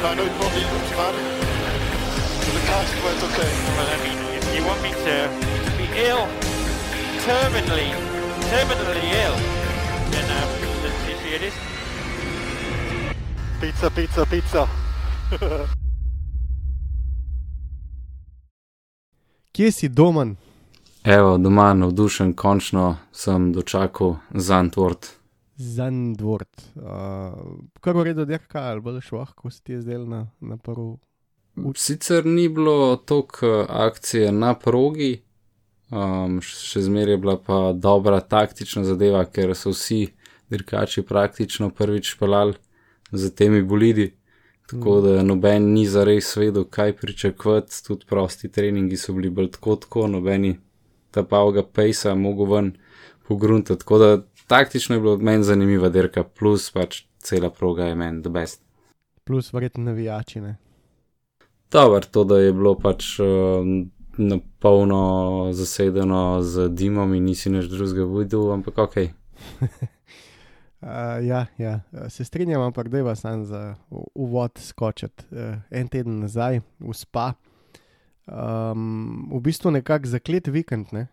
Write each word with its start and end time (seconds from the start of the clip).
I 0.00 0.14
know 0.14 0.24
it 0.24 0.30
won't 0.38 0.54
be 0.54 0.62
bad. 0.94 1.14
The 2.54 2.62
car's 2.70 2.90
quite 3.02 3.20
okay. 3.28 3.50
Well, 3.74 3.88
I 3.90 3.98
mean, 4.04 4.18
if 4.38 4.46
you 4.54 4.62
want 4.64 4.80
me 4.80 4.90
to 4.90 5.14
be 5.76 5.86
ill, 6.06 6.24
terminally, 7.26 7.90
terminally 8.46 9.06
ill, 9.24 9.36
then 10.12 10.26
um, 10.38 10.48
let's 10.82 10.98
see 11.02 11.16
see 11.22 11.34
it 11.34 11.42
is. 11.42 11.54
Pizza, 13.60 13.90
pizza, 13.90 14.24
pizza. 14.26 14.68
Kje 19.52 19.72
si 19.72 19.88
domen? 19.88 20.36
Evo, 21.04 21.38
doma 21.38 21.74
navdušen, 21.74 22.34
končno 22.34 22.96
sem 23.12 23.52
dočakal 23.52 24.16
Zantwort. 24.34 25.17
Zandvort. 25.58 26.62
Uh, 26.76 27.58
kar 27.80 27.96
v 27.98 28.08
redu, 28.10 28.24
dirka, 28.24 28.62
ali 28.70 28.80
bolj 28.80 29.00
šlo, 29.08 29.24
ko 29.34 29.50
si 29.50 29.64
ti 29.64 29.74
je 29.74 29.82
zdel 29.82 30.06
na, 30.06 30.28
na 30.40 30.56
prvi. 30.56 30.94
Sicer 31.74 32.26
ni 32.26 32.48
bilo 32.48 32.96
toliko 32.96 33.66
akcije 33.68 34.30
na 34.32 34.52
progi, 34.54 35.16
um, 35.90 36.38
še 36.40 36.84
zmeraj 36.86 37.16
je 37.16 37.22
bila 37.24 37.34
pa 37.42 37.58
dobra 37.74 38.20
taktična 38.20 38.84
zadeva, 38.86 39.24
ker 39.26 39.56
so 39.58 39.74
vsi 39.74 40.04
dirkači 40.48 41.02
praktično 41.02 41.72
prvič 41.74 42.14
pelali 42.20 42.54
z 43.10 43.34
temi 43.34 43.62
bolidi. 43.62 44.12
Tako 44.70 45.00
da 45.00 45.22
noben 45.22 45.72
ni 45.72 45.86
zares 45.88 46.36
vedel, 46.36 46.68
kaj 46.70 46.92
pričakovati, 46.96 47.82
tudi 47.86 48.06
prosti 48.06 48.50
treningi 48.52 48.96
so 48.96 49.14
bili 49.16 49.30
bolj 49.30 49.50
tako, 49.56 49.76
tako 49.76 50.06
nobeni 50.06 50.58
ta 51.10 51.24
pavga 51.24 51.64
pejsa 51.64 52.14
mogo 52.14 52.44
ven 52.44 52.74
pogruntati. 53.28 53.80
Tako 53.80 53.98
da 53.98 54.10
taktično 54.48 54.96
je 54.96 55.00
bilo 55.00 55.16
meni 55.18 55.44
zanimiva 55.44 55.88
dirka, 55.88 56.24
plus 56.24 56.70
pač 56.70 57.04
cela 57.18 57.50
proga 57.50 57.84
je 57.84 57.94
meni 57.94 58.22
the 58.22 58.30
best. 58.30 58.62
Plus 59.24 59.52
verjetno 59.52 59.84
navijači. 59.84 60.40
Ne? 60.40 60.56
Dobro, 61.70 62.00
to, 62.00 62.24
da 62.24 62.38
je 62.38 62.52
bilo 62.52 62.74
pač 62.78 63.18
um, 63.20 63.90
na 64.18 64.38
polno 64.58 65.50
zasedeno 65.52 66.42
z 66.42 66.68
dimom 66.68 67.14
in 67.14 67.28
nisi 67.28 67.52
nič 67.52 67.68
drugega 67.68 68.08
videl, 68.18 68.52
ampak 68.52 68.78
ok. 68.78 68.96
Uh, 70.80 71.26
ja, 71.26 71.46
ja, 71.58 71.80
se 72.08 72.24
strinjam, 72.24 72.62
ampak 72.62 72.88
da 72.88 72.96
je 72.96 73.02
vas 73.02 73.20
sam 73.20 73.44
za 73.44 73.74
u- 73.90 74.10
uvod 74.14 74.58
skočiti. 74.62 75.24
Uh, 75.30 75.56
en 75.70 75.88
teden 75.88 76.20
nazaj, 76.20 76.60
v 76.78 76.94
spa. 76.94 77.32
Um, 78.26 79.26
v 79.32 79.40
bistvu 79.42 79.70
nekako 79.74 80.06
zaklet 80.06 80.46
vikend, 80.46 80.92
ne? 80.92 81.08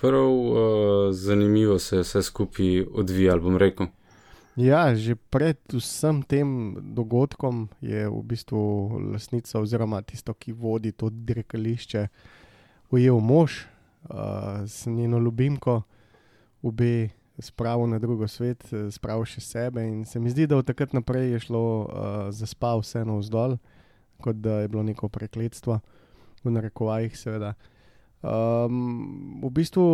Prav 0.00 0.30
uh, 0.30 0.56
zanimivo 1.12 1.78
se 1.78 1.96
je 1.96 2.02
vse 2.02 2.22
skupaj 2.22 2.84
odvijalo, 2.92 3.42
bom 3.42 3.56
rekel. 3.56 3.86
Ja, 4.56 4.94
že 4.96 5.14
pred 5.14 5.56
vsem 5.72 6.22
tem 6.22 6.76
dogodkom 6.94 7.68
je 7.80 8.08
v 8.08 8.22
bistvu 8.24 8.60
lasnica, 9.12 9.60
oziroma 9.60 10.02
tisto, 10.02 10.34
ki 10.34 10.52
vodi 10.52 10.92
to 10.92 11.10
dirkališče, 11.12 12.08
ujel 12.90 13.20
mož 13.20 13.64
uh, 14.08 14.64
s 14.66 14.86
njeno 14.86 15.18
ljubimko, 15.18 15.82
obe 16.62 17.10
spravil 17.38 17.86
na 17.86 17.98
drugo 17.98 18.28
svet, 18.28 18.64
eh, 18.72 18.90
spravil 18.90 19.24
še 19.24 19.40
sebe. 19.40 19.84
In 19.88 20.04
se 20.04 20.20
mi 20.20 20.30
zdi, 20.30 20.46
da 20.46 20.58
od 20.60 20.66
takrat 20.66 20.92
naprej 20.92 21.32
je 21.32 21.40
šlo 21.48 21.64
uh, 21.64 21.88
za 22.30 22.46
spav 22.46 22.82
vseeno 22.84 23.18
vzdolj, 23.20 23.56
kot 24.20 24.36
da 24.36 24.60
je 24.60 24.68
bilo 24.68 24.82
neko 24.82 25.08
prekletstvo, 25.08 25.80
v 26.44 26.52
narekovajih, 26.52 27.16
seveda. 27.16 27.54
Um, 28.20 29.40
v 29.40 29.48
bistvu 29.48 29.84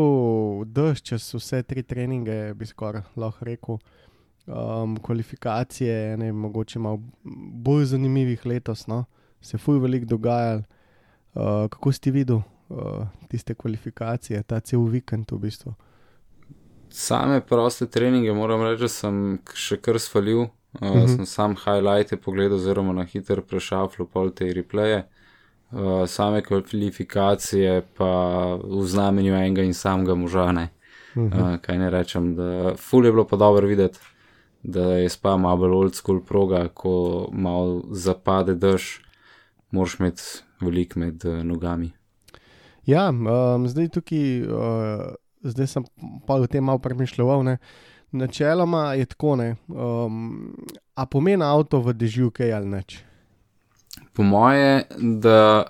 dež 0.67 1.03
čez 1.03 1.35
vse 1.35 1.63
tri 1.63 1.83
treninge, 1.87 2.55
bi 2.59 2.67
skoraj 2.67 3.05
lahko 3.15 3.47
rekel 3.47 3.79
um, 4.47 4.97
kvalifikacije, 4.99 6.17
ne, 6.17 6.33
mogoče 6.33 6.79
malo 6.79 7.01
bolj 7.23 7.85
zanimivih 7.85 8.47
letos, 8.47 8.87
no? 8.87 9.05
se 9.41 9.59
fuj 9.59 9.79
veliko 9.79 10.07
dogajalo. 10.07 10.63
Uh, 11.35 11.69
kako 11.71 11.93
si 11.93 12.11
videl 12.11 12.37
uh, 12.37 13.07
tiste 13.29 13.55
kvalifikacije, 13.55 14.43
ta 14.43 14.61
cel 14.61 14.83
vikend 14.91 15.31
v 15.33 15.39
bistvu? 15.39 15.75
Same 16.91 17.41
proste 17.41 17.87
treninge 17.87 18.33
moram 18.33 18.63
reči, 18.63 18.83
da 18.83 18.89
sem 18.89 19.19
še 19.55 19.79
kar 19.79 20.01
svalil. 20.01 20.49
Uh, 20.81 20.83
uh 20.83 20.97
-huh. 20.97 21.17
Sem 21.17 21.27
sam 21.27 21.55
highlighte 21.57 22.17
pogledal, 22.17 22.57
oziroma 22.57 22.93
na 22.93 23.05
hitro 23.05 23.43
prešaflil 23.43 24.07
pol 24.07 24.31
te 24.31 24.53
replaye. 24.53 25.05
Uh, 25.77 26.09
same 26.09 26.41
kvalifikacije 26.43 27.83
pa 27.97 28.13
v 28.65 28.83
znamenju 28.87 29.35
enega 29.35 29.63
in 29.63 29.75
samega 29.75 30.15
moža. 30.15 30.53
Ne. 30.53 30.69
Uh 31.15 31.23
-huh. 31.23 31.55
Uh, 31.55 31.61
kaj 31.61 31.79
ne 31.79 31.91
rečem, 31.91 32.35
da 32.37 32.75
ful 32.77 33.05
je 33.05 33.13
bilo 33.13 33.27
pa 33.27 33.37
dobro 33.37 33.67
videti, 33.67 33.99
da 34.63 34.83
je 34.83 35.09
spa 35.09 35.37
malo 35.37 35.57
bolj 35.57 35.71
old 35.71 35.95
school 35.95 36.21
proga, 36.21 36.69
ko 36.69 37.29
malo 37.33 37.83
zapade 37.91 38.55
dež, 38.55 39.01
moraš 39.71 40.01
imeti 40.01 40.23
velik 40.61 40.97
med 40.97 41.25
uh, 41.25 41.43
nogami. 41.43 41.93
Ja, 42.87 43.09
um, 43.11 43.69
zdaj 43.69 43.89
tukaj, 43.89 44.43
uh, 44.43 45.15
zdaj 45.43 45.67
sem 45.67 45.85
pa 46.27 46.35
o 46.35 46.47
tem 46.47 46.65
malo 46.65 46.79
premišljal. 46.79 47.43
Ne. 47.45 47.59
Načeloma 48.13 48.95
je 48.95 49.05
tako, 49.05 49.37
ne. 49.37 49.57
Um, 49.69 50.55
a 50.95 51.07
pomeni 51.07 51.45
avto 51.45 51.81
v 51.81 51.93
dežju 51.93 52.31
kaj 52.31 52.53
ali 52.53 52.67
neč? 52.67 53.06
Po 54.17 54.23
moje, 54.23 54.83
da 54.99 55.65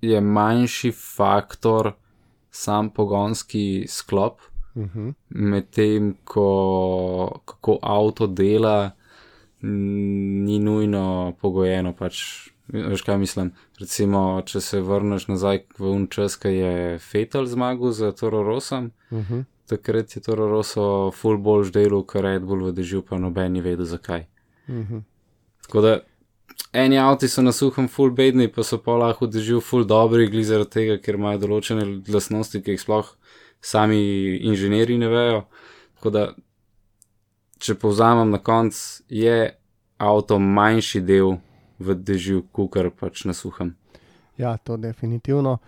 je 0.00 0.20
manjši 0.20 0.92
faktor 0.92 1.92
sam 2.50 2.90
pogonski 2.90 3.86
sklop, 3.88 4.40
Uh 4.74 4.82
-huh. 4.82 5.14
medtem 5.28 6.14
ko 6.24 7.40
kako 7.44 7.78
avto 7.82 8.26
dela, 8.26 8.90
ni 9.60 10.58
nujno 10.58 11.32
pogojeno. 11.40 11.92
Pač, 11.92 12.14
veš 12.68 13.02
kaj 13.02 13.18
mislim? 13.18 13.52
Recimo, 13.80 14.42
če 14.46 14.60
se 14.60 14.80
vrneš 14.80 15.28
nazaj 15.28 15.58
v 15.78 15.90
un 15.90 16.06
čas, 16.06 16.36
ki 16.36 16.48
je 16.48 16.98
Fetal 16.98 17.46
zmagal 17.46 17.90
za 17.90 18.12
Toro 18.12 18.42
Rosom, 18.42 18.90
Uh 19.10 19.18
-huh. 19.18 19.44
takrat 19.66 20.16
je 20.16 20.22
Toro 20.22 20.46
Rosso 20.46 21.10
full 21.10 21.38
boljš 21.38 21.72
delo, 21.72 22.06
ker 22.06 22.22
Red 22.22 22.42
Bull 22.42 22.64
v 22.64 22.72
dežju 22.72 23.02
pa 23.02 23.18
noben 23.18 23.52
ni 23.52 23.60
vedel 23.60 23.84
zakaj. 23.84 24.24
Uh 24.68 24.74
-huh. 24.74 25.02
Tako 25.62 25.80
da 25.80 26.00
eni 26.72 26.98
avti 26.98 27.28
so 27.28 27.42
na 27.42 27.52
suhem 27.52 27.88
full 27.88 28.10
bedni, 28.10 28.48
pa 28.48 28.64
so 28.64 28.78
pa 28.78 28.96
lahko 28.96 29.26
držal 29.26 29.60
full 29.60 29.84
dobri, 29.84 30.28
glede 30.32 30.48
zaradi 30.48 30.70
tega, 30.70 30.98
ker 31.02 31.18
imajo 31.20 31.42
določene 31.44 31.84
lastnosti, 32.08 32.62
ki 32.62 32.76
jih 32.76 32.80
sploh 32.80 33.12
sami 33.62 34.00
inženirji 34.48 34.98
ne 34.98 35.10
vejo. 35.12 35.42
Tako 35.98 36.12
da, 36.14 36.24
če 37.62 37.76
povzamem 37.78 38.32
na 38.32 38.40
konc, 38.42 38.74
je 39.12 39.52
avto 40.02 40.38
manjši 40.42 41.04
del 41.06 41.36
v 41.82 41.94
dežju, 41.94 42.46
kukar 42.54 42.90
pač 42.90 43.26
na 43.28 43.36
suhem. 43.36 43.76
Ja, 44.40 44.56
to 44.56 44.76
definitivno. 44.80 45.58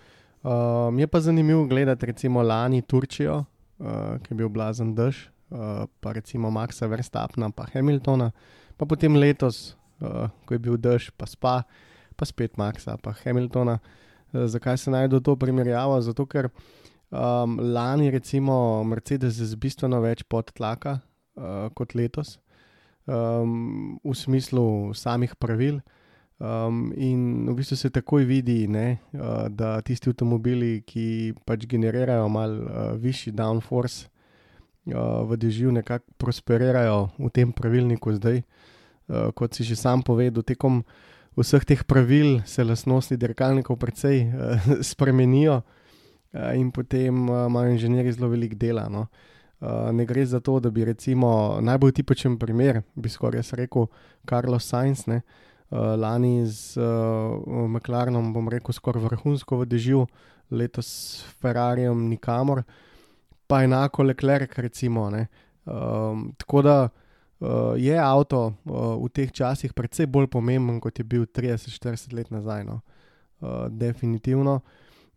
Um, 0.44 0.98
je 0.98 1.06
pa 1.06 1.20
zanimivo 1.20 1.64
gledati 1.66 2.06
recimo 2.06 2.42
lani 2.42 2.82
Turčijo, 2.82 3.44
uh, 3.44 4.18
ki 4.20 4.32
je 4.32 4.36
bil 4.36 4.50
blazen 4.52 4.92
dež, 4.96 5.28
uh, 5.50 5.86
pa 6.00 6.12
recimo 6.12 6.50
Maxa 6.50 6.88
Verstappna, 6.90 7.48
pa 7.50 7.68
Hamiltona, 7.72 8.32
pa 8.76 8.84
potem 8.86 9.16
letos, 9.16 9.76
uh, 10.00 10.30
ko 10.46 10.54
je 10.54 10.58
bil 10.58 10.78
dež, 10.80 11.10
pa 11.18 11.26
spa, 11.26 11.62
pa 12.16 12.24
spet 12.26 12.58
Maxa, 12.58 12.96
pa 12.98 13.14
Hamiltona. 13.24 13.78
Uh, 14.32 14.46
zakaj 14.46 14.78
se 14.78 14.90
najde 14.90 15.20
to 15.20 15.36
primerjavo? 15.36 16.00
Zato, 16.00 16.26
ker 16.26 16.50
um, 17.10 17.58
lani 17.58 18.10
recimo 18.10 18.84
Mercedes 18.84 19.38
z 19.38 19.54
bistveno 19.60 20.00
več 20.02 20.24
podtlaka 20.28 20.98
uh, 20.98 21.68
kot 21.74 21.94
letos, 21.94 22.38
um, 23.06 23.98
v 24.02 24.14
smislu 24.14 24.94
samih 24.94 25.36
pravil. 25.36 25.80
Um, 26.42 26.90
in 26.98 27.46
v 27.46 27.54
bistvu 27.60 27.76
se 27.78 27.88
takoj 27.94 28.24
vidi, 28.26 28.66
ne, 28.66 28.98
uh, 29.14 29.46
da 29.48 29.78
tisti 29.86 30.10
avtomobili, 30.10 30.82
ki 30.82 31.32
pač 31.46 31.68
generirajo 31.70 32.26
malo 32.28 32.66
uh, 32.66 32.88
višji 32.98 33.32
downforce 33.38 34.08
uh, 34.90 35.22
v 35.30 35.38
dežju, 35.38 35.70
nekako 35.72 36.10
prosperirajo 36.18 37.14
v 37.22 37.30
tem 37.30 37.54
pravilniku 37.54 38.18
zdaj. 38.18 38.42
Uh, 38.42 38.72
kot 39.34 39.54
si 39.54 39.64
že 39.64 39.76
sam 39.76 40.02
povedal, 40.02 40.42
tekom 40.42 40.84
vseh 41.36 41.64
teh 41.64 41.82
pravil 41.84 42.42
se 42.46 42.64
lastnosti 42.64 43.16
dirkalnikov 43.16 43.76
precej 43.76 44.30
uh, 44.30 44.58
spremenijo 44.90 45.62
uh, 45.62 46.54
in 46.54 46.70
potem 46.70 47.28
uh, 47.28 47.46
imajo 47.46 47.74
inženirji 47.74 48.12
zelo 48.12 48.28
velik 48.28 48.54
dela. 48.54 48.88
No. 48.88 49.06
Uh, 49.60 49.90
ne 49.92 50.06
gre 50.06 50.26
za 50.26 50.40
to, 50.40 50.60
da 50.60 50.70
bi 50.70 50.84
recimo 50.84 51.58
najbolj 51.60 51.92
tipičen 51.92 52.38
primer, 52.38 52.82
bi 52.94 53.08
skoraj 53.08 53.42
rekel, 53.52 53.86
Carlos 54.28 54.66
Sainz, 54.66 55.06
uh, 55.08 55.20
lani 55.98 56.46
z 56.46 56.78
uh, 56.78 57.68
McLarenom, 57.68 58.32
bom 58.32 58.48
rekel, 58.48 58.72
skoraj 58.72 59.02
vrhunsko 59.02 59.62
v 59.62 59.66
dežju, 59.66 60.06
letos 60.50 60.86
s 60.86 61.24
Ferrarijem 61.40 62.08
nikamor, 62.08 62.62
pa 63.46 63.62
enako 63.64 64.02
Leclerc, 64.02 64.58
recimo. 64.58 65.08
Um, 65.64 66.34
tako 66.38 66.62
da 66.62 66.76
uh, 67.40 67.74
je 67.76 67.98
avto 67.98 68.46
uh, 68.46 68.96
v 69.02 69.10
teh 69.12 69.32
časih 69.32 69.72
precej 69.72 70.06
bolj 70.06 70.28
pomemben, 70.30 70.80
kot 70.80 70.98
je 70.98 71.04
bil 71.04 71.26
30-40 71.26 72.14
let 72.14 72.30
nazaj. 72.30 72.64
No. 72.64 72.80
Uh, 73.40 73.68
definitivno. 73.70 74.60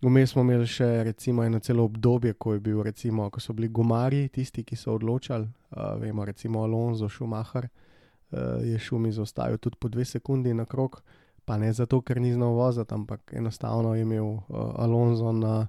Vmes 0.02 0.30
smo 0.30 0.44
imeli 0.46 0.68
še 0.70 0.86
recimo, 1.08 1.42
eno 1.42 1.58
celo 1.60 1.88
obdobje, 1.90 2.36
ko, 2.38 2.54
bil, 2.62 2.84
recimo, 2.86 3.32
ko 3.34 3.42
so 3.42 3.56
bili 3.58 3.70
gumari 3.74 4.28
tisti, 4.30 4.62
ki 4.62 4.78
so 4.78 4.94
odločali. 4.94 5.48
Uh, 5.74 5.96
vemo, 5.98 6.26
recimo 6.26 6.62
Alonso, 6.64 7.10
Schumacher 7.10 7.66
uh, 7.66 8.62
je 8.62 8.78
šum 8.80 9.08
izostajal 9.10 9.58
tudi 9.58 9.80
po 9.82 9.90
dve 9.90 10.06
sekundi 10.06 10.54
na 10.54 10.68
krok, 10.70 11.02
pa 11.46 11.58
ne 11.58 11.72
zato, 11.74 12.04
ker 12.06 12.22
ni 12.22 12.34
znal 12.36 12.54
voziti, 12.54 12.94
ampak 12.94 13.34
enostavno 13.34 13.96
je 13.96 14.06
imel 14.06 14.26
uh, 14.26 14.42
Alonso 14.78 15.32
na 15.32 15.68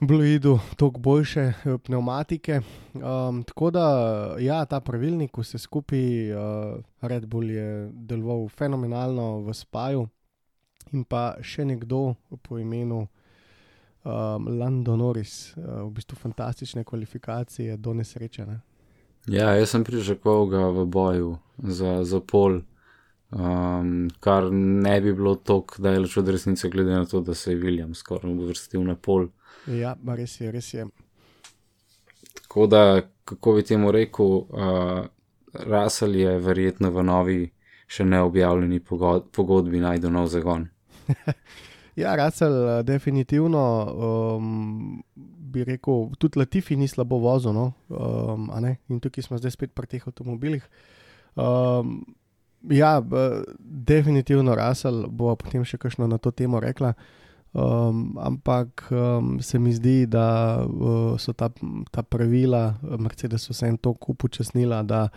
Bluidu 0.00 0.58
toliko 0.76 1.00
boljše 1.00 1.52
pneumatike. 1.84 2.60
Um, 2.94 3.42
tako 3.42 3.70
da, 3.70 3.86
ja, 4.38 4.64
ta 4.64 4.80
pravilnik, 4.80 5.38
vse 5.38 5.58
skupaj, 5.58 6.32
uh, 6.32 6.38
Red 7.00 7.26
Bull 7.26 7.50
je 7.50 7.90
deloval 7.92 8.48
fenomenalno 8.48 9.40
v 9.40 9.54
spaju. 9.54 10.06
In 10.92 11.04
pa 11.04 11.34
še 11.42 11.64
nekdo 11.64 12.14
po 12.42 12.58
imenu 12.58 13.06
um, 14.06 14.46
Lando 14.58 14.96
Norris, 14.96 15.56
uh, 15.56 15.86
v 15.88 15.90
bistvu 15.96 16.20
fantastične 16.20 16.84
kvalifikacije, 16.84 17.76
do 17.76 17.94
nesreče. 17.96 18.46
Ne? 18.46 18.60
Ja, 19.32 19.54
jaz 19.56 19.72
sem 19.72 19.84
pričakoval 19.84 20.46
ga 20.46 20.66
v 20.76 20.84
boju 20.86 21.32
za, 21.58 22.04
za 22.04 22.20
pol, 22.20 22.60
um, 23.32 24.10
kar 24.20 24.52
ne 24.52 25.00
bi 25.00 25.16
bilo 25.16 25.34
tako 25.40 25.82
daleč 25.82 26.20
od 26.20 26.28
resnice, 26.28 26.68
glede 26.68 26.92
na 26.92 27.08
to, 27.08 27.24
da 27.24 27.34
se 27.34 27.56
je 27.56 27.58
William 27.64 27.94
skoraj 27.94 28.36
uvrstil 28.36 28.84
na 28.84 28.94
pol. 28.94 29.30
Ja, 29.66 29.96
res 30.16 30.40
je, 30.40 30.52
res 30.52 30.74
je. 30.74 30.86
Tako 32.42 32.66
da, 32.66 32.82
kako 33.24 33.56
bi 33.56 33.64
temu 33.66 33.92
rekel, 33.92 34.26
uh, 34.26 35.06
Russell 35.52 36.16
je 36.16 36.38
verjetno 36.38 36.90
v 36.90 37.02
novi, 37.02 37.40
še 37.86 38.04
neobjavljeni 38.04 38.80
pogodbi 39.32 39.80
najdel 39.82 40.12
nov 40.12 40.30
zagon. 40.32 40.68
Ja, 41.96 42.10
Russell, 42.12 42.82
definitivno 42.84 43.60
um, 44.36 45.02
bi 45.16 45.64
rekel, 45.64 46.10
tudi 46.18 46.38
Latifi 46.38 46.76
ni 46.76 46.88
slabo 46.88 47.16
vozil. 47.18 47.54
No? 47.56 47.72
Um, 47.88 48.50
In 48.88 49.00
tukaj 49.00 49.24
smo 49.24 49.38
zdaj 49.38 49.54
spet 49.54 49.72
pri 49.72 49.86
teh 49.86 50.04
avtomobilih. 50.04 50.66
Um, 51.36 52.04
ja, 52.68 53.00
definitivno 53.58 54.54
Russell 54.54 55.06
bo 55.08 55.32
potem 55.40 55.64
še 55.64 55.78
kakšno 55.78 56.06
na 56.06 56.18
to 56.18 56.30
temo 56.30 56.60
rekla. 56.60 56.92
Um, 57.56 58.18
ampak 58.20 58.88
um, 58.90 59.40
se 59.40 59.58
mi 59.58 59.72
zdi, 59.72 60.06
da 60.06 60.60
uh, 60.60 61.16
so 61.18 61.32
ta, 61.32 61.48
ta 61.90 62.02
pravila 62.02 62.74
Mercedes 62.98 63.48
vse 63.48 63.70
en 63.70 63.78
toliko 63.80 64.12
upočasnila, 64.12 64.82
da 64.82 65.08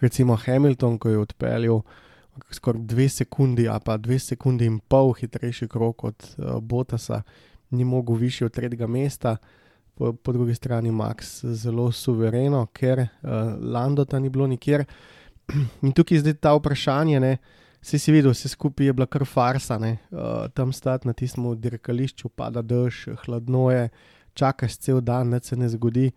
recimo 0.00 0.36
Hamilton, 0.36 0.98
ko 0.98 1.08
je 1.08 1.18
odpeljal 1.18 1.80
skoraj 2.50 2.82
dve 2.84 3.08
sekundi, 3.08 3.68
a 3.68 3.78
pa 3.80 3.96
dve 3.96 4.18
sekundi 4.18 4.68
in 4.68 4.76
pol 4.78 5.14
hitrejši 5.16 5.68
krok 5.68 6.04
od 6.04 6.26
uh, 6.36 6.60
Botasa, 6.60 7.22
ni 7.70 7.84
mogel 7.84 8.14
više 8.14 8.44
od 8.44 8.52
tretjega 8.52 8.86
mesta, 8.86 9.36
po, 9.94 10.12
po 10.12 10.32
drugi 10.32 10.54
strani 10.54 10.90
Max 10.90 11.44
zelo 11.44 11.92
suvereno, 11.92 12.66
ker 12.66 12.98
uh, 12.98 13.08
Landota 13.72 14.18
ni 14.18 14.28
bilo 14.28 14.46
nikjer. 14.46 14.84
In 15.82 15.92
tukaj 15.92 16.16
je 16.16 16.20
zdaj 16.20 16.34
ta 16.34 16.52
vprašanje, 16.52 17.20
ne, 17.20 17.36
si 17.82 17.98
si 17.98 18.12
videl, 18.12 18.32
vse 18.34 18.48
skupaj 18.48 18.86
je 18.86 18.92
bila 18.92 19.06
kar 19.06 19.24
farsa, 19.24 19.78
ne, 19.78 19.98
uh, 20.10 20.46
tam 20.54 20.72
stati 20.72 21.08
na 21.08 21.12
tistem 21.12 21.48
dirkališču, 21.60 22.28
pada 22.28 22.62
dež, 22.62 23.08
hladno 23.24 23.70
je, 23.70 23.88
čakaš 24.34 24.76
cel 24.76 25.00
dan, 25.00 25.30
da 25.30 25.40
se 25.40 25.56
ne 25.56 25.68
zgodi. 25.68 26.12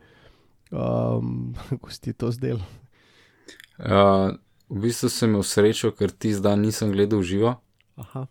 Um, 0.71 1.55
Kako 1.69 1.91
si 1.91 2.01
ti 2.01 2.13
to 2.13 2.31
zdel? 2.31 2.59
Uh, 3.79 4.35
V 4.69 4.85
bistvu 4.85 5.09
sem 5.09 5.31
imel 5.31 5.43
srečo, 5.43 5.89
ker 5.97 6.11
ti 6.13 6.29
zdaj 6.29 6.57
nisem 6.61 6.91
gledal 6.93 7.23
živo. 7.25 7.55
Aha. 7.97 8.27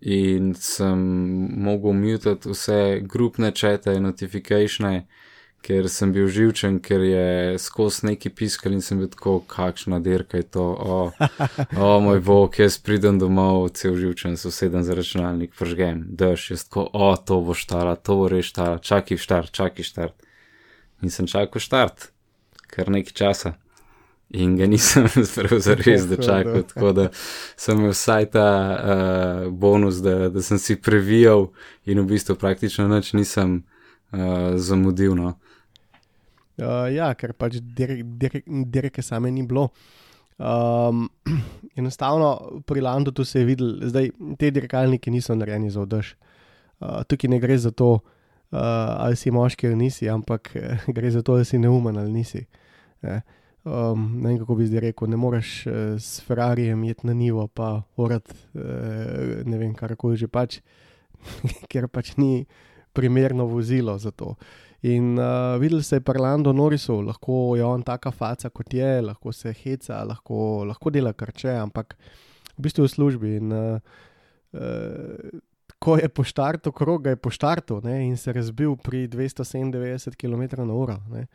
In 0.00 0.54
sem 0.56 1.00
mogel 1.64 1.92
mutati 1.92 2.48
vse 2.48 3.00
grupne 3.04 3.50
čete 3.52 3.92
in 3.96 4.08
notifikacije, 4.08 5.04
ker 5.66 5.88
sem 5.90 6.12
bil 6.14 6.28
živčen, 6.30 6.78
ker 6.78 7.02
je 7.02 7.58
skozi 7.58 8.06
neki 8.12 8.30
piskal 8.30 8.76
in 8.76 8.82
sem 8.84 9.00
bil 9.02 9.10
tako, 9.10 9.40
kakšna 9.50 9.98
dirka 10.04 10.38
je 10.38 10.46
to. 10.56 10.66
O, 10.78 10.98
o 11.82 11.90
moj 12.04 12.22
bog, 12.22 12.54
jaz 12.60 12.78
pridem 12.78 13.18
domov, 13.18 13.72
cel 13.74 13.96
živčen, 13.98 14.38
sosedem 14.38 14.86
za 14.86 14.94
računalnik, 14.94 15.56
pržgem, 15.58 16.04
daš, 16.14 16.50
jaz 16.54 16.66
tako, 16.68 16.86
o, 16.92 17.10
to 17.16 17.40
bo 17.42 17.56
štara, 17.58 17.96
to 17.98 18.20
bo 18.20 18.30
res 18.30 18.46
štara, 18.52 18.78
čakaj 18.78 19.18
štart, 19.18 19.50
čakaj 19.50 19.90
štart. 19.90 20.26
In 21.02 21.10
sem 21.10 21.26
čakal 21.26 21.60
štart, 21.60 22.10
kar 22.70 22.92
nekaj 22.92 23.18
časa 23.18 23.56
in 24.30 24.56
ga 24.56 24.66
nisem 24.66 25.06
zelo 25.34 25.58
zares 25.60 26.06
dočakal. 26.06 26.62
Tako 26.62 26.92
da 26.92 27.08
sem 27.56 27.78
imel 27.78 27.90
vsaj 27.90 28.30
ta 28.30 28.48
uh, 28.76 29.52
bonus, 29.52 29.96
da, 29.96 30.28
da 30.28 30.42
sem 30.42 30.58
si 30.58 30.78
previjal 30.78 31.50
in 31.84 32.00
v 32.00 32.06
bistvu 32.14 32.34
praktično 32.34 32.88
nič 32.88 33.12
nisem 33.12 33.64
uh, 34.12 34.54
zamudil. 34.56 35.14
No. 35.14 35.38
Uh, 36.56 36.86
ja, 36.94 37.10
ker 37.14 37.34
pač 37.36 37.58
dirke 37.60 39.02
same 39.04 39.30
ni 39.30 39.44
bilo. 39.46 39.68
Um, 40.36 41.06
enostavno 41.80 42.62
pri 42.66 42.80
Landu 42.80 43.24
se 43.24 43.40
je 43.40 43.48
videl, 43.48 43.78
da 43.92 44.04
te 44.38 44.50
dirkalniki 44.50 45.10
niso 45.10 45.34
narejeni 45.34 45.70
za 45.70 45.84
vdrž. 45.84 46.12
Uh, 46.80 47.02
tukaj 47.08 47.30
ne 47.30 47.40
gre 47.40 47.58
za 47.58 47.70
to, 47.70 47.94
uh, 47.96 48.58
ali 48.58 49.16
si 49.16 49.30
moški 49.30 49.66
ali 49.66 49.76
nisi, 49.76 50.08
ampak 50.08 50.52
gre 50.96 51.10
za 51.10 51.22
to, 51.22 51.36
da 51.36 51.44
si 51.44 51.58
neumen 51.58 51.98
ali 51.98 52.12
nisi. 52.12 52.46
Uh, 53.02 53.20
Um, 53.66 54.20
ne 54.22 54.28
vem, 54.28 54.38
kako 54.38 54.54
bi 54.54 54.66
zdaj 54.66 54.80
rekel, 54.84 55.08
ne 55.10 55.16
moreš 55.18 55.48
uh, 55.66 55.72
s 55.98 56.20
Ferrarijem 56.22 56.84
iti 56.86 57.06
na 57.06 57.14
nivo, 57.14 57.48
pa 57.50 57.82
urad, 57.98 58.22
uh, 58.54 59.42
ne 59.42 59.58
vem, 59.58 59.72
kar 59.74 59.96
koli 59.98 60.14
že 60.16 60.28
pač, 60.30 60.60
ker 61.72 61.88
pač 61.90 62.12
ni 62.14 62.46
primerno 62.94 63.48
vozilo 63.50 63.98
za 63.98 64.14
to. 64.14 64.36
In 64.86 65.16
uh, 65.18 65.56
videl 65.58 65.82
se 65.82 65.96
je 65.96 66.04
Parlando 66.04 66.52
Norisu, 66.52 67.00
lahko 67.02 67.56
je 67.56 67.64
on 67.64 67.82
taka 67.82 68.12
faca 68.14 68.50
kot 68.54 68.74
je, 68.74 69.00
lahko 69.02 69.32
se 69.32 69.52
heca, 69.52 70.04
lahko, 70.06 70.64
lahko 70.68 70.92
dela 70.94 71.12
karče, 71.12 71.56
ampak 71.58 71.96
v 72.54 72.66
bistvu 72.66 72.84
je 72.84 72.90
v 72.90 72.92
službi. 72.94 73.32
In, 73.40 73.52
uh, 73.52 73.80
uh, 74.54 75.40
ko 75.82 75.96
je 75.98 76.08
po 76.08 76.24
štartu, 76.24 76.72
krog 76.72 77.06
je 77.06 77.16
po 77.16 77.32
štartu 77.34 77.80
ne, 77.84 77.98
in 78.06 78.16
se 78.16 78.32
razbil 78.32 78.76
pri 78.76 79.06
297 79.08 80.14
km/h. 80.14 81.26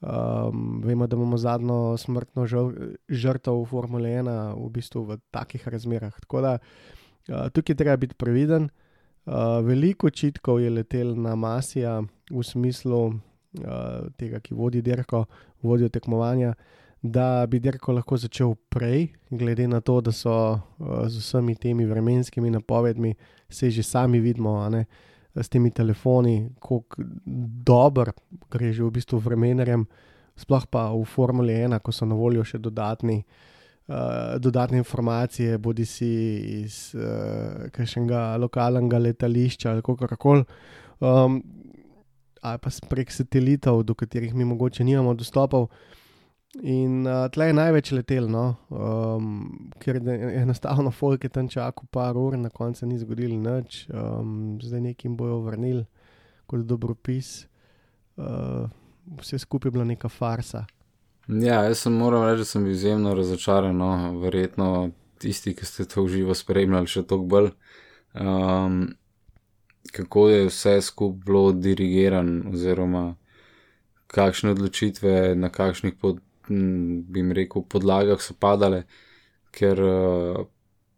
Um, 0.00 0.80
vemo, 0.84 1.06
da 1.06 1.16
imamo 1.16 1.36
zadnjo 1.36 1.96
smrtno 2.00 2.46
žrtev 2.48 3.58
v 3.60 3.66
Formule 3.68 4.08
1 4.08 4.30
v 4.56 4.68
bistvu 4.72 5.02
v 5.04 5.18
takih 5.30 5.66
razmerah. 5.68 6.14
Tako 6.20 6.40
da 6.40 6.52
uh, 6.60 7.48
tukaj 7.52 7.76
treba 7.76 7.96
biti 8.00 8.16
previden. 8.16 8.70
Uh, 9.26 9.60
veliko 9.64 10.06
očitkov 10.06 10.60
je 10.60 10.70
letel 10.70 11.14
na 11.14 11.34
Masija 11.36 12.00
v 12.30 12.42
smislu 12.42 13.00
uh, 13.06 13.14
tega, 14.16 14.40
ki 14.40 14.54
vodi 14.56 14.80
dirko, 14.82 15.26
vodi 15.62 15.88
tekmovanja, 15.92 16.54
da 17.02 17.46
bi 17.46 17.60
dirko 17.60 17.92
lahko 17.92 18.16
začel 18.16 18.54
prej, 18.72 19.10
glede 19.30 19.68
na 19.68 19.80
to, 19.80 20.00
da 20.00 20.12
so 20.12 20.32
uh, 20.32 21.04
z 21.08 21.20
vsemi 21.20 21.54
temi 21.54 21.86
vremenskimi 21.86 22.50
napovedmi, 22.50 23.14
se 23.48 23.70
že 23.70 23.82
sami 23.82 24.20
vidimo, 24.20 24.56
ne, 24.68 24.86
s 25.34 25.48
temi 25.48 25.70
telefoni, 25.70 26.50
kako 26.60 27.04
dobro 27.64 28.12
gre 28.50 28.72
že 28.72 28.82
v 28.82 28.90
bistvu 28.90 29.18
vremenerjem, 29.18 29.86
sploh 30.36 30.66
pa 30.66 30.88
v 30.92 31.04
Formuli 31.04 31.54
1, 31.54 31.78
ko 31.84 31.92
so 31.92 32.08
na 32.08 32.16
voljo 32.16 32.44
še 32.44 32.58
dodatni. 32.58 33.24
Dodatne 34.38 34.78
informacije, 34.78 35.58
bodi 35.58 35.84
si 35.86 36.10
iz 36.62 36.94
uh, 36.94 37.70
kakšnega 37.74 38.36
lokalnega 38.36 38.98
letališča 38.98 39.70
ali 39.70 39.82
kako 39.82 40.16
koli, 40.16 40.44
um, 41.00 41.42
ali 42.42 42.58
pa 42.58 42.70
prek 42.88 43.10
satelitov, 43.10 43.82
do 43.82 43.94
katerih 43.94 44.34
mi 44.34 44.44
mogoče 44.44 44.84
nimamo 44.84 45.14
dostopov. 45.14 45.68
In 46.62 47.06
uh, 47.06 47.28
tle 47.30 47.46
je 47.46 47.54
največ 47.54 47.92
letel, 47.94 48.26
no? 48.30 48.56
um, 48.70 49.70
ker 49.78 50.00
je 50.02 50.16
enostavno 50.42 50.90
folk 50.90 51.24
je 51.24 51.30
tam 51.30 51.48
čakal 51.48 51.86
par 51.90 52.18
ur, 52.18 52.34
na 52.38 52.50
koncu 52.50 52.86
ni 52.86 52.98
zgodil 52.98 53.36
nič, 53.38 53.86
um, 53.94 54.58
zdaj 54.62 54.80
nekim 54.80 55.16
bojo 55.16 55.40
vrnili 55.46 55.84
kot 56.46 56.66
dobropis. 56.66 57.46
Uh, 58.18 58.66
vse 59.20 59.38
skupaj 59.38 59.68
je 59.68 59.72
bila 59.72 59.84
neka 59.84 60.08
farsa. 60.08 60.64
Ja, 61.30 61.60
jaz 61.62 61.78
sem 61.84 61.94
moral 61.94 62.24
reči, 62.26 62.40
da 62.42 62.44
sem 62.44 62.64
bil 62.64 62.72
izjemno 62.72 63.12
razočaran, 63.14 63.76
no? 63.78 64.18
verjetno 64.18 64.90
tisti, 65.22 65.52
ki 65.54 65.66
ste 65.66 65.84
to 65.86 66.02
v 66.02 66.08
živo 66.10 66.34
spremljali, 66.34 66.90
še 66.90 67.04
toliko 67.06 67.28
bolj. 67.30 67.50
Um, 68.18 68.80
kako 69.94 70.24
je 70.28 70.48
vse 70.48 70.72
skupaj 70.82 71.20
bilo 71.28 71.52
dirigirano, 71.54 72.50
oziroma 72.50 73.02
kakšne 74.10 74.56
odločitve, 74.56 75.36
na 75.38 75.52
kakšnih, 75.54 75.94
pod, 76.00 76.18
m, 76.50 77.04
bi 77.06 77.22
jim 77.22 77.30
rekel, 77.38 77.62
podlagah 77.62 78.18
so 78.18 78.34
padale, 78.34 78.82
ker 79.54 79.84
uh, 79.86 80.42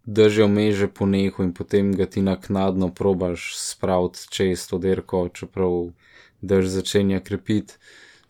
držijo 0.08 0.48
meže 0.48 0.88
po 0.88 1.04
nehu 1.04 1.44
in 1.44 1.52
potem 1.52 1.92
ga 1.98 2.08
ti 2.08 2.24
naknadno 2.24 2.88
probaš 2.88 3.50
spraviti 3.58 4.32
čez 4.32 4.64
to 4.70 4.80
derko, 4.80 5.26
čeprav 5.28 5.92
drž 6.40 6.72
začenja 6.78 7.20
krepiti. 7.20 7.76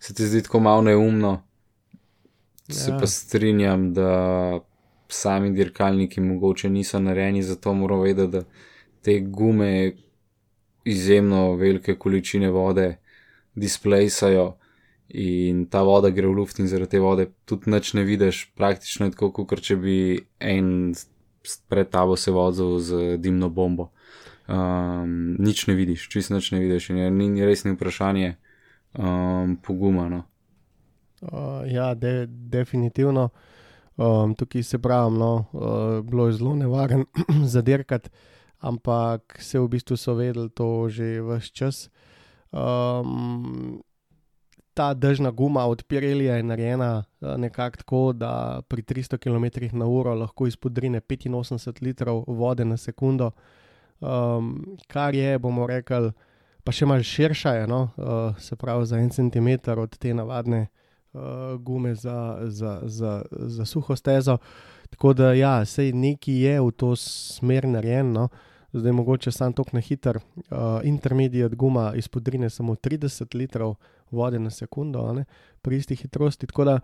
Se 0.02 0.18
ti 0.18 0.26
zdi 0.26 0.42
tako 0.42 0.64
malo 0.66 0.82
neumno, 0.90 1.36
se 2.72 2.90
Ja. 2.90 2.98
pa 2.98 3.06
strinjam, 3.06 3.92
da 3.94 4.60
sami 5.08 5.50
dirkalniki 5.50 6.20
mogoče 6.20 6.70
niso 6.70 7.00
narejeni, 7.00 7.42
zato 7.42 7.74
moramo 7.74 8.02
vedeti, 8.02 8.32
da 8.32 8.44
te 9.02 9.20
gume 9.20 9.92
izjemno 10.84 11.54
velike 11.54 11.94
količine 11.94 12.50
vode 12.50 12.96
displejsajo 13.54 14.56
in 15.08 15.66
ta 15.66 15.82
voda 15.82 16.10
gre 16.10 16.26
v 16.26 16.32
luft 16.32 16.58
in 16.58 16.66
zaradi 16.66 16.90
te 16.90 17.00
vode 17.00 17.26
tudi 17.44 17.70
nič 17.70 17.92
ne 17.94 18.04
vidiš, 18.04 18.52
praktično 18.56 19.06
je 19.06 19.12
tako, 19.12 19.44
kot 19.44 19.60
če 19.60 19.76
bi 19.76 19.96
en 20.40 20.94
pred 21.68 21.90
tabo 21.90 22.16
se 22.16 22.30
vozil 22.30 22.78
z 22.78 23.16
dimno 23.18 23.48
bombo. 23.48 23.90
Um, 24.48 25.36
nič 25.38 25.66
ne 25.66 25.74
vidiš, 25.74 26.08
čist 26.08 26.32
nič 26.32 26.50
ne 26.52 26.60
vidiš 26.60 26.90
in 26.90 26.96
je 26.96 27.10
ni 27.10 27.28
ni 27.28 27.72
vprašanje 27.76 28.34
um, 28.98 29.56
pogumano. 29.62 30.24
Uh, 31.22 31.72
ja, 31.72 31.94
de, 31.94 32.26
definitivno. 32.26 33.28
Um, 33.96 34.34
tukaj 34.34 34.62
se 34.62 34.78
pravi, 34.78 35.18
no, 35.18 35.44
uh, 35.52 36.04
bilo 36.04 36.26
je 36.26 36.32
zelo 36.32 36.54
nevaren 36.54 37.04
zadirkati, 37.54 38.10
ampak 38.58 39.36
se 39.40 39.60
v 39.60 39.68
bistvu 39.68 39.96
so 39.96 40.14
vedeli 40.14 40.50
to 40.50 40.88
že 40.88 41.20
vse 41.22 41.52
čas. 41.52 41.90
Um, 42.50 43.82
ta 44.74 44.94
držna 44.94 45.30
guma 45.30 45.66
od 45.66 45.82
Pirelija 45.82 46.36
je 46.36 46.42
narejena 46.42 47.04
uh, 47.20 47.36
nekako 47.36 47.76
tako, 47.76 48.12
da 48.12 48.60
pri 48.68 48.82
300 48.82 49.18
km 49.18 49.76
na 49.78 49.86
uro 49.86 50.14
lahko 50.14 50.46
izpodrine 50.46 51.00
85 51.00 51.82
litrov 51.82 52.24
vode 52.26 52.64
na 52.64 52.76
sekundo, 52.76 53.30
um, 54.00 54.76
kar 54.88 55.14
je, 55.14 55.38
bomo 55.38 55.66
rekli, 55.66 56.12
pa 56.64 56.72
še 56.72 56.86
malo 56.86 57.02
širša 57.02 57.54
je, 57.54 57.66
no, 57.66 57.88
uh, 57.96 58.38
se 58.38 58.56
pravi 58.56 58.86
za 58.86 58.98
en 58.98 59.10
centimeter 59.10 59.78
od 59.78 59.98
te 59.98 60.14
navadne 60.14 60.66
gume 61.58 61.94
za, 61.94 62.38
za, 62.42 62.80
za, 62.84 63.22
za 63.30 63.64
suho 63.64 63.96
stezo. 63.96 64.38
Tako 64.90 65.12
da, 65.12 65.32
ja, 65.32 65.64
sej 65.64 65.92
neki 65.92 66.32
je 66.32 66.60
v 66.60 66.70
to 66.70 66.96
smer 66.96 67.68
narejen. 67.68 68.12
No. 68.12 68.28
Zdaj 68.72 68.92
mogoče 68.92 69.32
sam 69.32 69.52
tok 69.52 69.72
na 69.72 69.80
hiter, 69.80 70.16
uh, 70.16 70.80
intermediate 70.84 71.56
guma 71.56 71.92
izpodrine 71.96 72.50
samo 72.50 72.74
30 72.74 73.36
litrov 73.36 73.74
vode 74.10 74.38
na 74.38 74.50
sekundo, 74.50 75.12
ne, 75.12 75.24
pri 75.62 75.76
isti 75.76 75.96
hitrosti. 75.96 76.46
Tako 76.46 76.64
da, 76.64 76.78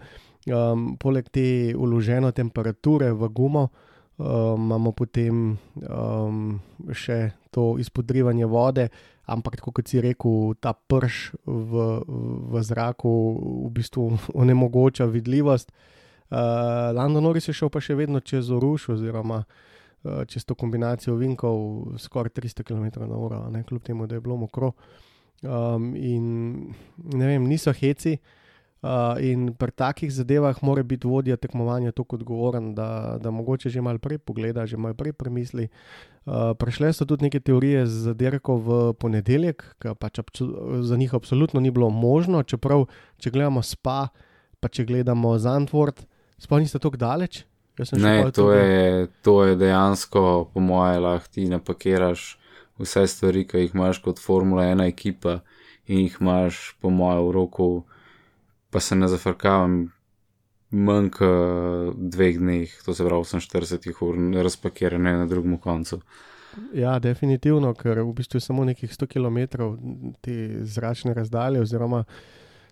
um, 0.52 0.96
poleg 1.00 1.28
te 1.28 1.74
uložene 1.76 2.32
temperature 2.32 3.12
v 3.12 3.28
gumo, 3.28 3.68
um, 4.18 4.66
imamo 4.66 4.92
potem 4.92 5.56
um, 5.88 6.60
še 6.92 7.30
to 7.50 7.76
izpodrivanje 7.80 8.46
vode, 8.46 8.88
ampak 9.28 9.60
tako 9.60 9.72
kot 9.76 9.88
si 9.88 10.00
rekel, 10.02 10.54
ta 10.60 10.72
prš 10.72 11.38
v, 11.44 11.86
v 12.50 12.62
zraku 12.64 13.12
v 13.68 13.70
bistvu 13.76 14.10
onemogoča 14.42 15.06
vidljivost. 15.06 15.72
Uh, 16.28 16.92
Lando 16.96 17.20
Norris 17.24 17.48
je 17.48 17.56
šel 17.56 17.70
pa 17.72 17.80
še 17.80 17.96
vedno 17.96 18.20
čez 18.20 18.50
Oruš, 18.52 18.90
oziroma 18.96 19.42
uh, 19.44 20.24
čez 20.28 20.44
to 20.44 20.56
kombinacijo 20.58 21.16
vinkov, 21.16 21.94
skoraj 22.00 22.34
300 22.36 22.66
km/h, 22.68 23.62
kljub 23.68 23.84
temu, 23.84 24.06
da 24.06 24.18
je 24.18 24.24
bilo 24.24 24.36
mokro. 24.36 24.74
Um, 25.40 25.94
in 25.96 26.26
ne 27.14 27.26
vem, 27.30 27.48
niso 27.48 27.72
heci. 27.72 28.18
Uh, 28.18 28.47
in 29.20 29.54
pri 29.58 29.72
takih 29.74 30.12
zadevah 30.12 30.62
mora 30.62 30.82
biti 30.82 31.06
vodja 31.06 31.36
tekmovanja 31.36 31.92
tako 31.92 32.16
odgovoren, 32.16 32.74
da, 32.74 33.18
da 33.22 33.30
mogoče 33.30 33.70
že 33.70 33.80
malo 33.82 33.98
prej 33.98 34.18
pogleda, 34.18 34.66
že 34.66 34.76
malo 34.76 34.94
prej 34.94 35.12
premisli. 35.12 35.68
Uh, 36.26 36.52
Prešle 36.58 36.92
so 36.92 37.04
tudi 37.04 37.24
neke 37.24 37.40
teorije 37.40 37.86
za 37.86 38.12
dirko 38.14 38.56
v 38.56 38.92
ponedeljek, 39.00 39.64
ki 39.80 39.94
pač 39.98 40.20
za 40.80 40.96
njih 40.96 41.14
absolutno 41.14 41.60
ni 41.60 41.70
bilo 41.70 41.90
možno, 41.90 42.42
čeprav 42.42 42.84
če 43.18 43.30
gledamo 43.30 43.62
spa, 43.62 44.08
pa 44.60 44.68
če 44.68 44.84
gledamo 44.84 45.38
Zandvoort, 45.38 46.04
sploh 46.38 46.60
niste 46.60 46.78
tako 46.78 47.00
daleč. 47.00 47.46
Ne, 47.96 48.30
to 48.34 48.50
je, 48.52 49.06
to 49.22 49.44
je 49.44 49.56
dejansko, 49.56 50.50
po 50.52 50.60
moje, 50.60 50.98
lahko 50.98 51.30
ti 51.32 51.46
napakiraš 51.48 52.34
vse 52.78 53.06
stvari, 53.06 53.46
ki 53.46 53.64
jih 53.64 53.74
imaš 53.74 54.02
kot 54.02 54.18
Formula 54.20 54.66
1 54.66 54.82
ekipa 54.88 55.40
in 55.86 56.04
jih 56.04 56.18
imaš, 56.20 56.74
po 56.82 56.90
moje, 56.90 57.22
v 57.22 57.32
roku, 57.32 57.68
pa 58.70 58.80
se 58.80 58.96
ne 58.96 59.08
zafrkavam, 59.08 59.78
manj 60.70 61.10
kot 61.16 61.96
dveh 61.96 62.38
dneh, 62.38 62.72
to 62.84 62.94
se 62.94 63.04
pravi 63.04 63.24
48 63.24 64.02
ur, 64.04 64.18
razpakirane 64.44 65.16
na 65.22 65.26
drugem 65.26 65.56
koncu. 65.58 66.00
Ja, 66.74 66.98
definitivno, 66.98 67.72
ker 67.76 68.00
v 68.02 68.12
bistvu 68.16 68.40
samo 68.40 68.64
nekih 68.64 68.90
100 68.90 69.06
km 69.06 69.38
te 70.24 70.34
zračne 70.64 71.14
razdalje, 71.14 71.62
oziroma 71.62 72.04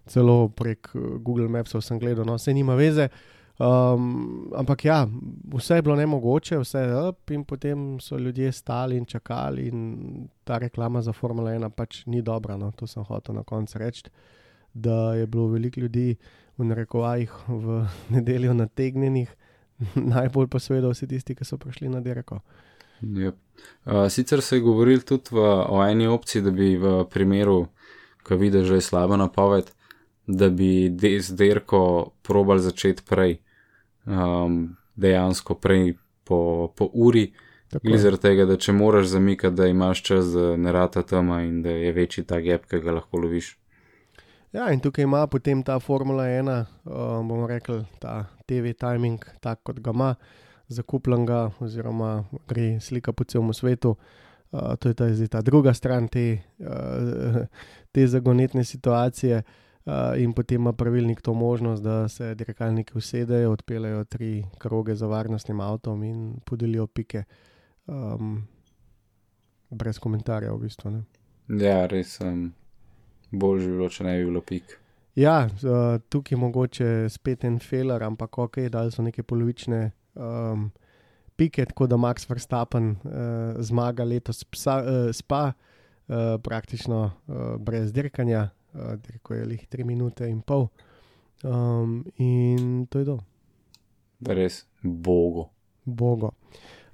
celo 0.06 0.48
prek 0.48 0.90
eh, 0.94 1.00
Google 1.18 1.48
Mapsov 1.48 1.82
sem 1.82 1.98
gledal, 1.98 2.26
no, 2.26 2.36
vse 2.38 2.54
nima 2.54 2.76
veze. 2.78 3.08
Um, 3.56 4.50
ampak 4.52 4.84
ja, 4.84 5.06
vse 5.54 5.78
je 5.78 5.82
bilo 5.82 5.96
nemogoče, 5.96 6.58
vse 6.60 6.78
je 6.78 6.96
up, 7.08 7.30
in 7.30 7.44
potem 7.44 8.00
so 8.00 8.18
ljudje 8.18 8.52
stali 8.52 8.96
in 8.96 9.06
čakali, 9.08 9.68
in 9.68 10.28
ta 10.44 10.58
reklama 10.58 11.00
za 11.02 11.12
Formula 11.12 11.50
1 11.50 11.70
pač 11.70 12.02
ni 12.06 12.22
dobra. 12.22 12.56
No, 12.56 12.70
to 12.76 12.86
sem 12.86 13.04
hotel 13.04 13.34
na 13.34 13.44
koncu 13.48 13.78
reči, 13.78 14.10
da 14.76 15.14
je 15.14 15.26
bilo 15.26 15.48
veliko 15.48 15.80
ljudi 15.80 16.16
v 16.58 16.64
narekovajih 16.64 17.32
v 17.48 17.86
nedeljo 18.14 18.54
nategnjenih, 18.54 19.34
najbolj 20.14 20.48
pa 20.52 20.58
seveda 20.58 20.92
vsi 20.92 21.08
tisti, 21.08 21.34
ki 21.34 21.44
so 21.44 21.58
prišli 21.60 21.88
na 21.88 22.00
dirko. 22.00 22.40
Yep. 23.02 23.34
Uh, 23.84 24.06
sicer 24.08 24.40
se 24.42 24.56
je 24.56 24.64
govoril 24.64 25.00
tudi 25.04 25.32
v, 25.32 25.40
o 25.68 25.82
eni 25.84 26.06
opciji, 26.06 26.42
da 26.42 26.50
bi 26.50 26.76
v 26.80 27.04
primeru, 27.12 27.66
ko 28.24 28.36
vidiš, 28.36 28.68
da 28.68 28.80
je 28.80 28.84
slaba 28.84 29.16
napoved, 29.16 29.68
da 30.26 30.48
bi 30.50 30.88
de- 30.88 31.20
z 31.20 31.36
derko 31.36 32.12
probal 32.22 32.58
začeti 32.58 33.04
prej, 33.06 33.36
um, 34.06 34.76
dejansko 34.96 35.54
prej 35.54 35.94
po, 36.24 36.72
po 36.76 36.88
uri, 36.92 37.30
zaradi 37.72 38.22
tega, 38.22 38.46
da 38.48 38.56
če 38.56 38.72
moraš 38.72 39.12
zamikati, 39.12 39.56
da 39.56 39.68
imaš 39.68 40.02
čas, 40.02 40.32
da 40.32 40.56
ne 40.56 40.72
rata 40.72 41.02
tama 41.02 41.42
in 41.44 41.62
da 41.62 41.70
je 41.70 41.92
večji 41.92 42.24
ta 42.24 42.40
gap, 42.40 42.66
ki 42.66 42.80
ga 42.80 42.96
lahko 42.98 43.20
loviš. 43.22 43.56
Ja, 44.52 44.70
in 44.72 44.80
tukaj 44.80 45.04
ima 45.04 45.26
potem 45.26 45.62
ta 45.62 45.78
Formula 45.80 46.24
1, 46.24 46.64
um, 46.84 47.28
bomo 47.28 47.46
rekli, 47.46 47.82
ta 47.98 48.24
TV 48.46 48.72
timing, 48.78 49.24
tak 49.40 49.62
kot 49.66 49.80
ga 49.80 49.90
ima, 49.90 50.14
zakupljen 50.68 51.26
ga, 51.26 51.50
oziroma 51.60 52.24
gre 52.48 52.80
slika 52.80 53.12
po 53.12 53.24
celem 53.24 53.52
svetu. 53.54 53.96
Uh, 54.52 54.74
to 54.78 54.88
je 54.88 54.94
ta, 54.94 55.08
zdaj 55.12 55.28
ta 55.28 55.42
druga 55.42 55.74
stran 55.74 56.08
te, 56.08 56.38
uh, 56.62 57.42
te 57.92 58.06
zagonetne 58.06 58.64
situacije. 58.64 59.42
Uh, 59.86 60.18
in 60.18 60.32
potem 60.32 60.60
ima 60.60 60.72
pravilnik 60.72 61.20
to 61.20 61.34
možnost, 61.34 61.82
da 61.82 62.08
se 62.08 62.34
dirkalniki 62.34 62.98
usedejo, 62.98 63.52
odpeljejo 63.52 64.04
tri 64.04 64.44
kroge 64.58 64.94
za 64.94 65.06
varnostnim 65.06 65.60
avtom 65.60 66.02
in 66.02 66.40
podelijo 66.44 66.86
pike. 66.86 67.24
Um, 67.86 68.46
brez 69.70 69.98
komentarja, 69.98 70.52
v 70.52 70.58
bistvu. 70.58 70.90
Ne. 70.90 71.02
Ja, 71.62 71.86
res 71.86 72.16
sem. 72.18 72.52
Bolj 73.30 73.64
bi 73.64 73.70
bilo, 73.74 73.88
če 73.90 74.06
ne 74.06 74.16
bi 74.18 74.26
bilo 74.28 74.42
pik. 74.46 74.76
Ja, 75.16 75.46
uh, 75.46 75.96
tukaj 76.12 76.38
mogoče 76.38 76.88
spet 77.10 77.46
en 77.48 77.58
feler, 77.58 78.02
ampak 78.04 78.38
ok, 78.38 78.58
dali 78.72 78.92
so 78.92 79.02
neke 79.02 79.24
polovične 79.24 79.80
um, 80.14 80.68
pike, 81.36 81.64
tako 81.72 81.88
da 81.88 81.96
Max 81.96 82.28
Verstappen 82.28 82.90
uh, 82.96 83.56
zmaga 83.64 84.04
letos 84.04 84.44
psa, 84.44 84.76
uh, 84.82 85.08
spa, 85.16 85.46
uh, 85.52 86.36
praktično 86.44 87.00
uh, 87.06 87.46
brez 87.58 87.94
dirkanja, 87.96 88.48
uh, 88.74 88.92
dirko 89.00 89.34
je 89.34 89.48
lih 89.54 89.64
3 89.72 89.88
minute 89.88 90.28
in 90.28 90.42
pol. 90.44 90.68
Um, 91.44 92.04
in 92.16 92.86
to 92.90 93.00
je 93.00 93.08
to, 93.08 93.18
Res, 94.20 94.64
bogo. 94.82 95.50
bogo. 95.84 96.32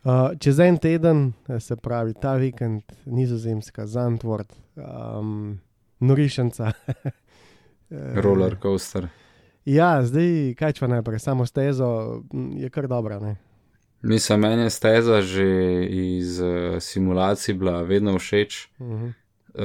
Uh, 0.02 0.32
čez 0.38 0.58
en 0.58 0.78
teden, 0.78 1.32
eh, 1.48 1.60
se 1.60 1.76
pravi 1.76 2.14
ta 2.14 2.34
vikend, 2.34 2.82
nizozemska, 3.04 3.86
Zandvoort, 3.86 4.52
um, 4.74 5.60
Norišanca. 6.02 6.72
eh, 7.90 8.20
Roller 8.20 8.56
coaster. 8.62 9.08
Ja, 9.64 10.02
zdaj 10.02 10.54
kaj 10.58 10.74
če 10.78 10.88
najprej, 10.90 11.22
samo 11.22 11.46
stezo 11.46 12.22
je 12.58 12.70
kar 12.74 12.88
dobra. 12.90 13.20
Ne? 13.22 13.36
Mislim, 14.02 14.40
meni 14.42 14.66
je 14.66 14.70
steza 14.74 15.20
že 15.22 15.46
iz 15.86 16.40
uh, 16.40 16.80
simulacij 16.82 17.54
bila 17.54 17.82
vedno 17.82 18.18
všeč. 18.18 18.68
Uh 18.78 18.86
-huh. 18.86 19.12
Uh, 19.54 19.64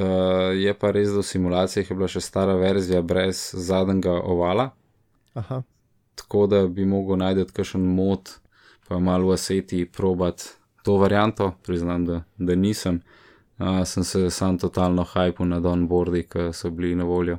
je 0.54 0.74
pa 0.74 0.90
res, 0.90 1.08
da 1.08 1.18
v 1.18 1.22
simulacijah 1.22 1.90
je 1.90 1.96
bila 1.96 2.08
še 2.08 2.20
stara 2.20 2.54
verzija 2.54 3.02
brez 3.02 3.50
zadnjega 3.54 4.20
ovala, 4.20 4.70
Aha, 5.34 5.62
tako 6.14 6.46
da 6.46 6.66
bi 6.66 6.84
mogel 6.84 7.16
najti 7.16 7.52
kakšen 7.52 7.80
mod, 7.80 8.38
pa 8.88 8.98
malo 8.98 9.28
v 9.28 9.32
aseti 9.32 9.86
probat 9.86 10.44
to 10.82 10.96
varianto. 10.96 11.52
Priznam, 11.62 12.04
da, 12.04 12.22
da 12.36 12.54
nisem. 12.54 12.96
Uh, 12.96 13.02
sem 13.84 14.04
se 14.04 14.30
sam 14.30 14.58
totalno 14.58 15.04
hajpal 15.04 15.46
na 15.46 15.58
onboardi, 15.70 16.22
ki 16.30 16.50
so 16.52 16.70
bili 16.70 16.94
na 16.94 17.04
voljo. 17.04 17.38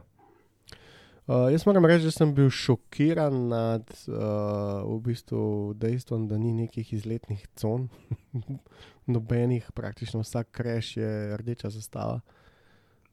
Uh, 1.30 1.52
jaz 1.52 1.66
moram 1.66 1.86
reči, 1.86 2.08
da 2.10 2.12
sem 2.12 2.32
bil 2.34 2.50
šokiran 2.50 3.36
nad 3.52 3.92
uh, 4.08 4.82
v 4.82 4.96
bistvu 5.06 5.74
dejstvom, 5.78 6.28
da 6.28 6.38
ni 6.38 6.54
nekih 6.54 6.94
izletnih 6.94 7.44
con, 7.54 7.88
nobenih, 9.14 9.72
praktično 9.74 10.24
vsak 10.24 10.48
kreš 10.52 10.98
je 10.98 11.38
rdeča 11.38 11.70
zastava. 11.70 12.20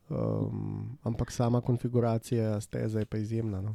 Um, 0.09 0.99
ampak 1.03 1.31
sama 1.31 1.61
konfiguracija 1.61 2.61
steze 2.61 3.05
je 3.05 3.05
pa 3.05 3.19
izjemna. 3.19 3.61
No? 3.61 3.75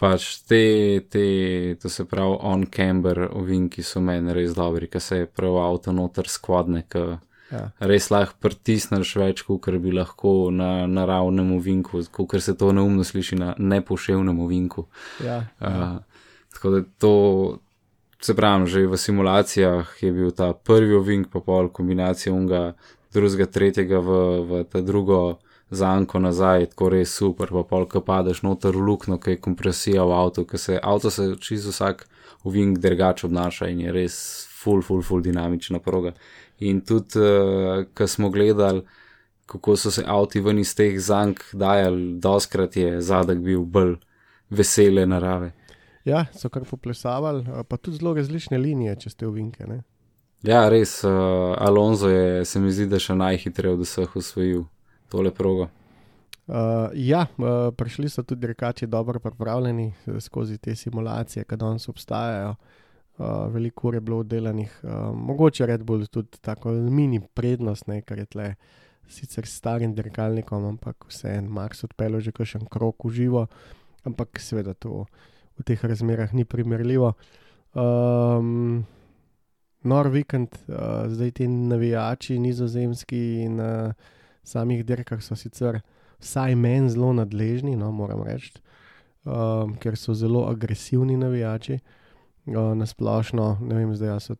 Pač 0.00 0.38
te, 0.48 1.00
te, 1.10 1.24
to 1.82 1.88
se 1.92 2.04
pravi, 2.08 2.38
on-camber 2.40 3.26
ovinki 3.28 3.82
so 3.84 4.00
meni 4.00 4.32
res 4.32 4.54
dobri, 4.56 4.88
ker 4.88 5.04
se 5.04 5.18
je 5.18 5.26
prav 5.26 5.58
avto 5.60 5.92
noter 5.92 6.32
skladne, 6.32 6.86
ker 6.88 7.18
Ja. 7.50 7.70
res 7.80 8.10
lahko 8.10 8.36
pritisneš 8.40 9.16
več, 9.18 9.42
kot 9.42 9.66
bi 9.82 9.92
lahko 9.92 10.50
na 10.54 10.86
naravnem 10.86 11.56
ovinku, 11.56 12.04
kot 12.12 12.36
se 12.38 12.54
to 12.54 12.70
neumno 12.72 13.04
sliši 13.04 13.38
na 13.40 13.54
nepoševnem 13.58 14.38
ovinku. 14.40 14.86
Ja, 15.24 15.42
Uh, 15.60 15.98
tako 16.54 16.70
da 16.70 16.82
to, 16.98 17.14
se 18.20 18.36
pravi, 18.36 18.66
že 18.66 18.86
v 18.86 18.96
simulacijah 18.96 19.88
je 20.00 20.12
bil 20.12 20.30
ta 20.30 20.52
prvi 20.52 20.94
ovink, 20.94 21.30
pa 21.32 21.40
pol 21.40 21.68
kombinacija 21.68 22.32
unga, 22.34 22.74
drugega, 23.12 23.46
tretjega 23.46 23.98
v, 23.98 24.10
v 24.44 24.64
ta 24.64 24.80
drugo 24.80 25.40
zanko 25.70 26.18
nazaj, 26.18 26.66
tako 26.74 26.90
res 26.90 27.14
super, 27.14 27.48
pa 27.48 27.62
pol, 27.64 27.86
ko 27.88 28.02
padeš 28.04 28.42
noter 28.42 28.76
v 28.76 28.84
luknjo, 28.90 29.18
ki 29.22 29.36
je 29.36 29.40
kompresija 29.40 30.04
v 30.04 30.16
avtu, 30.18 30.44
ker 30.44 30.58
se 30.58 30.78
avto 30.82 31.10
se 31.10 31.32
čisto 31.40 31.70
vsak 31.70 32.06
ovink 32.44 32.78
drugače 32.78 33.26
obnaša 33.26 33.68
in 33.70 33.80
je 33.86 33.92
res 33.92 34.16
full, 34.50 34.82
full, 34.82 35.02
full 35.02 35.22
dinamična 35.22 35.78
proga. 35.78 36.12
In 36.60 36.80
tudi, 36.84 37.18
uh, 37.18 37.84
ko 37.94 38.06
smo 38.06 38.30
gledali, 38.30 38.82
kako 39.46 39.76
so 39.76 39.90
se 39.90 40.04
avti 40.06 40.40
ven 40.40 40.58
iz 40.58 40.74
teh 40.76 40.98
zank 41.00 41.42
dajali, 41.52 42.18
doskrat 42.20 42.76
je 42.76 43.00
zadek 43.02 43.38
bil 43.38 43.64
bolj 43.64 43.96
vesele 44.50 45.06
narave. 45.06 45.52
ja, 46.04 46.26
so 46.32 46.48
kar 46.48 46.64
poplesavali, 46.64 47.44
uh, 47.48 47.64
pa 47.68 47.76
tudi 47.76 47.96
zelo 47.96 48.14
različne 48.14 48.58
linije, 48.58 48.96
če 48.96 49.10
ste 49.10 49.26
uvinke. 49.26 49.66
Ne? 49.66 49.82
Ja, 50.42 50.68
res, 50.68 51.02
uh, 51.04 51.10
Alonso 51.58 52.08
je, 52.08 52.44
se 52.44 52.60
mi 52.60 52.72
zdi, 52.72 52.86
da 52.88 52.98
še 52.98 53.14
najhitreje 53.14 53.74
od 53.74 53.84
vseh 53.84 54.16
usvojil 54.16 54.64
tole 55.12 55.32
progo. 55.34 55.68
Uh, 56.50 56.90
ja, 56.94 57.26
uh, 57.38 57.70
prišli 57.76 58.08
so 58.10 58.24
tudi 58.26 58.48
rekači 58.50 58.86
dobro 58.90 59.20
pripravljeni 59.22 59.92
eh, 59.92 60.20
skozi 60.20 60.58
te 60.58 60.74
simulacije, 60.74 61.44
ki 61.44 61.56
danes 61.56 61.88
obstajajo. 61.88 62.56
Uh, 62.56 62.69
veliko 63.52 63.88
ur 63.88 63.94
je 63.94 64.00
bilo 64.00 64.18
oddelanih, 64.18 64.80
uh, 64.82 64.90
mogoče 65.16 65.66
Red 65.66 65.82
Bull 65.82 66.06
tudi 66.06 66.38
tako 66.40 66.72
mini 66.72 67.20
prednost, 67.34 67.86
ne, 67.86 68.00
ker 68.02 68.18
je 68.18 68.26
tle 68.26 68.54
sicer 69.10 69.46
starim 69.46 69.94
dirkalnikom, 69.94 70.64
ampak 70.64 71.04
vseeno 71.08 71.50
Max 71.50 71.84
odpeljal 71.84 72.20
že 72.20 72.32
kakšen 72.32 72.68
krok 72.70 73.04
v 73.04 73.10
živo, 73.10 73.46
ampak 74.06 74.40
seveda 74.40 74.74
to 74.74 75.04
v 75.58 75.66
teh 75.66 75.84
razmerah 75.84 76.32
ni 76.32 76.44
primerljivo. 76.44 77.12
Um, 77.74 78.86
nor 79.84 80.08
vikend, 80.08 80.56
uh, 80.68 81.10
zdaj 81.10 81.30
ti 81.30 81.48
navijači 81.48 82.38
nizozemski 82.38 83.48
na 83.48 83.94
samih 84.42 84.84
dirkah 84.86 85.20
so 85.22 85.36
sicer 85.36 85.80
vsaj 86.20 86.54
meni 86.54 86.90
zelo 86.90 87.12
nadležni, 87.12 87.76
no, 87.76 87.92
moram 87.92 88.22
reči, 88.24 88.54
um, 89.24 89.76
ker 89.76 89.96
so 89.96 90.14
zelo 90.14 90.46
agresivni 90.48 91.16
navijači. 91.16 91.74
Uh, 91.74 91.96
na 92.50 92.86
splošno, 92.86 93.58
ne 93.62 93.74
vem, 93.74 93.94
zdaj 93.94 94.20
so 94.20 94.34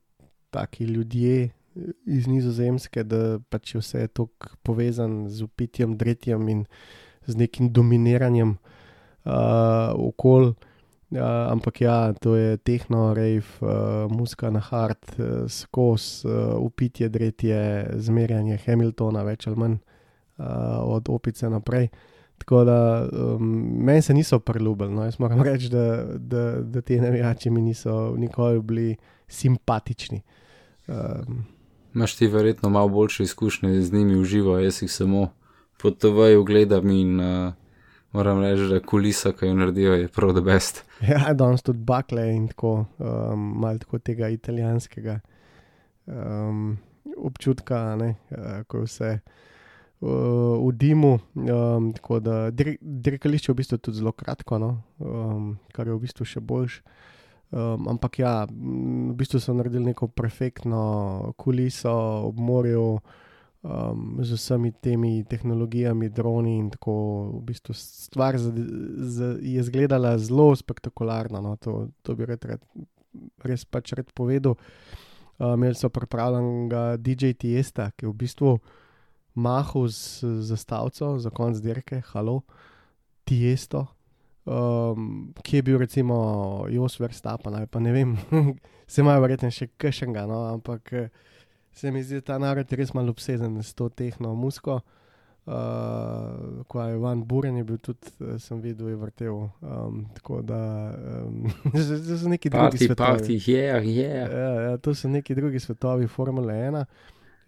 taki 0.50 0.84
ljudje 0.84 1.50
iz 2.06 2.26
Nizozemske, 2.26 3.04
da 3.04 3.38
pač 3.50 3.74
je 3.74 3.80
vse 3.80 4.06
tako 4.08 4.56
povezan 4.66 5.28
z 5.28 5.46
upitjem, 5.46 5.96
dretjem 5.96 6.48
in 6.48 6.64
z 7.26 7.36
nekim 7.36 7.70
dominiranjem 7.72 8.56
uh, 8.56 9.94
okolja. 9.94 10.54
Uh, 11.10 11.18
ampak 11.50 11.80
ja, 11.82 12.12
to 12.22 12.36
je 12.36 12.56
tehno, 12.56 13.14
rave, 13.14 13.42
uh, 13.60 14.06
muska 14.10 14.50
na 14.50 14.60
hard, 14.62 15.02
uh, 15.18 15.48
skos, 15.50 16.24
uh, 16.24 16.54
upitje, 16.62 17.08
dretje, 17.08 17.58
zmerjanje 17.98 18.60
Hamiltona, 18.66 19.24
več 19.26 19.48
ali 19.50 19.58
manj 19.58 19.74
uh, 19.74 20.78
od 20.86 21.10
opice 21.10 21.50
naprej. 21.50 21.90
Tako 22.40 22.64
da 22.64 23.08
um, 23.12 23.74
meni 23.84 24.02
se 24.02 24.14
niso 24.14 24.38
priljubili. 24.38 24.94
No. 24.94 25.04
Jaz 25.04 25.18
moram 25.18 25.42
reči, 25.48 25.68
da, 25.68 26.04
da, 26.04 26.52
da 26.60 26.80
ti 26.80 27.00
navijači 27.00 27.50
mi 27.50 27.60
niso 27.60 28.14
nikoli 28.16 28.60
bili 28.62 28.96
simpatični. 29.28 30.22
Um, 30.88 31.44
Imaš 31.94 32.16
ti 32.16 32.26
verjetno 32.26 32.68
malo 32.68 32.88
boljše 32.88 33.22
izkušnje 33.22 33.80
z 33.80 33.92
njimi 33.92 34.14
v 34.20 34.24
živo, 34.24 34.58
jaz 34.58 34.82
jih 34.82 34.92
samo 34.92 35.28
po 35.82 35.90
TV-ju 35.90 36.44
gledam 36.44 36.90
in 36.90 37.20
uh, 37.20 37.52
moram 38.12 38.40
reči, 38.40 38.62
da 38.62 38.80
kulisa, 38.80 39.32
ki 39.32 39.46
jo 39.46 39.54
naredijo, 39.54 39.92
je 39.94 40.08
prav 40.08 40.32
the 40.32 40.40
best. 40.40 40.84
ja, 41.10 41.34
danes 41.34 41.62
tudi 41.62 41.78
bakle 41.78 42.28
in 42.34 42.48
tako, 42.48 42.84
um, 42.98 43.60
malo 43.60 43.78
tako 43.78 43.98
tega 43.98 44.28
italijanskega 44.28 45.20
um, 46.06 46.78
občutka, 47.16 47.96
ne, 47.96 48.14
uh, 48.30 48.62
ko 48.66 48.84
vse 48.84 49.18
uh, 49.18 49.32
v 50.00 50.72
dimu. 50.72 51.18
Um, 51.34 51.92
tako 51.92 52.20
da 52.20 52.50
dir 52.50 52.76
dirkališče 52.80 53.50
je 53.50 53.54
v 53.54 53.56
bistvu 53.56 53.78
tudi 53.78 54.00
zelo 54.00 54.12
kratko, 54.12 54.58
no, 54.58 54.70
um, 54.98 55.58
kar 55.72 55.88
je 55.88 55.94
v 55.94 56.00
bistvu 56.06 56.24
še 56.24 56.40
boljš. 56.40 56.80
Um, 57.50 57.88
ampak 57.90 58.20
ja, 58.22 58.46
v 58.46 59.14
bistvu 59.18 59.40
so 59.42 59.54
naredili 59.54 59.90
neko 59.90 60.08
perfektno 60.08 61.34
kuliso 61.36 61.92
ob 62.30 62.38
morju. 62.38 63.00
Um, 63.60 64.16
z 64.24 64.38
vsemi 64.38 64.70
temi 64.72 65.18
tehnologijami, 65.28 66.08
droni 66.08 66.54
in 66.62 66.70
tako, 66.72 66.94
v 67.34 67.40
bistvu 67.50 67.74
stvar 67.76 68.38
z, 68.40 68.54
z, 68.96 69.34
je 69.44 69.60
izgledala 69.60 70.14
zelo 70.16 70.54
spektakularno. 70.56 71.42
No, 71.44 71.58
to, 71.60 71.90
to 72.00 72.16
bi 72.16 72.24
rad, 72.24 72.46
rad, 72.48 72.64
res 73.44 73.66
pač 73.68 73.92
rad 73.92 74.08
povedal. 74.16 74.56
Uh, 75.36 75.52
imeli 75.58 75.76
so 75.76 75.92
pripravljenega 75.92 76.96
DJ 77.04 77.36
Tiesta, 77.36 77.90
ki 77.92 78.08
je 78.08 78.14
v 78.14 78.16
bistvu 78.24 78.54
mahal 79.34 79.88
z 79.88 80.24
zastavico 80.40 81.18
za 81.18 81.30
konc 81.30 81.60
dirke, 81.60 82.02
halo, 82.12 82.42
Tiesto, 83.24 83.86
um, 84.44 85.32
ki 85.42 85.56
je 85.56 85.62
bil 85.62 85.78
recimo 85.78 86.16
Jos 86.68 86.98
Verstappen 86.98 87.54
ali 87.54 87.66
pa 87.66 87.80
ne 87.80 87.92
vem, 87.92 88.16
se 88.90 89.00
imajo 89.00 89.22
verjetno 89.22 89.50
še 89.54 89.68
kršenga, 89.78 90.26
no, 90.26 90.44
ampak 90.54 90.92
eh, 90.92 91.10
se 91.72 91.90
mi 91.90 92.02
zdi, 92.02 92.18
da 92.18 92.32
ta 92.32 92.38
narod 92.42 92.66
je 92.66 92.80
res 92.80 92.94
malo 92.94 93.14
obseden 93.14 93.60
s 93.62 93.74
to 93.74 93.88
tehno 93.88 94.34
musko. 94.34 94.80
Uh, 95.50 96.62
ko 96.68 96.82
je 96.84 96.98
Van 97.00 97.22
Buren 97.24 97.56
je 97.56 97.64
bil 97.64 97.78
tudi, 97.82 98.10
eh, 98.20 98.36
sem 98.38 98.60
videl, 98.60 98.90
je 98.92 98.96
vrtel. 98.96 99.38
Um, 99.64 100.04
tako 100.14 100.42
da 100.46 100.58
um, 101.24 101.48
to 101.72 102.18
so 102.18 102.28
neki 102.28 102.50
drugi 102.50 102.70
Parti, 102.70 102.86
svetovi. 102.86 103.08
parti, 103.08 103.38
yeah, 103.48 103.80
yeah. 103.82 104.30
Ja, 104.30 104.50
ja, 104.60 104.76
to 104.76 104.94
so 104.94 105.08
neki 105.08 105.34
drugi 105.34 105.58
svetovi 105.60 106.06
Formule 106.06 106.54
1. 106.54 106.84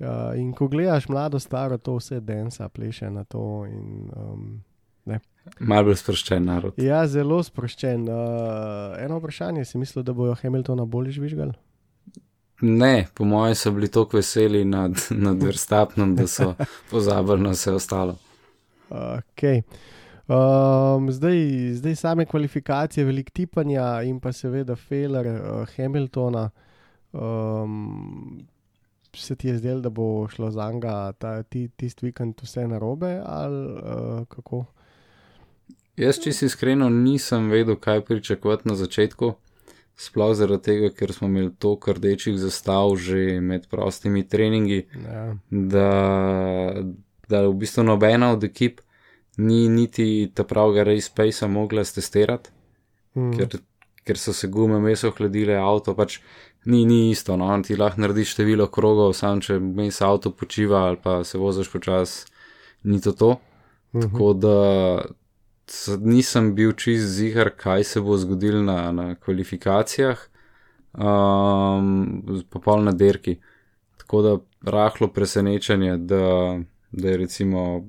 Uh, 0.03 0.33
in 0.35 0.51
ko 0.53 0.67
gledaš 0.69 1.07
mlado, 1.09 1.39
staro, 1.39 1.79
to 1.79 1.95
vse 2.01 2.21
densa, 2.21 2.69
pleše 2.69 3.11
na 3.11 3.25
to. 3.25 3.65
In, 3.71 4.11
um, 4.17 4.63
Mal 5.59 5.83
bolj 5.83 5.97
sproščen 5.99 6.45
narod. 6.47 6.77
ja, 6.79 7.03
zelo 7.11 7.41
sproščen. 7.43 8.07
Uh, 8.07 8.95
eno 9.03 9.19
vprašanje, 9.19 9.65
si 9.67 9.79
mislil, 9.79 10.05
da 10.07 10.15
bojo 10.15 10.37
Hamiltona 10.39 10.87
bolj 10.87 11.17
žvižgali? 11.17 11.55
Ne, 12.63 13.09
po 13.15 13.27
mojem 13.27 13.57
so 13.59 13.73
bili 13.75 13.89
tako 13.91 14.21
veseli 14.21 14.63
nad, 14.65 14.95
nad 15.27 15.43
Verstapnom, 15.43 16.15
da 16.19 16.29
so 16.31 16.53
pozabili 16.91 17.43
na 17.43 17.57
vse 17.57 17.75
ostalo. 17.75 18.15
Okay. 18.93 19.65
Um, 20.31 21.11
zdaj, 21.11 21.39
zdaj 21.81 21.97
same 21.99 22.27
kvalifikacije, 22.27 23.05
velik 23.05 23.31
tipanja 23.35 24.03
in 24.07 24.21
pa 24.21 24.31
seveda 24.33 24.77
Feller, 24.77 25.27
uh, 25.27 25.75
Hamiltona. 25.77 26.51
Um, 27.13 28.39
se 29.15 29.37
ti 29.37 29.49
je 29.49 29.59
zdelo, 29.59 29.81
da 29.81 29.91
bo 29.91 30.29
šlo 30.29 30.51
za 30.51 30.73
njega 30.73 31.13
ti, 31.49 31.69
tisti 31.77 32.07
vikend 32.07 32.35
vse 32.43 32.69
narobe 32.69 33.21
ali 33.25 33.67
uh, 33.73 34.27
kako? 34.29 34.65
Jaz, 35.97 36.19
če 36.19 36.33
si 36.33 36.47
iskreno, 36.47 36.89
nisem 36.89 37.51
vedel, 37.51 37.77
kaj 37.77 38.01
pričakovati 38.05 38.69
na 38.69 38.75
začetku. 38.75 39.35
Sploh 39.97 40.33
zaradi 40.35 40.63
tega, 40.63 40.89
ker 40.91 41.13
smo 41.13 41.29
imeli 41.29 41.51
toliko 41.59 41.93
rdečih 41.93 42.39
zastav 42.41 42.97
že 42.97 43.41
med 43.41 43.67
prostimi 43.69 44.25
treningi, 44.29 44.87
Ja. 45.05 45.37
da, 45.51 45.91
da 47.29 47.43
v 47.45 47.53
bistvu 47.55 47.85
nobena 47.85 48.33
od 48.33 48.45
ekip 48.45 48.81
ni 49.37 49.69
niti 49.69 50.31
ta 50.35 50.45
pravega 50.45 50.83
race 50.85 51.11
pace 51.15 51.47
mogla 51.49 51.85
stestirati, 51.85 52.51
Mm. 53.15 53.33
ker, 53.37 53.59
ker 54.05 54.17
so 54.19 54.33
se 54.33 54.49
gume 54.49 54.81
meso 54.81 55.11
hladile, 55.11 55.53
avto 55.61 55.93
pač 55.95 56.21
ni, 56.65 56.85
ni 56.87 57.11
isto. 57.11 57.37
No? 57.37 57.63
Ti 57.63 57.77
lahko 57.77 58.01
narediš 58.01 58.35
število 58.35 58.67
krogov, 58.67 59.13
sam 59.19 59.41
če 59.41 59.59
mes 59.61 60.01
avto 60.03 60.31
počiva 60.31 60.87
ali 60.89 61.01
pa 61.03 61.23
se 61.25 61.39
voziš 61.39 61.71
počasi, 61.73 62.27
ni 62.85 63.01
to 63.01 63.13
to. 63.13 63.37
Mhm. 63.95 64.13
Tako 64.13 64.33
da 64.33 64.59
nisem 66.01 66.55
bil 66.55 66.73
čist 66.73 67.07
zigar, 67.17 67.51
kaj 67.57 67.85
se 67.85 68.01
bo 68.01 68.17
zgodilo 68.17 68.63
na, 68.63 68.93
na 68.93 69.15
kvalifikacijah, 69.15 70.19
um, 70.93 72.45
pa 72.51 72.59
pol 72.59 72.85
na 72.85 72.93
derki. 72.93 73.39
Tako 73.97 74.23
da 74.23 74.37
rahlo 74.63 75.09
presenečenje, 75.09 75.97
da, 75.97 76.59
da 76.93 77.09
je 77.09 77.17
recimo 77.17 77.85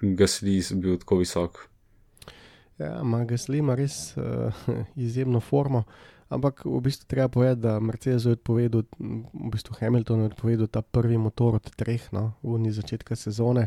Gasly 0.00 0.74
bil 0.74 0.98
tako 0.98 1.16
visok. 1.16 1.58
Ja, 2.78 3.00
ima 3.02 3.24
Gasly 3.24 3.58
ima 3.58 3.74
res 3.74 4.16
uh, 4.16 4.54
izjemno 4.96 5.40
formo. 5.40 5.84
Ampak 6.30 6.62
v 6.62 6.78
bistvu 6.78 7.10
treba 7.10 7.26
povedati, 7.28 7.60
da 7.66 7.80
Mercedes 7.82 8.24
je 8.24 8.38
odpovedal, 8.38 8.86
v 9.34 9.50
bistvu 9.50 9.74
Hamilton 9.82 10.22
je 10.22 10.30
odpovedal 10.30 10.68
ta 10.70 10.82
prvi 10.82 11.18
motor 11.18 11.58
od 11.58 11.66
treh, 11.74 12.02
no, 12.14 12.38
v 12.46 12.70
začetka 12.70 13.18
sezone, 13.18 13.66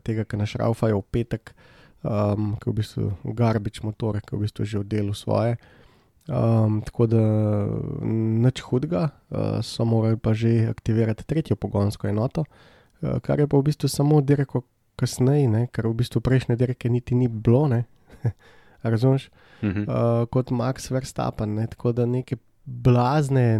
tega, 0.00 0.24
ki 0.24 0.40
naš 0.40 0.56
Raufa 0.56 0.88
je 0.88 0.96
v 0.96 1.04
petek, 1.12 1.52
um, 2.00 2.56
ki 2.56 2.64
je 2.64 2.72
v 2.72 2.76
bistvu 2.80 3.04
garbič 3.36 3.82
motor, 3.84 4.16
ki 4.24 4.32
je 4.32 4.38
v 4.38 4.42
bistvu 4.48 4.64
že 4.64 4.80
v 4.80 4.88
delu 4.88 5.12
svoje. 5.12 5.60
Um, 6.30 6.80
tako 6.80 7.04
da 7.10 7.22
nič 8.06 8.64
hudega, 8.64 9.12
uh, 9.28 9.60
so 9.60 9.84
morali 9.84 10.16
pa 10.16 10.32
že 10.32 10.72
aktivirati 10.72 11.28
tretjo 11.28 11.56
pogonsko 11.56 12.08
enoto, 12.08 12.48
uh, 12.48 13.20
kar 13.20 13.40
je 13.40 13.50
pa 13.50 13.60
v 13.60 13.68
bistvu 13.68 13.92
samo 13.92 14.24
dirko 14.24 14.64
kasneje, 14.96 15.48
ne, 15.52 15.62
ker 15.68 15.84
v 15.84 16.00
bistvu 16.00 16.24
prejšnje 16.24 16.56
dirke 16.56 16.88
niti 16.88 17.12
ni 17.12 17.28
bilo, 17.28 17.68
ne. 17.68 17.84
Razumeš? 19.62 19.86
Mhm. 19.86 19.90
uh, 19.90 20.26
kot 20.30 20.50
Max 20.50 20.90
Verstappen. 20.90 21.54
Ne? 21.54 21.66
Tako 21.66 21.92
da 21.92 22.06
neke 22.06 22.36
blazne, 22.64 23.58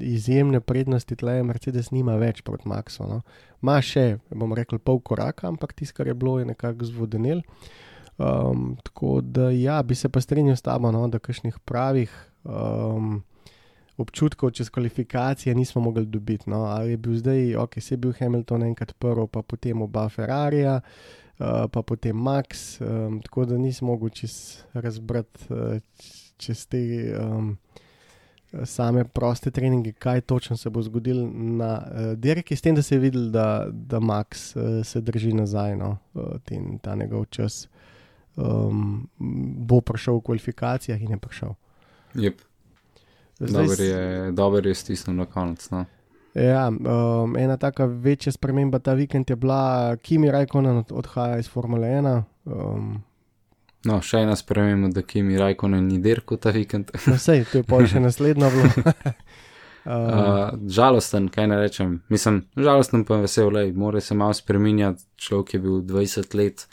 izjemne 0.00 0.60
prednosti 0.60 1.16
tle 1.16 1.42
Mercedes 1.42 1.90
nima 1.90 2.16
več 2.16 2.42
proti 2.42 2.68
Maxu. 2.68 3.04
No? 3.08 3.20
Ma 3.60 3.80
še, 3.84 4.18
bom 4.30 4.54
rekel, 4.56 4.78
pol 4.78 5.00
koraka, 5.04 5.48
ampak 5.50 5.74
tisto, 5.76 5.98
kar 5.98 6.08
je 6.08 6.14
bilo, 6.14 6.38
je 6.40 6.48
nekako 6.48 6.88
zvodenel. 6.88 7.42
Um, 8.16 8.76
tako 8.84 9.20
da, 9.20 9.50
ja, 9.52 9.82
bi 9.84 9.94
se 9.94 10.08
pa 10.08 10.22
strinjal 10.24 10.56
s 10.56 10.64
tabo, 10.64 10.88
no, 10.94 11.04
da 11.12 11.20
kakšnih 11.20 11.58
pravih 11.68 12.12
um, 12.48 13.18
občutkov 14.00 14.54
čez 14.56 14.70
kvalifikacije 14.72 15.54
nismo 15.54 15.82
mogli 15.84 16.06
dobiti. 16.06 16.48
No. 16.50 16.64
Ali 16.64 16.94
je 16.94 16.96
bil 16.96 17.18
zdaj, 17.20 17.56
ok, 17.60 17.80
se 17.80 17.94
je 17.94 18.00
bil 18.00 18.16
Hamilton 18.18 18.64
enkrat 18.70 18.94
prvi, 18.98 19.28
pa 19.32 19.42
potem 19.42 19.82
oba 19.82 20.08
Ferrarija, 20.08 20.80
uh, 21.38 21.66
pa 21.72 21.82
potem 21.82 22.16
Max, 22.16 22.80
um, 22.80 23.20
tako 23.22 23.44
da 23.44 23.58
nisem 23.58 23.86
mogel 23.86 24.08
čez 24.08 24.62
razbrati 24.72 25.52
uh, 25.52 25.80
čez 26.36 26.66
te 26.66 26.80
um, 27.20 27.56
same 28.64 29.04
proste 29.04 29.50
treninge, 29.50 29.92
kaj 29.92 30.20
točno 30.20 30.56
se 30.56 30.70
bo 30.70 30.82
zgodilo 30.82 31.28
na 31.34 31.72
uh, 31.76 32.12
dirki, 32.18 32.56
s 32.56 32.62
tem, 32.62 32.74
da 32.74 32.82
se 32.82 32.94
je 32.94 32.98
videl, 32.98 33.30
da, 33.30 33.66
da 33.70 34.00
Max 34.00 34.56
uh, 34.56 34.86
se 34.86 35.00
drži 35.00 35.32
nazaj, 35.32 35.76
no, 35.76 35.96
uh, 36.14 36.22
ten, 36.44 36.78
ta 36.78 36.94
njegov 36.94 37.24
čas. 37.24 37.68
Um, 38.36 39.08
bo 39.66 39.80
prišel 39.80 40.18
v 40.18 40.20
kvalifikacijah 40.20 41.02
in 41.02 41.10
je 41.10 41.16
prišel. 41.16 41.54
Yep. 42.14 42.34
Dober 43.40 43.80
je, 43.80 44.32
dober 44.32 44.66
je 44.66 44.74
stisnil 44.74 45.16
na 45.16 45.24
konec. 45.26 45.70
No. 45.70 45.84
Ja, 46.36 46.68
um, 46.68 47.36
ena 47.36 47.56
taka 47.56 47.84
večja 47.84 48.32
sprememba 48.32 48.78
ta 48.78 48.92
vikend 48.92 49.30
je 49.30 49.36
bila, 49.36 49.96
Kimi 49.96 50.30
Rajkonen 50.30 50.76
od, 50.76 50.92
odhaja 50.92 51.38
iz 51.38 51.48
Formule 51.48 51.88
1. 51.88 52.22
Um, 52.44 52.90
no, 53.88 54.00
še 54.04 54.20
ena 54.26 54.34
sprememba, 54.36 54.90
da 54.92 55.00
Kimi 55.02 55.38
Rajkonen 55.40 55.86
ni 55.88 55.96
dirko 56.04 56.36
ta 56.36 56.52
vikend. 56.52 56.92
no, 57.08 57.16
sej, 57.16 57.46
to 57.52 57.62
je 57.62 57.64
pa 57.64 57.80
še 57.88 58.02
naslednjo 58.04 58.50
bilo. 58.52 58.72
um, 58.84 59.14
Uh, 59.86 60.50
žalosten, 60.68 61.30
kaj 61.32 61.46
ne 61.46 61.60
rečem. 61.62 61.96
Mislim, 62.12 62.42
žalosten 62.58 63.06
pa 63.08 63.20
vesel, 63.22 63.48
lej, 63.54 63.72
mora 63.72 64.00
se 64.04 64.18
malo 64.18 64.34
spremenjati. 64.36 65.06
Človek 65.16 65.54
je 65.54 65.60
bil 65.62 65.80
20 65.88 66.36
let 66.36 66.66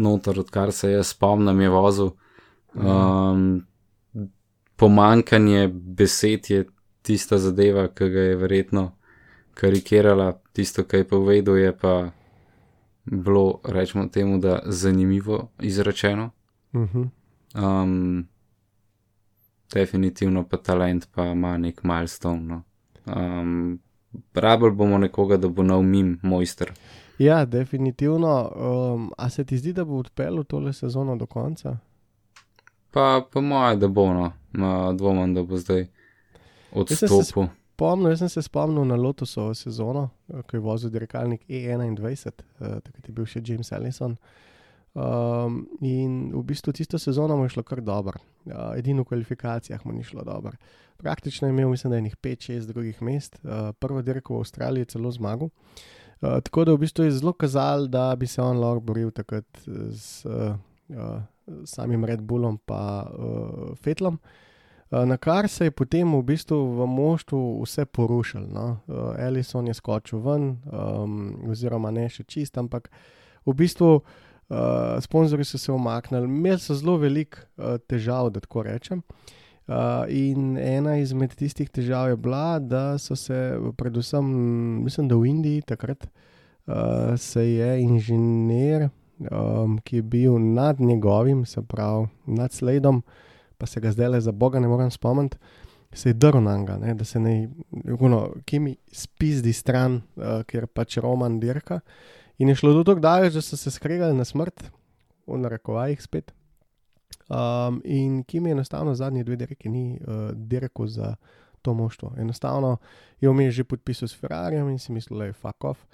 noter, 0.00 0.40
odkar 0.40 0.72
se 0.72 0.92
jaz 0.92 1.12
spomnim, 1.12 1.60
je 1.60 1.68
vozil. 1.74 2.14
Um, 2.72 3.66
pomankanje 4.80 5.68
besed 5.68 6.50
je 6.50 6.64
tista 7.02 7.36
zadeva, 7.42 7.88
ki 7.92 8.08
ga 8.08 8.28
je 8.30 8.40
verjetno 8.40 8.88
karikirala, 9.54 10.40
tisto, 10.52 10.84
kar 10.84 11.00
je 11.00 11.08
povedal, 11.08 11.56
je 11.56 11.76
pa 11.76 12.10
bilo, 13.04 13.60
rečemo 13.64 14.06
temu, 14.06 14.38
da 14.38 14.62
zanimivo 14.64 15.48
izrečeno. 15.60 16.30
uh 16.72 16.80
-huh. 16.80 17.08
Um, 17.54 18.28
definitivno 19.74 20.48
pa 20.48 20.56
talent 20.56 21.08
pa 21.14 21.24
ima 21.24 21.58
nek 21.58 21.82
milestone. 21.82 22.42
No. 22.42 22.62
Um, 23.06 23.80
Rabel 24.34 24.70
bomo 24.70 24.98
nekoga, 24.98 25.36
da 25.36 25.48
bo 25.48 25.62
nov 25.62 25.82
mim, 25.82 26.18
mojster. 26.22 26.72
Ja, 27.18 27.44
definitivno. 27.44 28.52
Um, 28.56 29.12
a 29.18 29.30
se 29.30 29.44
ti 29.44 29.58
zdi, 29.58 29.72
da 29.72 29.84
bo 29.84 29.96
odpeljal 29.98 30.44
tole 30.44 30.72
sezono 30.72 31.16
do 31.16 31.26
konca? 31.26 31.76
Pa 32.90 33.24
po 33.32 33.40
moje, 33.40 33.76
da 33.76 33.88
bo 33.88 34.30
no, 34.52 34.92
dvomim, 34.92 35.34
da 35.34 35.42
bo 35.42 35.56
zdaj 35.56 35.86
sem 36.88 36.96
se 36.96 37.06
odstopil. 37.06 37.61
Spomnil, 37.82 38.12
jaz 38.12 38.20
sem 38.22 38.28
se 38.30 38.42
spomnil 38.46 38.84
na 38.86 38.94
Lotusovo 38.94 39.54
sezono, 39.58 40.10
eh, 40.30 40.42
ko 40.46 40.56
je 40.56 40.60
vozil 40.62 40.90
dirkalnik 40.90 41.42
E21, 41.48 42.30
eh, 42.60 42.78
takrat 42.78 43.08
je 43.08 43.12
bil 43.12 43.26
še 43.26 43.42
James 43.42 43.72
Ellison. 43.72 44.16
Um, 44.94 45.66
in 45.80 46.30
v 46.34 46.42
bistvu 46.44 46.72
tisto 46.76 46.98
sezono 46.98 47.36
mu 47.36 47.46
je 47.46 47.54
šlo 47.54 47.62
kar 47.64 47.80
dobro, 47.80 48.20
uh, 48.44 48.76
edino 48.76 49.02
v 49.02 49.08
kvalifikacijah 49.08 49.86
mu 49.86 49.94
ni 49.96 50.04
šlo 50.04 50.22
dobro. 50.22 50.52
Praktično 51.00 51.48
je 51.48 51.54
imel, 51.54 51.70
mislim, 51.70 51.90
da 51.90 51.96
je 51.96 52.04
enih 52.04 52.16
5-6 52.16 52.66
drugih 52.68 53.00
mest, 53.02 53.40
uh, 53.42 53.72
prvo 53.72 54.02
dirko 54.02 54.36
v 54.36 54.44
Avstraliji 54.44 54.82
je 54.82 54.90
celo 54.92 55.10
zmagal. 55.10 55.48
Uh, 55.48 56.38
tako 56.44 56.64
da 56.64 56.76
v 56.76 56.84
bistvu 56.84 57.08
je 57.08 57.16
zelo 57.18 57.32
kazal, 57.32 57.88
da 57.88 58.14
bi 58.16 58.26
se 58.26 58.42
on 58.42 58.60
lahko 58.60 58.84
boril 58.84 59.10
takrat 59.10 59.48
z 59.64 60.28
uh, 60.28 60.54
uh, 60.92 61.18
samim 61.64 62.04
Red 62.04 62.20
Bullom 62.20 62.60
in 62.60 62.76
uh, 62.76 63.74
Fetlom. 63.80 64.20
Uh, 64.20 64.51
na 64.92 65.16
kar 65.16 65.48
se 65.48 65.64
je 65.64 65.70
potem 65.70 66.12
v 66.12 66.22
bistvu 66.22 66.56
v 66.76 66.86
moštvu 66.86 67.62
vse 67.62 67.84
porušilo. 67.84 68.46
No? 68.52 68.66
Uh, 68.86 69.16
Ellison 69.18 69.66
je 69.66 69.74
skočil 69.74 70.20
ven, 70.20 70.58
um, 70.68 71.32
oziroma 71.48 71.90
ne 71.90 72.08
še 72.12 72.26
čist, 72.28 72.58
ampak 72.60 72.90
v 73.46 73.54
bistvu 73.56 73.92
uh, 73.96 75.00
sponzorji 75.00 75.48
so 75.48 75.58
se 75.58 75.72
omaknili, 75.72 76.28
imeli 76.28 76.60
so 76.60 76.76
zelo 76.76 76.98
veliko 77.00 77.40
uh, 77.56 77.78
težav, 77.88 78.30
da 78.36 78.44
tako 78.44 78.66
rečem. 78.68 79.00
Uh, 79.62 80.04
in 80.10 80.58
ena 80.58 80.98
izmed 81.00 81.32
tistih 81.38 81.70
težav 81.70 82.10
je 82.10 82.20
bila, 82.20 82.58
da 82.58 82.98
so 82.98 83.16
se, 83.16 83.56
predvsem, 83.78 84.26
mislim, 84.84 85.08
da 85.08 85.16
v 85.16 85.30
Indiji 85.30 85.62
takrat 85.72 86.04
uh, 86.04 87.16
se 87.16 87.46
je 87.46 87.80
inženir, 87.80 88.90
um, 89.30 89.78
ki 89.80 90.02
je 90.02 90.02
bil 90.02 90.38
nad 90.38 90.80
njegovim, 90.80 91.46
se 91.46 91.62
pravi 91.62 92.10
nad 92.26 92.52
Sledom, 92.52 93.00
pa 93.62 93.66
se 93.70 93.80
ga 93.80 93.92
zdaj 93.94 94.08
le 94.08 94.20
za 94.20 94.32
Boga 94.34 94.58
ne 94.60 94.66
morem 94.68 94.90
spomniti, 94.90 95.38
se 95.94 96.08
je 96.08 96.16
drl 96.18 96.40
na 96.42 96.56
njega, 96.58 96.94
da 96.98 97.04
se 97.04 97.20
ne, 97.20 97.48
uno, 98.00 98.32
ki 98.44 98.58
mi 98.58 98.72
spizdi 98.90 99.52
stran, 99.54 100.00
uh, 100.16 100.40
ker 100.50 100.66
pač 100.66 100.96
Roman 100.98 101.36
dirka. 101.38 101.78
In 102.42 102.50
je 102.50 102.56
šlo 102.58 102.72
do 102.74 102.82
tako 102.82 103.04
daleč, 103.04 103.36
da 103.38 103.42
so 103.44 103.56
se 103.56 103.70
skregali 103.70 104.16
na 104.18 104.26
smrt, 104.26 104.64
v 105.30 105.38
narekovajih 105.38 106.02
spet. 106.02 106.32
Um, 107.30 107.78
in 107.84 108.24
Kim 108.26 108.50
je 108.50 108.56
enostavno 108.58 108.96
zadnji 108.98 109.22
dve 109.22 109.38
dirki 109.44 109.70
ni 109.70 110.00
uh, 110.00 110.32
dirkal 110.34 110.90
za 110.90 111.14
to 111.62 111.74
moštvo. 111.74 112.16
Enostavno 112.18 112.76
je 113.20 113.30
vmes 113.30 113.54
že 113.54 113.64
podpisal 113.64 114.08
s 114.08 114.18
Ferrarijem 114.18 114.74
in 114.74 114.82
si 114.82 114.92
mislil, 114.92 115.22
da 115.22 115.30
je 115.30 115.38
fuck 115.38 115.64
off 115.64 115.86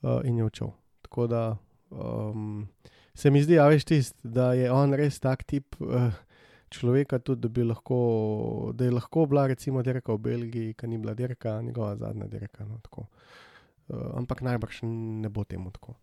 uh, 0.00 0.24
in 0.24 0.40
je 0.40 0.44
odšel. 0.44 0.72
Tako 1.02 1.26
da 1.26 1.56
um, 1.90 2.68
se 3.14 3.30
mi 3.30 3.42
zdi, 3.42 3.58
a 3.60 3.68
veš 3.68 3.84
tist, 3.84 4.16
da 4.24 4.54
je 4.56 4.72
on 4.72 4.96
res 4.96 5.20
tak 5.20 5.44
tip 5.44 5.76
uh, 5.84 6.14
človeka, 6.70 7.18
tudi 7.18 7.40
da 7.46 7.48
bi 7.48 7.64
lahko, 7.66 8.00
da 8.74 8.84
je 8.84 8.94
lahko 8.94 9.26
bila 9.26 9.46
recimo 9.46 9.82
dirka 9.82 10.12
v 10.12 10.18
Belgiji, 10.18 10.74
ki 10.74 10.88
ni 10.88 10.98
bila 10.98 11.14
dirka, 11.14 11.60
njegova 11.62 11.96
zadnja 11.96 12.26
dirka. 12.26 12.64
No, 12.64 12.78
tako. 12.82 13.06
uh, 13.90 14.18
ampak 14.18 14.40
najbrž 14.40 14.82
ne 15.22 15.28
bo 15.28 15.44
temu 15.44 15.70
tako. 15.70 15.94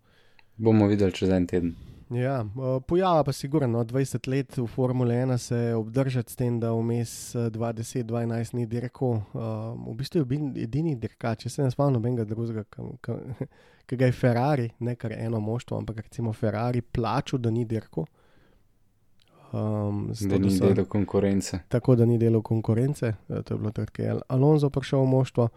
Bomo 0.57 0.87
videli 0.87 1.13
čez 1.13 1.29
en 1.29 1.47
teden. 1.47 1.75
Ja, 2.09 2.39
uh, 2.41 2.77
pojava 2.87 3.23
pa 3.23 3.33
sigurno, 3.35 3.67
no, 3.67 3.83
20 3.83 4.29
let 4.31 4.57
v 4.57 4.67
Formule 4.67 5.15
1 5.15 5.37
se 5.37 5.73
obdržati 5.75 6.31
s 6.31 6.35
tem, 6.35 6.59
da 6.59 6.71
vmes 6.71 7.35
uh, 7.35 7.49
20-12 7.51 8.55
ni 8.55 8.65
dirkal. 8.65 9.19
Uh, 9.33 9.75
v 9.91 9.95
bistvu 9.99 10.23
je 10.23 10.25
bil 10.25 10.45
edini 10.63 10.95
dirkač, 10.95 11.43
če 11.43 11.49
se 11.49 11.63
ne 11.63 11.71
spomnim 11.71 11.99
nobenega 11.99 12.23
drugega, 12.25 12.63
ki 13.87 13.97
ga 13.99 14.09
je 14.09 14.15
Ferrari, 14.15 14.69
ne 14.79 14.95
kar 14.95 15.13
eno 15.17 15.39
moštvo, 15.43 15.81
ampak 15.83 16.05
recimo 16.07 16.33
Ferrari 16.33 16.81
plačal, 16.81 17.43
da 17.43 17.51
ni 17.51 17.65
dirkal. 17.65 18.07
Um, 19.49 20.11
Da 20.21 20.37
ni 20.37 20.49
so- 20.51 20.65
delal 20.65 20.85
konkurence. 20.85 21.59
tako 21.67 21.95
da 21.95 22.05
ni 22.05 22.17
delal 22.17 22.41
konkurence. 22.41 23.05
eh, 23.29 23.41
To 23.41 23.53
je 23.53 23.57
bilo 23.57 23.71
takrat, 23.71 23.89
ko 23.89 24.01
je 24.01 24.15
Alonso 24.27 24.69
prišel 24.69 24.99
v 24.99 25.07
moštvo. 25.07 25.49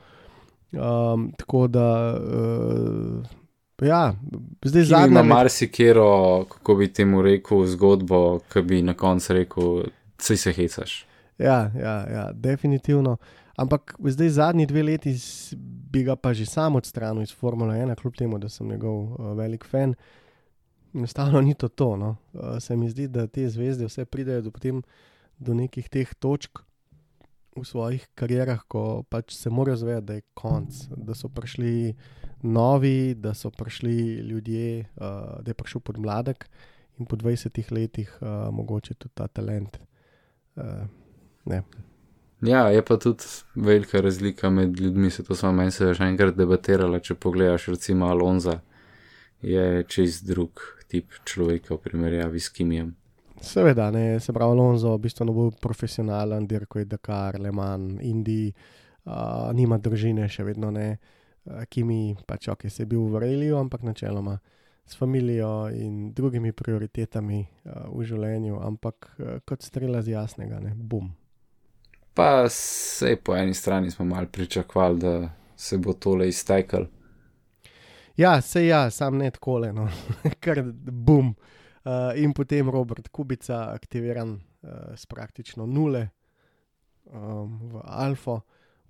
Um, 0.73 1.33
tako 1.33 1.67
da, 1.69 2.17
uh, 2.17 3.23
ja, 3.81 4.15
zdaj 4.63 4.83
Zadnja 4.83 4.99
zadnja. 4.99 5.21
ima 5.21 5.35
marsikero, 5.35 6.11
kako 6.47 6.75
bi 6.75 6.89
temu 6.89 7.23
rekel, 7.23 7.67
zgodbo, 7.67 8.19
ki 8.43 8.63
bi 8.63 8.83
na 8.83 8.95
koncu 8.95 9.33
rekel, 9.33 9.83
saj 10.19 10.37
se 10.39 10.53
hecaš. 10.53 11.07
Ja, 11.39 11.71
ja, 11.77 12.07
ja, 12.07 12.31
definitivno. 12.35 13.17
Ampak 13.57 13.95
zdaj 14.01 14.29
zadnji 14.31 14.67
dve 14.67 14.83
leti 14.85 15.17
bi 15.91 16.03
ga 16.03 16.17
pa 16.17 16.33
že 16.33 16.47
sam 16.47 16.77
odstranil 16.77 17.23
iz 17.23 17.33
Formule 17.33 17.75
1, 17.77 17.95
kljub 17.97 18.15
temu, 18.15 18.39
da 18.39 18.49
sem 18.49 18.69
njegov 18.69 18.95
uh, 18.95 19.37
velik 19.37 19.65
fan. 19.67 19.95
Enostavno 20.95 21.41
ni 21.41 21.55
to 21.55 21.69
to. 21.69 21.97
No. 21.97 22.17
Uh, 22.33 22.59
se 22.59 22.77
mi 22.77 22.91
zdi, 22.91 23.09
da 23.09 23.27
te 23.27 23.49
zvezde 23.49 23.87
vse 23.87 24.05
pridejo 24.05 24.43
do, 24.43 24.51
potem, 24.51 24.83
do 25.39 25.55
nekih 25.55 25.89
teh 25.89 26.15
točk 26.19 26.63
v 27.57 27.65
svojih 27.67 28.07
karierah, 28.15 28.63
ko 28.71 29.03
pač 29.11 29.35
se 29.35 29.51
morajo 29.51 29.77
zavedati, 29.77 30.07
da 30.07 30.15
je 30.19 30.27
konc, 30.35 30.83
da 30.97 31.15
so 31.15 31.29
prišli 31.29 31.95
novi, 32.43 33.15
da 33.15 33.35
so 33.35 33.51
prišli 33.51 33.97
ljudje, 34.31 34.87
uh, 34.97 35.39
da 35.43 35.51
je 35.51 35.55
prišel 35.55 35.81
podmladek 35.81 36.49
in 36.99 37.07
po 37.07 37.17
20 37.17 37.73
letih 37.73 38.11
uh, 38.21 38.51
mogoče 38.55 38.95
tudi 38.95 39.15
ta 39.15 39.29
talent. 39.29 39.79
Uh. 40.57 40.87
Ja, 42.41 42.69
je 42.69 42.85
pa 42.85 42.97
tudi 42.97 43.25
velika 43.55 44.01
razlika 44.01 44.51
med 44.51 44.81
ljudmi, 44.81 45.11
se 45.11 45.25
to 45.25 45.35
smo 45.35 45.53
meni 45.53 45.71
se 45.71 45.95
že 45.95 46.05
enkrat 46.05 46.37
debatirali. 46.37 47.01
Če 47.01 47.15
pogledaš, 47.15 47.67
recimo 47.67 48.07
Alonza, 48.07 48.61
je 49.43 49.85
čist 49.89 50.27
drug 50.27 50.61
tip 50.91 51.15
človeka 51.25 51.75
v 51.77 51.83
primerjavi 51.85 52.41
s 52.41 52.51
Kimijem. 52.53 52.91
Seveda, 53.41 53.89
ne, 53.91 54.21
se 54.21 54.33
pravi, 54.37 54.53
Alonso, 54.53 54.93
bistveno 54.99 55.33
bolj 55.33 55.55
profesionalen, 55.63 56.47
dirko 56.47 56.79
je 56.79 56.85
Dakar, 56.85 57.39
Le 57.41 57.53
Mans, 57.53 58.03
Indiji, 58.05 58.53
uh, 58.53 59.49
nima 59.57 59.79
družine, 59.81 60.29
še 60.29 60.45
vedno 60.45 60.71
ne, 60.75 60.91
uh, 61.49 61.63
Kimi 61.71 62.17
pač 62.27 62.51
ok, 62.53 62.69
se 62.69 62.83
je 62.83 62.91
bil 62.91 63.07
v 63.09 63.23
Reliju, 63.25 63.57
ampak 63.57 63.87
načeloma 63.87 64.37
s 64.85 64.99
familijo 64.99 65.71
in 65.73 66.13
drugimi 66.13 66.53
prioritetami 66.53 67.41
uh, 67.41 67.89
v 67.95 68.05
življenju, 68.11 68.61
ampak 68.61 69.09
uh, 69.17 69.33
kot 69.49 69.65
strela 69.65 70.05
z 70.05 70.19
jasnega, 70.19 70.61
ne, 70.61 70.75
bum. 70.77 71.09
Pa 72.15 72.45
se 72.53 73.15
po 73.17 73.39
eni 73.39 73.55
strani 73.55 73.91
smo 73.91 74.05
mal 74.05 74.27
pričakovali, 74.27 75.01
da 75.01 75.15
se 75.57 75.79
bo 75.79 75.95
tole 75.95 76.29
iztekal. 76.29 76.91
Ja, 78.21 78.41
se 78.41 78.67
ja, 78.67 78.91
sam 78.91 79.17
ne 79.17 79.31
tako 79.31 79.59
le, 79.59 79.73
no, 79.73 79.87
kar 80.45 80.61
bum. 80.93 81.35
Uh, 81.81 82.13
in 82.21 82.35
potem 82.37 82.69
Robert 82.69 83.09
Kubica, 83.09 83.71
aktiviran 83.73 84.35
uh, 84.35 84.73
s 84.97 85.07
praktično 85.09 85.65
nule 85.67 86.03
um, 87.05 87.55
v 87.73 87.81
Alfa. 87.85 88.35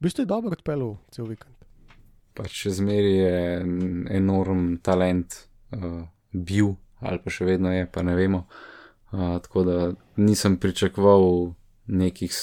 V 0.01 0.03
bistvu 0.03 0.25
je 0.25 0.31
dobro 0.33 0.51
odpeljal 0.59 0.97
cel 1.15 1.31
vikend. 1.31 1.55
Pač 2.35 2.57
še 2.65 2.75
zmeraj 2.81 3.15
je 3.21 3.39
enorm 4.19 4.67
talent 4.83 5.39
uh, 5.79 6.03
bil, 6.35 6.75
ali 6.99 7.23
pa 7.23 7.31
še 7.31 7.47
vedno 7.53 7.71
je, 7.71 7.87
pa 7.87 8.03
ne 8.03 8.19
vemo. 8.19 8.49
Uh, 9.15 9.39
tako 9.47 9.63
da 9.69 9.79
nisem 10.19 10.59
pričakoval 10.59 11.53
nekih 11.87 12.35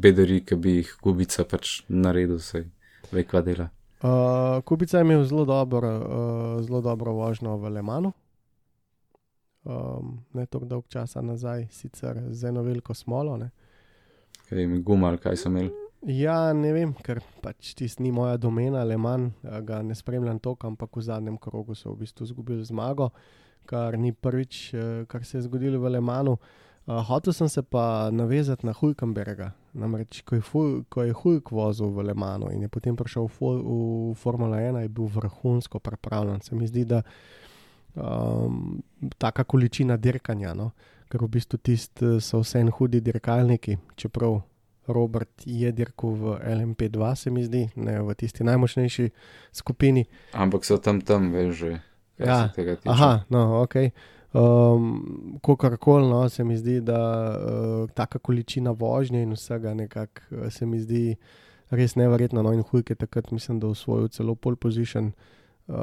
bedari, 0.00 0.40
ki 0.40 0.56
bi 0.56 0.78
jih 0.80 0.96
Kubica 1.04 1.44
pač 1.44 1.82
naredil, 1.92 2.40
vse 2.40 2.64
vekva 3.12 3.44
dela. 3.44 3.68
Uh, 4.04 4.60
Kubica 4.68 4.98
je 4.98 5.04
imel 5.06 5.24
zelo 5.24 5.44
dobro, 5.48 5.88
uh, 5.88 6.64
zelo 6.64 6.80
dobro 6.84 7.12
vožnjo 7.16 7.56
v 7.56 7.72
Lemanu 7.78 8.12
um, 9.64 10.18
ne 10.32 10.46
tako 10.46 10.64
dolgo 10.64 10.88
časa 10.88 11.22
nazaj, 11.22 11.66
sicer 11.70 12.22
z 12.30 12.48
eno 12.48 12.62
veliko 12.62 12.94
smolo. 12.94 13.36
Ne. 13.36 13.50
Kaj 14.48 14.60
jim 14.60 14.82
gumal, 14.84 15.16
kaj 15.18 15.36
so 15.36 15.48
imeli? 15.48 15.72
Ja, 16.04 16.52
ne 16.52 16.72
vem, 16.76 16.92
ker 17.00 17.22
pač 17.42 17.72
tisti 17.78 18.04
ni 18.04 18.12
moja 18.12 18.36
domena, 18.36 18.82
le 18.84 18.96
manj 19.00 19.30
ga 19.64 19.80
ne 19.82 19.96
spremljam 19.96 20.38
toliko, 20.38 20.68
ampak 20.68 20.98
v 20.98 21.04
zadnjem 21.06 21.38
krogu 21.40 21.74
so 21.74 21.94
v 21.94 22.02
bistvu 22.04 22.28
izgubili 22.28 22.64
zmago, 22.64 23.08
kar 23.64 23.96
ni 23.98 24.12
prvič, 24.12 24.58
eh, 24.74 25.04
kar 25.08 25.24
se 25.24 25.38
je 25.38 25.46
zgodilo 25.46 25.80
v 25.80 25.96
Lemanu. 25.96 26.36
Uh, 26.84 27.00
hotel 27.08 27.32
sem 27.32 27.48
se 27.48 27.62
pa 27.62 28.10
navezati 28.12 28.66
na 28.66 28.72
Hulkenberga. 28.76 29.54
Namreč, 29.74 30.22
ko 30.22 30.38
je, 30.38 30.42
ful, 30.42 30.68
ko 30.88 31.02
je 31.02 31.12
Hulk 31.12 31.50
vozil 31.50 31.90
v 31.90 32.06
Lemanu 32.06 32.50
in 32.54 32.62
je 32.62 32.70
potem 32.70 32.94
prišel 32.94 33.26
v, 33.26 33.54
v 33.58 34.14
Formula 34.14 34.62
1, 34.62 34.86
je 34.86 34.88
bil 34.88 35.10
vrhunsko 35.10 35.82
pripravljen. 35.82 36.40
Se 36.46 36.54
mi 36.54 36.66
zdi, 36.70 36.84
da 36.86 37.02
um, 37.98 38.82
taka 39.18 39.44
količina 39.44 39.96
dirkanja, 39.96 40.54
no? 40.54 40.70
ker 41.10 41.22
v 41.22 41.30
bistvu 41.36 41.58
tisti 41.62 42.18
so 42.22 42.40
vse 42.42 42.62
en 42.62 42.70
hudi 42.74 43.00
dirkalniki, 43.04 43.76
čeprav 43.98 44.40
Robert 44.86 45.44
je 45.46 45.70
dirkal 45.72 46.16
v 46.18 46.38
LMP2, 46.42 47.14
se 47.14 47.30
mi 47.30 47.44
zdi, 47.44 47.68
ne 47.76 48.00
v 48.02 48.14
tisti 48.18 48.44
najmočnejši 48.44 49.10
skupini. 49.52 50.04
Ampak 50.32 50.64
so 50.64 50.78
tam 50.78 51.00
tam, 51.00 51.32
veš, 51.32 51.50
že. 51.54 51.72
Ja, 52.20 52.52
aha, 52.86 53.24
no, 53.32 53.62
ok. 53.64 53.90
Um, 54.34 55.38
Kokorkoli, 55.42 56.08
no, 56.10 56.28
se 56.28 56.44
mi 56.44 56.56
zdi, 56.58 56.80
da 56.80 57.00
uh, 57.30 57.90
taka 57.94 58.18
količina 58.18 58.70
vožnje 58.70 59.22
in 59.22 59.32
vsega 59.32 59.74
nekako 59.74 60.20
uh, 60.30 60.52
se 60.52 60.66
mi 60.66 60.80
zdi 60.80 61.16
res 61.70 61.94
neverjetno. 61.94 62.42
No, 62.42 62.52
in 62.52 62.62
hujke 62.62 62.94
takrat 62.94 63.30
mislim, 63.30 63.60
da 63.60 63.66
usvojil 63.66 64.08
celo 64.08 64.34
pole 64.34 64.56
position 64.56 65.12
uh, 65.12 65.76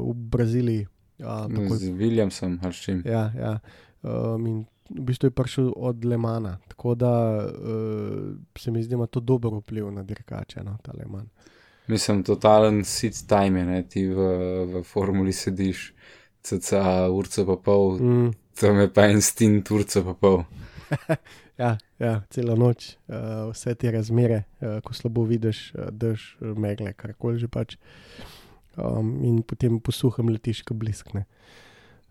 v 0.00 0.14
Braziliji, 0.14 0.86
Ja, 1.18 1.48
z 1.48 1.90
Williamsom 1.90 2.58
ali 2.62 2.72
s 2.72 2.76
čim. 2.76 3.02
Ja, 3.06 3.32
ja. 3.38 3.58
Um, 4.02 4.46
in 4.46 4.64
v 4.90 5.00
bistvu 5.00 5.26
je 5.26 5.30
prišel 5.30 5.72
od 5.76 6.04
Lemana, 6.04 6.58
tako 6.68 6.94
da 6.94 7.12
uh, 7.46 8.36
se 8.58 8.70
mi 8.70 8.82
zdi, 8.82 8.90
da 8.90 8.94
ima 8.94 9.06
to 9.06 9.20
dober 9.20 9.54
vpliv 9.54 9.90
na 9.90 10.02
dirkače, 10.02 10.64
no, 10.64 10.76
ta 10.82 10.92
Leman. 10.98 11.28
Mislim, 11.86 12.22
totalen 12.22 12.84
sit 12.84 13.14
time 13.28 13.60
je, 13.60 13.66
ne? 13.66 13.82
ti 13.82 14.06
v, 14.08 14.18
v 14.66 14.82
formuli 14.82 15.32
sediš, 15.32 15.92
cca 16.46 16.82
urca 17.10 17.44
pa 17.48 17.56
pol, 17.58 17.98
mm. 17.98 18.30
tam 18.60 18.80
je 18.80 18.88
pa 18.92 19.08
en 19.10 19.22
stin 19.24 19.60
turca 19.66 20.02
pa 20.06 20.14
pol. 20.14 20.44
ja, 21.62 21.76
ja, 21.98 22.12
celo 22.30 22.56
noč, 22.58 22.94
uh, 23.10 23.48
vse 23.50 23.74
te 23.74 23.90
razmere, 23.92 24.44
uh, 24.60 24.78
ko 24.84 24.94
slabo 24.94 25.26
vidiš, 25.26 25.70
uh, 25.74 25.90
drž, 25.90 26.28
megle, 26.54 26.94
karkoli 26.94 27.42
že 27.42 27.50
pač. 27.50 27.76
Um, 28.76 29.16
in 29.24 29.40
potem 29.40 29.80
posuhem 29.80 30.28
letiš, 30.28 30.60
ki 30.66 30.76
bliskne. 30.76 31.24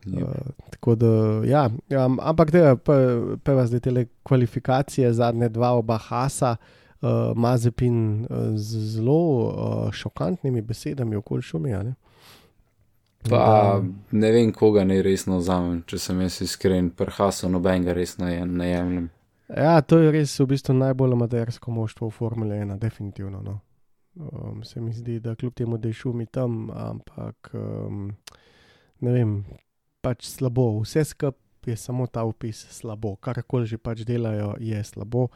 Uh, 0.06 0.54
tako 0.74 0.96
da, 0.98 1.12
ja, 1.46 1.68
ja 1.90 2.06
ampak 2.06 2.52
te, 2.54 2.62
pa, 2.86 2.96
pa 3.42 3.66
zdaj 3.70 3.84
te 3.86 4.06
kvalifikacije, 4.26 5.14
zadnje 5.14 5.50
dva, 5.54 5.76
oba 5.78 5.98
Hasa, 5.98 6.56
uh, 7.02 7.34
Mazepin 7.38 8.26
uh, 8.26 8.54
z 8.58 8.82
zelo 8.98 9.22
uh, 9.22 9.94
šokantnimi 9.94 10.62
besedami 10.62 11.16
okoli 11.16 11.42
šumija. 11.42 11.84
Ne? 11.84 11.96
Pa 13.30 13.82
ne 14.12 14.32
vem, 14.32 14.52
koga 14.54 14.84
ne 14.86 15.00
resno 15.02 15.40
vzamem, 15.40 15.82
če 15.90 16.00
sem 16.02 16.22
jaz 16.26 16.40
iskren, 16.46 16.92
prhaso 16.94 17.50
nobenega 17.50 17.96
resno 17.98 18.30
ne 18.30 18.70
jemljem. 18.70 19.08
Ja, 19.50 19.78
to 19.86 20.00
je 20.02 20.12
res 20.14 20.34
v 20.40 20.48
bistvu 20.50 20.74
najbolj 20.78 21.14
amatersko 21.14 21.74
moštvo 21.74 22.10
v 22.10 22.16
Formule 22.16 22.58
1, 22.58 22.78
definitivno. 22.82 23.42
No. 23.46 23.60
Um, 24.16 24.64
se 24.64 24.82
mi 24.82 24.94
zdi, 24.94 25.20
da 25.20 25.36
kljub 25.36 25.54
temu, 25.54 25.78
da 25.78 25.90
je 25.90 26.00
šumi 26.02 26.26
tam, 26.26 26.70
ampak 26.72 27.52
um, 27.54 28.08
ne 29.06 29.14
vem, 29.14 29.36
pač 30.02 30.26
slabo. 30.30 30.72
Vse 30.82 31.04
skupaj 31.06 31.74
je 31.74 31.78
samo 31.78 32.08
ta 32.08 32.24
opis 32.26 32.66
slabo. 32.74 33.16
Karkoli 33.22 33.70
že 33.70 33.78
pač 33.78 34.06
delajo, 34.06 34.56
je 34.62 34.82
slabo. 34.84 35.30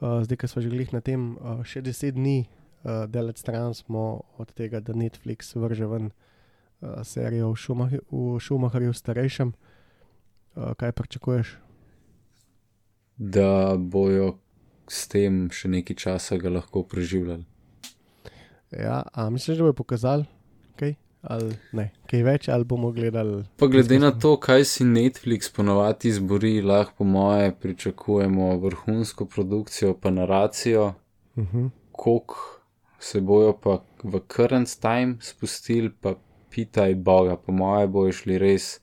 Uh, 0.00 0.20
zdaj, 0.24 0.40
ki 0.40 0.48
smo 0.48 0.64
že 0.64 0.72
glih 0.72 0.92
na 0.96 1.04
tem, 1.04 1.36
uh, 1.36 1.60
še 1.64 1.84
deset 1.84 2.16
dni, 2.16 2.48
uh, 2.84 3.04
delec 3.08 3.40
stran 3.40 3.76
smo 3.76 4.24
od 4.40 4.52
tega, 4.56 4.80
da 4.80 4.96
Netflix 4.96 5.52
vrže 5.52 5.88
ven 5.88 6.08
uh, 6.08 6.29
serijo 7.04 7.54
v 8.10 8.38
Šumaharju 8.40 8.92
starejšem. 8.92 9.52
Uh, 10.54 10.74
kaj 10.74 10.92
pričakuješ? 10.92 11.56
Da 13.16 13.76
bojo 13.78 14.38
s 14.88 15.08
tem 15.08 15.46
še 15.54 15.68
nekaj 15.68 15.96
časa 15.96 16.38
ga 16.40 16.50
lahko 16.50 16.82
preživljali. 16.82 17.44
Ja, 18.70 19.02
a 19.12 19.30
misliš, 19.30 19.58
da 19.58 19.68
bo 19.68 19.72
pokazal 19.82 20.24
kaj? 20.78 20.94
Ali 21.20 21.52
ne, 21.76 21.90
kaj 22.08 22.22
več, 22.24 22.48
ali 22.48 22.64
bomo 22.64 22.94
gledali? 22.96 23.42
Pa 23.60 23.68
glede 23.68 23.98
na 24.00 24.08
to, 24.16 24.38
kaj 24.40 24.64
si 24.64 24.86
Netflix 24.88 25.50
ponovadi 25.52 26.08
izbori, 26.08 26.62
lahko 26.64 27.02
po 27.02 27.04
moje 27.04 27.52
pričakujemo 27.60 28.54
vrhunsko 28.62 29.26
produkcijo, 29.28 29.92
pa 30.00 30.10
naracijo, 30.10 30.94
uh 31.36 31.42
mhm. 31.42 31.58
-huh. 31.58 31.70
koliko 31.92 32.36
se 32.98 33.20
bojo 33.20 33.52
pa 33.52 33.82
v 34.04 34.20
current 34.34 34.68
time 34.80 35.16
spustili, 35.20 35.90
pa 36.00 36.14
pitaj 36.50 36.94
Boga, 36.94 37.36
po 37.36 37.52
moje 37.52 37.88
bojo 37.88 38.12
šli 38.12 38.38
res 38.38 38.80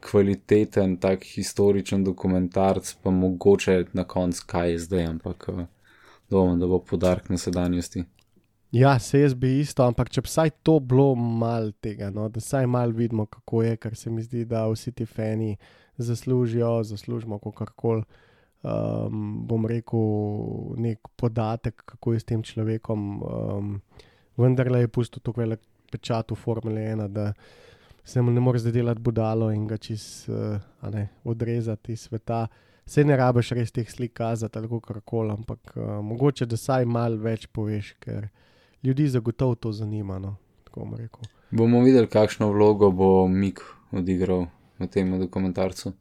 kvaliteten, 0.00 0.96
tak 0.96 1.24
historičen 1.24 2.04
dokumentarc, 2.04 2.94
pa 3.02 3.10
mogoče 3.10 3.84
na 3.92 4.04
koncu 4.04 4.44
kaj 4.46 4.70
je 4.72 4.78
zdaj, 4.78 5.04
ampak 5.06 5.48
dvomim, 6.30 6.60
da 6.60 6.66
bo 6.66 6.78
podarek 6.78 7.28
na 7.28 7.38
sedanjosti. 7.38 8.04
Ja, 8.72 8.98
se 8.98 9.20
jaz 9.20 9.34
bi 9.34 9.58
isto, 9.60 9.82
ampak 9.82 10.10
če 10.12 10.22
bi 10.22 10.28
vsaj 10.28 10.50
to 10.62 10.76
bilo 10.80 11.14
malo 11.16 11.72
tega, 11.80 12.10
no, 12.12 12.28
da 12.28 12.42
vsaj 12.42 12.66
malo 12.68 12.92
vidimo, 12.92 13.26
kako 13.26 13.62
je, 13.64 13.76
ker 13.80 13.96
se 13.96 14.10
mi 14.10 14.22
zdi, 14.22 14.44
da 14.44 14.66
vsi 14.68 14.92
ti 14.92 15.06
fani 15.06 15.56
zaslužijo, 15.96 16.82
zaslužimo 16.84 17.38
kakorkoli. 17.38 18.04
Um, 18.58 19.46
bom 19.46 19.66
rekel 19.70 20.74
nek 20.82 21.08
podatek, 21.16 21.82
kako 21.86 22.12
je 22.12 22.20
s 22.20 22.26
tem 22.26 22.42
človekom. 22.42 23.04
Um, 23.22 23.68
vendar 24.36 24.66
je 24.76 24.88
pusto 24.88 25.20
tako 25.20 25.40
velik 25.40 25.60
pečat 25.90 26.30
v 26.30 26.34
Formule 26.34 26.80
1, 26.80 27.08
da 27.08 27.32
se 28.08 28.22
mu 28.22 28.30
ne 28.30 28.40
more 28.40 28.58
zdaj 28.58 28.72
delati 28.72 29.00
budalo 29.00 29.50
in 29.52 29.66
ga 29.66 29.76
čez 29.76 30.28
uh, 30.28 30.96
odrezati 31.24 31.92
iz 31.92 32.00
sveta. 32.00 32.46
Se 32.86 33.04
ne 33.04 33.16
rabiš 33.16 33.50
res 33.50 33.72
teh 33.72 33.90
slik 33.90 34.14
kazati 34.16 34.58
ali 34.58 34.68
kako 34.68 35.00
koli, 35.00 35.30
ampak 35.30 35.74
uh, 35.76 35.82
mogoče 36.04 36.46
da 36.46 36.56
vsaj 36.56 36.84
malo 36.88 37.20
več 37.20 37.46
poveš, 37.46 37.92
ker 38.00 38.28
ljudi 38.82 39.08
zagotovo 39.08 39.54
to 39.54 39.72
zanima. 39.72 40.18
No, 40.18 40.36
bomo 41.50 41.82
videli, 41.84 42.08
kakšno 42.08 42.48
vlogo 42.52 42.90
bo 42.90 43.28
Mik 43.28 43.60
odigral 43.92 44.46
v 44.78 44.88
tem 44.88 45.12
dokumentarcu. 45.20 45.92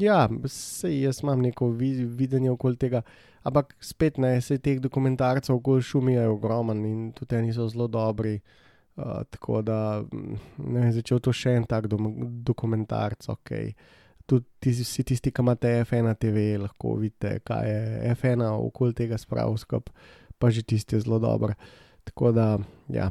Ja, 0.00 0.24
sej 0.48 1.02
jaz 1.02 1.20
imam 1.20 1.42
neko 1.44 1.68
videnje 1.68 2.50
okoli 2.50 2.80
tega, 2.80 3.02
ampak 3.44 3.76
spet 3.80 4.16
ne, 4.16 4.38
se 4.40 4.56
teh 4.58 4.80
dokumentarcev 4.80 5.58
okoli 5.58 5.82
šumi 5.84 6.14
je 6.14 6.28
ogromen 6.28 6.84
in 6.86 7.00
tudi 7.12 7.36
oni 7.36 7.52
so 7.52 7.68
zelo 7.68 7.92
dobri. 7.92 8.38
Uh, 8.40 8.71
tako 8.96 9.62
da 9.62 10.02
ne 10.58 10.80
vem, 10.80 10.92
začel 10.92 11.20
to 11.20 11.32
še 11.32 11.56
en 11.56 11.64
tak 11.68 11.88
do, 11.88 11.98
dokumentarc, 12.44 13.28
ok. 13.32 13.52
tudi 14.26 14.44
tisti, 14.60 14.84
vsi 14.84 15.04
tisti, 15.04 15.32
ki 15.32 15.42
imate 15.42 15.70
F1 15.82 16.14
TV, 16.20 16.58
lahko 16.60 16.96
vidite, 17.00 17.38
kaj 17.44 17.68
je 17.68 18.12
F1 18.14 18.44
okoli 18.52 18.94
tega 18.94 19.18
spravil 19.18 19.56
skupaj, 19.56 19.94
pa 20.38 20.50
že 20.50 20.62
tisti 20.62 20.96
je 20.96 21.06
zelo 21.06 21.18
dober. 21.18 21.56
Tako 22.04 22.32
da, 22.32 22.58
ja. 22.88 23.10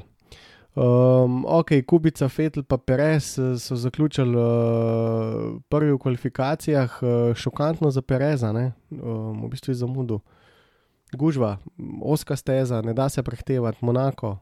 Um, 0.72 1.42
ok, 1.46 1.82
Kubica, 1.84 2.30
Fetel 2.30 2.64
pa 2.64 2.78
Perez 2.78 3.34
so 3.60 3.76
zaključili 3.76 4.38
uh, 4.38 5.58
prvi 5.70 5.92
v 5.92 5.98
kvalifikacijah, 5.98 7.00
uh, 7.02 7.36
šokantno 7.36 7.92
za 7.92 8.02
Pereza, 8.02 8.54
ne? 8.56 8.72
um, 8.92 9.44
v 9.44 9.50
bistvu 9.52 9.72
je 9.72 9.82
zamudil. 9.84 10.22
Gužva, 11.12 11.58
oska 12.02 12.36
steza, 12.36 12.82
ne 12.82 12.94
da 12.94 13.10
se 13.10 13.24
prehtevati, 13.24 13.84
Monako. 13.86 14.38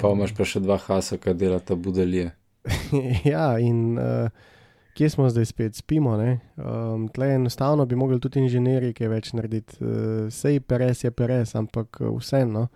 Pa 0.00 0.10
imaš 0.10 0.34
pa 0.34 0.46
še 0.48 0.62
dva 0.64 0.78
hasa, 0.82 1.18
ki 1.22 1.34
delata 1.38 1.76
budelje. 1.78 2.30
ja, 3.32 3.52
in 3.62 3.98
uh, 3.98 4.30
kje 4.98 5.10
smo 5.14 5.28
zdaj 5.30 5.46
spet, 5.52 5.78
spimo. 5.78 6.16
Um, 6.18 7.06
tle 7.14 7.34
enostavno 7.34 7.86
bi 7.86 7.96
mogli 7.96 8.18
tudi 8.20 8.42
inženirji 8.42 8.96
kaj 8.98 9.12
več 9.12 9.32
narediti. 9.38 9.78
Uh, 9.78 10.26
sej 10.34 10.60
Perez 10.60 11.04
je 11.04 11.12
Perez, 11.14 11.54
ampak 11.58 12.00
uh, 12.02 12.10
vseeno. 12.18 12.66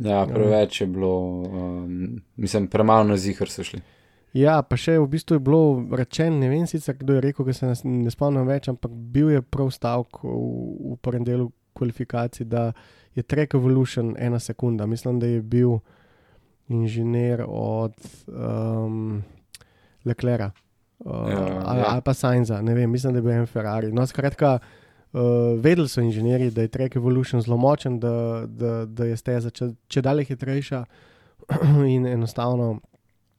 Ja, 0.00 0.26
preveč 0.28 0.80
je 0.80 0.86
bilo, 0.86 1.14
um, 1.44 2.20
mislim, 2.36 2.68
premalo 2.68 3.08
na 3.08 3.16
zihar 3.20 3.48
so 3.52 3.64
šli. 3.64 3.80
Ja, 4.36 4.60
pa 4.62 4.76
še 4.78 4.94
v 5.00 5.08
bistvu 5.10 5.36
je 5.36 5.42
bilo 5.42 5.62
rečeno, 5.98 6.38
ne 6.38 6.48
vem 6.52 6.66
sicer, 6.70 6.94
kdo 7.00 7.16
je 7.16 7.22
rekel, 7.24 7.48
da 7.48 7.54
se 7.56 7.66
nas 7.66 7.80
ne 7.84 8.12
spomnim 8.14 8.46
več, 8.46 8.68
ampak 8.70 8.92
bil 8.92 9.32
je 9.32 9.42
prav 9.42 9.72
stavek 9.74 10.20
v, 10.22 10.34
v 10.92 10.98
prvem 11.02 11.24
delu 11.26 11.48
kvalifikacij, 11.74 12.46
da 12.46 12.68
je 13.18 13.24
track 13.26 13.56
evolution 13.58 14.14
ena 14.18 14.38
sekunda. 14.38 14.86
Mislim, 14.86 15.18
da 15.18 15.26
je 15.26 15.42
bil 15.42 15.80
inženir 16.70 17.42
od 17.48 17.94
um, 18.28 19.22
Leclerca 20.04 20.50
uh, 20.98 21.30
Ja, 21.30 21.62
ali, 21.64 21.80
ja. 21.80 21.84
ali 21.88 22.02
pa 22.04 22.14
Sainza, 22.14 22.60
ne 22.62 22.74
vem, 22.74 22.90
mislim, 22.90 23.12
da 23.12 23.18
je 23.18 23.22
bil 23.22 23.32
en 23.32 23.46
Ferrari. 23.46 23.92
No, 23.92 24.06
skratka, 24.06 24.58
uh, 25.12 25.20
vedeli 25.58 25.88
so 25.88 26.00
inženirji, 26.00 26.50
da 26.50 26.62
je 26.62 26.68
track 26.68 26.96
evolution 26.96 27.42
zelo 27.42 27.56
močen, 27.56 27.98
da, 28.00 28.12
da, 28.46 28.84
da 28.86 29.04
je 29.04 29.16
steza 29.16 29.50
če, 29.50 29.70
če 29.88 30.02
dalje 30.02 30.24
hitrejša 30.24 30.84
in 31.94 32.06
enostavno 32.06 32.78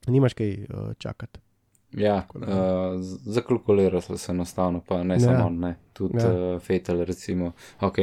nimaš 0.08 0.34
kaj 0.34 0.52
uh, 0.64 0.94
čakati. 0.98 1.40
Ja, 1.92 2.22
uh, 2.36 2.42
zakalkulirali 3.26 4.02
so 4.02 4.18
se 4.18 4.32
enostavno, 4.32 4.82
pa 4.88 5.04
ne 5.04 5.14
Ja. 5.16 5.20
samo 5.20 5.46
on, 5.46 5.60
ne, 5.60 5.76
tudi 5.94 6.18
Ja. 6.18 6.56
uh, 6.56 6.62
Fetel, 6.62 7.04
recimo. 7.06 7.52
Ok, 7.82 7.96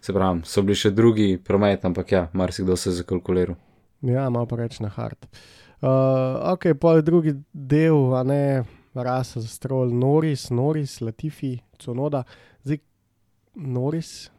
se 0.00 0.12
pravi, 0.12 0.40
so 0.44 0.62
bili 0.62 0.74
še 0.76 0.90
drugi 0.90 1.38
promet, 1.44 1.84
ampak 1.84 2.12
ja, 2.12 2.28
marsikdo 2.32 2.76
se 2.76 2.90
je 2.90 2.94
zakalkuliral. 2.94 3.56
Ja, 4.02 4.28
malo 4.30 4.46
pa 4.50 4.56
reč 4.56 4.80
na 4.82 4.90
hard. 4.92 5.26
Uh, 5.82 6.52
ok, 6.52 6.74
pa 6.78 6.96
je 6.98 7.02
drugi 7.02 7.34
del, 7.52 8.14
a 8.14 8.22
ne 8.22 8.64
rasa 8.94 9.40
za 9.40 9.48
strol, 9.48 9.90
Noris, 9.90 10.50
Noris, 10.50 11.00
Latifi, 11.00 11.56
Cunoda. 11.78 12.22
Zdaj, 12.62 12.78
Noris, 13.54 14.30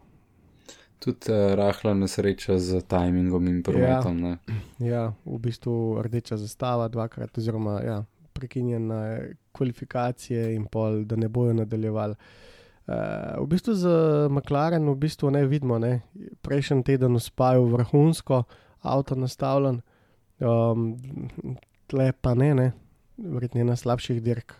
Tudi 1.04 1.32
uh, 1.32 1.52
rahla 1.56 1.94
nesreča 1.94 2.56
z 2.60 2.80
timingom 2.88 3.48
in 3.48 3.60
prometom. 3.64 4.24
Ja. 4.24 4.38
ja, 4.80 5.04
v 5.26 5.40
bistvu 5.44 6.00
rdeča 6.00 6.38
zastava, 6.40 6.88
dvakrat, 6.88 7.36
oziroma 7.38 7.82
ja, 7.84 7.98
prekinjene 8.34 9.36
kvalifikacije 9.52 10.54
in 10.56 10.64
pol, 10.72 11.04
da 11.04 11.20
ne 11.20 11.28
bojo 11.28 11.58
nadaljevali. 11.60 12.16
Uh, 12.88 12.96
v 13.44 13.48
bistvu 13.52 13.76
za 13.76 13.98
McLaren 14.32 14.88
v 14.88 14.96
bistvu 14.96 15.32
ne 15.32 15.44
vidimo, 15.48 15.80
ne. 15.80 16.02
prejšnji 16.42 16.84
teden 16.88 17.20
uspajal 17.20 17.68
vrhunsko, 17.76 18.44
avto 18.84 19.16
nastavljen, 19.16 19.82
um, 20.40 20.98
tle 21.88 22.12
pa 22.22 22.34
ne, 22.34 22.54
ne. 22.54 22.72
verjetno 23.18 23.62
ena 23.62 23.76
slabših 23.76 24.22
dirk. 24.24 24.54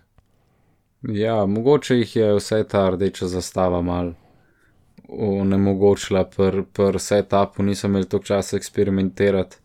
ja, 1.02 1.46
mogoče 1.46 1.96
jih 1.96 2.16
je 2.16 2.34
vse 2.36 2.64
ta 2.70 2.90
rdeča 2.90 3.28
zastava 3.28 3.82
mal 3.82 4.14
onemogočila, 5.10 6.24
pri 6.24 6.64
pr 6.64 7.00
setupu 7.00 7.64
niso 7.64 7.88
imeli 7.88 8.06
toliko 8.06 8.26
časa 8.26 8.58
eksperimentirati 8.58 9.58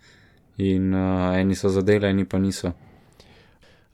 in 0.58 0.94
uh, 0.94 1.36
eni 1.38 1.54
so 1.54 1.68
zadeli, 1.68 2.06
eni 2.06 2.24
pa 2.24 2.38
niso. 2.38 2.72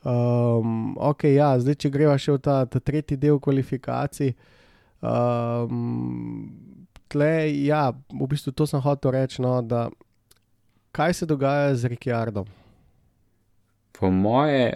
Um, 0.04 0.96
ok, 1.00 1.24
ja, 1.24 1.54
zdaj, 1.60 1.78
če 1.80 1.90
greva 1.90 2.16
še 2.20 2.36
v 2.36 2.40
ta, 2.44 2.56
ta 2.68 2.80
tretji 2.80 3.16
del 3.20 3.38
kvalifikacij. 3.40 4.34
Um, 5.04 6.48
tle, 7.12 7.32
ja, 7.64 7.86
v 7.92 8.28
bistvu 8.28 8.52
to 8.52 8.66
sem 8.68 8.82
hotel 8.84 9.14
reči, 9.16 9.40
no, 9.44 9.56
da 9.62 9.86
kaj 10.94 11.14
se 11.14 11.26
dogaja 11.26 11.74
z 11.74 11.84
Rikjardom. 11.84 12.46
Po 13.98 14.10
moje 14.10 14.72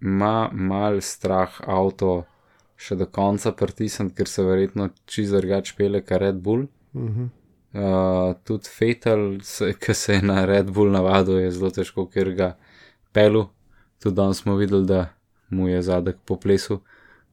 ima 0.00 0.50
mal 0.52 1.00
strah 1.00 1.60
avto 1.66 2.24
še 2.76 2.98
do 3.00 3.06
konca 3.06 3.52
pritisniti, 3.56 4.14
ker 4.18 4.28
se 4.28 4.44
verjetno 4.44 4.90
čisto 5.06 5.40
drugače 5.40 5.74
pele 5.78 6.02
kot 6.04 6.20
Red 6.20 6.42
Bull. 6.44 6.66
Uh 6.92 7.02
-huh. 7.02 7.28
Uh, 7.72 8.34
tudi 8.44 8.68
Fetal, 8.68 9.38
ki 9.80 9.94
se 9.94 10.14
je 10.14 10.22
na 10.22 10.44
Red 10.44 10.70
Bull 10.70 10.90
navadil, 10.90 11.38
je 11.38 11.50
zelo 11.50 11.70
težko, 11.70 12.06
ker 12.06 12.34
ga 12.34 12.56
pelu. 13.12 13.46
Tudi 14.02 14.16
danes 14.16 14.42
smo 14.42 14.56
videli, 14.56 14.86
da 14.86 15.06
mu 15.48 15.68
je 15.68 15.82
zadek 15.82 16.16
po 16.26 16.36
plesu. 16.36 16.80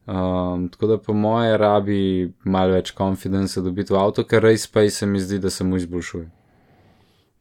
Um, 0.08 0.69
tako 0.69 0.88
da 0.88 0.97
po 0.97 1.13
moje 1.13 1.58
rabi 1.58 2.34
malo 2.43 2.71
več 2.73 2.93
confidence 2.97 3.62
dobiti 3.62 3.93
v 3.93 3.97
avto, 3.97 4.23
ker 4.23 4.43
res 4.43 4.67
pa 4.67 4.89
se 4.89 5.06
mi 5.06 5.19
zdi, 5.19 5.39
da 5.39 5.49
se 5.49 5.63
mu 5.63 5.75
izboljšuje. 5.75 6.38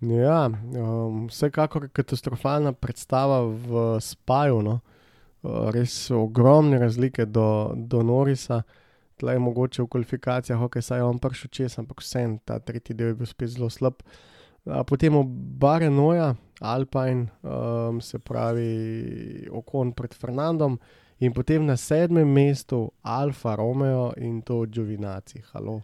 Ja, 0.00 0.46
um, 0.46 1.26
vsekakor 1.26 1.88
katastrofalna 1.90 2.72
predstava 2.72 3.42
v 3.42 3.98
Spaju. 4.00 4.62
No. 4.62 4.80
Uh, 5.42 5.70
res 5.74 6.10
ogromne 6.10 6.78
razlike 6.78 7.26
do, 7.26 7.74
do 7.74 8.02
Norisa. 8.02 8.62
Tle 9.18 9.34
je 9.34 9.42
mogoče 9.42 9.82
v 9.82 9.88
kvalifikacijah, 9.90 10.60
ok, 10.62 10.78
saj 10.82 11.00
je 11.00 11.04
on 11.04 11.18
prišel 11.18 11.50
čez, 11.50 11.74
ampak 11.80 12.04
vsem 12.04 12.36
ta 12.46 12.60
tretji 12.62 12.94
del 12.94 13.10
je 13.10 13.18
bil 13.18 13.26
spet 13.26 13.50
zelo 13.50 13.66
slab. 13.70 13.98
A 14.68 14.84
potem 14.86 15.16
oba 15.18 15.78
Renoja, 15.82 16.36
Alpine, 16.60 17.26
um, 17.42 17.98
se 18.00 18.18
pravi 18.18 19.48
Okon 19.50 19.90
pred 19.92 20.14
Fernandom, 20.14 20.78
in 21.18 21.34
potem 21.34 21.66
na 21.66 21.74
sedmem 21.74 22.28
mestu 22.30 22.92
Alfa 23.02 23.56
Romeo 23.56 24.12
in 24.16 24.42
to. 24.42 24.66
Halo. 25.52 25.82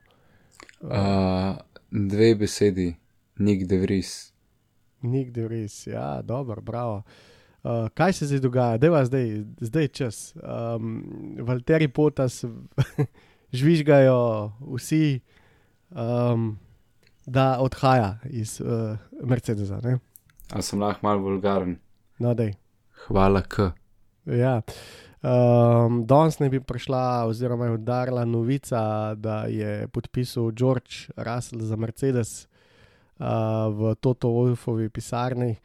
Uh, 0.80 1.58
dve 1.90 2.34
besedi, 2.34 2.94
Nick 3.38 3.66
De 3.66 3.78
Vries. 3.78 4.34
Nik 5.04 5.34
de 5.34 5.48
res, 5.48 5.86
ja, 5.86 6.22
dobro, 6.22 6.62
bravo. 6.64 7.02
Uh, 7.64 7.88
kaj 7.96 8.12
se 8.12 8.26
zdaj 8.26 8.40
dogaja, 8.40 8.78
da 8.78 8.86
je 8.86 9.04
zdaj, 9.04 9.30
zdaj 9.60 9.88
čas. 9.88 10.34
Um, 10.36 11.36
Valteri 11.40 11.88
potas 11.88 12.44
žvižgajo 13.58 14.52
vsi, 14.74 15.20
um, 15.90 16.58
da 17.26 17.58
odhaja 17.60 18.18
iz 18.30 18.60
uh, 18.60 18.96
Mercedesa. 19.24 19.80
Ne? 19.84 19.98
A 20.52 20.62
sem 20.62 20.80
lahko 20.80 21.06
mal 21.06 21.20
vulgaren. 21.20 21.78
No, 22.18 22.34
dej. 22.34 22.54
Hvala 23.06 23.42
K. 23.42 23.72
Ja. 24.24 24.60
Um, 25.24 26.02
danes 26.08 26.38
ne 26.40 26.50
bi 26.52 26.60
prišla, 26.60 27.24
oziroma 27.28 27.68
je 27.68 27.76
udarila 27.78 28.24
novica, 28.24 29.14
da 29.16 29.44
je 29.48 29.88
podpisal 29.88 30.52
George 30.52 31.08
Russell 31.16 31.64
za 31.64 31.76
Mercedes 31.76 32.46
v 33.18 33.94
Toto 34.00 34.28
Wolfovi 34.28 34.88
pisarni 34.88 35.56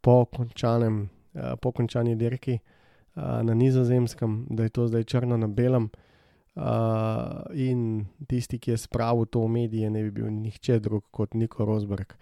po, 0.00 0.26
končanem, 0.26 1.08
uh, 1.34 1.56
po 1.60 1.72
končani 1.72 2.16
dirki 2.16 2.58
uh, 2.58 3.40
na 3.42 3.54
Nizozemskem, 3.54 4.46
da 4.50 4.62
je 4.62 4.68
to 4.68 4.88
zdaj 4.88 5.04
črno 5.04 5.36
na 5.36 5.48
belem. 5.48 5.90
Uh, 6.58 7.46
in 7.54 8.06
tisti, 8.26 8.58
ki 8.58 8.70
je 8.70 8.76
spravil 8.82 9.28
to 9.30 9.44
v 9.46 9.48
medije, 9.48 9.90
ne 9.90 10.02
bi 10.02 10.10
bil 10.10 10.26
nihče 10.26 10.80
drug 10.82 11.04
kot 11.10 11.34
Niko 11.34 11.64
Rosberg. 11.64 12.16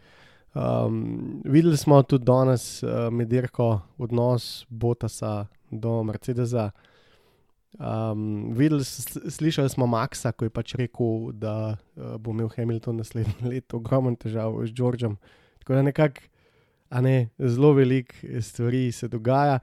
Um, 0.52 1.40
videli 1.44 1.76
smo 1.76 2.02
tudi 2.02 2.24
danes 2.24 2.82
uh, 2.82 3.08
med 3.12 3.28
dirko 3.28 3.80
odnos 3.98 4.66
Botasa 4.68 5.46
do 5.70 6.02
Mercedesa. 6.02 6.70
Um, 7.78 8.52
videli, 8.56 8.84
sl 8.84 9.30
slišali 9.30 9.68
smo 9.68 9.86
Maxa, 9.86 10.32
ko 10.32 10.46
je 10.46 10.50
pač 10.50 10.74
rekel, 10.74 11.32
da 11.32 11.76
uh, 11.76 12.16
bo 12.16 12.32
imel 12.32 12.48
Hamilton 12.56 12.96
naslednje 13.02 13.48
leto 13.52 13.76
ogromen 13.76 14.16
težav 14.16 14.56
z 14.64 14.72
Georgeom. 14.72 15.18
Tako 15.58 15.74
da 15.74 15.82
nekako, 15.82 16.20
a 16.88 17.00
ne, 17.00 17.28
zelo 17.38 17.72
veliko 17.76 18.14
stvari 18.40 18.92
se 18.92 19.08
dogaja. 19.08 19.58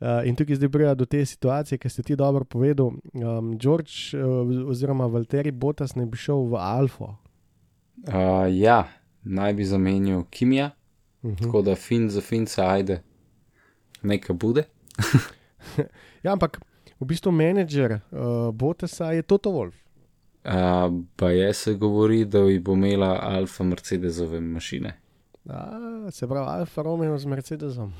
Uh, 0.00 0.20
in 0.28 0.36
tukaj 0.36 0.58
zdaj 0.60 0.68
pride 0.68 0.94
do 0.94 1.06
te 1.08 1.24
situacije, 1.24 1.78
ki 1.78 1.88
ste 1.88 2.02
ti 2.02 2.16
dobro 2.16 2.44
povedal. 2.44 2.92
Um, 3.14 3.54
George 3.58 4.12
uh, 4.12 4.68
oziroma 4.68 5.06
Valtteri 5.06 5.50
Botas 5.50 5.96
ne 5.96 6.04
bi 6.06 6.20
šel 6.20 6.44
v 6.52 6.60
Alfa. 6.60 7.14
Uh, 8.04 8.44
ja, 8.52 8.84
naj 9.24 9.54
bi 9.54 9.64
zamenil 9.64 10.24
Kimija, 10.30 10.70
Uh 11.22 11.32
-huh. 11.32 11.42
tako 11.42 11.62
da 11.62 11.74
fin 11.74 12.10
za 12.10 12.20
fince 12.20 12.62
ajde, 12.62 13.02
nekaj 14.02 14.36
bude. 14.36 14.62
Ja, 16.24 16.32
ampak 16.32 16.60
v 17.00 17.06
bistvu 17.06 17.32
menedžer 17.32 17.92
uh, 17.92 18.52
Botasa 18.52 19.12
je 19.12 19.22
Toto 19.22 19.50
Wolf. 19.52 19.74
Uh, 20.46 21.02
pa 21.16 21.30
je 21.30 21.54
se 21.54 21.74
govori, 21.74 22.24
da 22.24 22.40
bo 22.62 22.72
imela 22.72 23.18
Alfa 23.22 23.64
Mercedesove 23.64 24.40
mašine. 24.40 24.94
A, 25.48 26.10
se 26.10 26.26
pravi, 26.26 26.46
Alfa 26.60 26.82
Romeo 26.82 27.18
z 27.18 27.26
Mercedesom. 27.26 27.92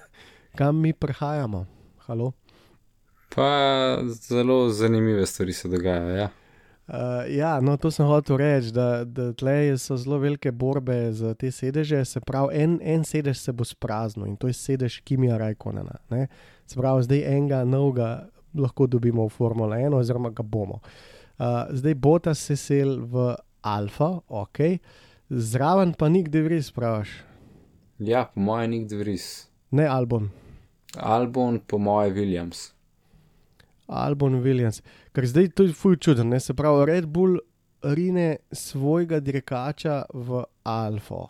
Kam 0.58 0.80
mi 0.80 0.92
prihajamo? 0.92 1.66
Halo? 1.98 2.32
Pa 3.34 3.98
zelo 4.28 4.68
zanimive 4.70 5.26
stvari 5.26 5.52
se 5.52 5.68
dogajajo. 5.68 6.16
Ja. 6.16 6.28
Uh, 6.88 6.94
ja, 7.28 7.60
no, 7.60 7.76
to 7.76 7.90
sem 7.90 8.06
hotel 8.06 8.36
reči, 8.36 8.72
da, 8.72 9.04
da 9.04 9.32
tleh 9.36 9.74
so 9.76 9.96
zelo 9.96 10.18
velike 10.18 10.52
borbe 10.52 11.12
za 11.12 11.34
te 11.34 11.50
sedeže. 11.50 12.04
Se 12.04 12.20
pravi, 12.20 12.62
en, 12.62 12.78
en 12.82 13.04
sedež 13.04 13.38
se 13.38 13.52
bo 13.52 13.64
spraznil 13.64 14.26
in 14.26 14.36
to 14.36 14.48
je 14.48 14.56
sedež 14.56 15.00
Kimija 15.04 15.36
Rajkonena. 15.36 15.98
Ne? 16.10 16.26
Se 16.66 16.80
pravi, 16.80 17.04
zdaj 17.04 17.26
enega 17.36 17.64
novega 17.64 18.28
lahko 18.58 18.86
dobimo 18.86 19.26
v 19.28 19.32
Formula 19.32 19.76
1, 19.76 19.94
oziroma 19.94 20.30
ga 20.30 20.42
bomo. 20.42 20.80
Uh, 21.38 21.70
zdaj 21.70 21.94
Bota 21.94 22.34
se 22.34 22.56
sel 22.56 22.98
v 23.06 23.34
Alfa, 23.62 24.20
ok, 24.28 24.58
zraven 25.30 25.92
pa 25.94 26.08
nik 26.08 26.28
de 26.28 26.42
vris, 26.42 26.70
praviš. 26.72 27.08
ja, 27.98 28.24
po 28.34 28.40
mojem, 28.40 28.70
Nick 28.70 28.90
Devries. 28.90 29.48
Ne 29.70 29.86
Albon, 29.86 30.30
Albon, 30.96 31.60
po 31.60 31.78
mojem, 31.78 32.14
Williams. 32.14 32.72
Albon 33.86 34.42
Williams. 34.42 34.82
Ker 35.12 35.26
zdaj 35.26 35.48
to 35.56 35.62
je 35.62 35.72
fuj 35.72 35.96
čuden, 35.96 36.28
ne? 36.28 36.40
se 36.40 36.54
pravi, 36.54 36.86
Red 36.86 37.06
Bull 37.06 37.38
rine 37.82 38.36
svojega 38.52 39.20
dirkača 39.20 40.02
v 40.14 40.44
Alfa. 40.64 41.28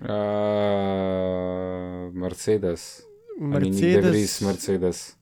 Uh, 0.00 0.08
Mercedes. 2.14 3.02
Mercedes, 3.38 3.80
DeVries, 3.80 4.40
Mercedes. 4.40 5.15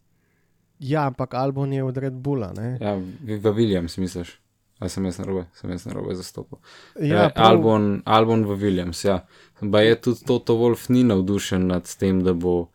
Ja, 0.85 1.07
ampak 1.09 1.35
Albon 1.35 1.72
je 1.72 1.82
od 1.85 1.97
Red 1.97 2.12
Bulla. 2.14 2.53
Ne? 2.53 2.76
Ja, 2.80 2.95
v 3.41 3.53
Williams, 3.57 3.97
misliš? 3.99 4.37
A 4.82 4.89
sem 4.91 5.05
jaz 5.07 5.16
narobe, 5.22 5.47
sem 5.55 5.70
jaz 5.70 5.85
narobe 5.87 6.14
zastopal. 6.18 6.59
Ja, 6.99 7.07
Ja, 7.07 7.28
prav- 7.30 7.47
Albon, 7.47 8.03
Albon 8.05 8.43
v 8.45 8.57
Williams, 8.59 9.05
ja. 9.05 9.20
Pa 9.61 9.80
je 9.80 9.95
tudi 9.97 10.24
Toto 10.26 10.57
Wolf 10.59 10.89
ni 10.91 11.05
navdušen 11.05 11.66
nad 11.66 11.87
tem, 11.97 12.20
da 12.20 12.35
bo 12.35 12.68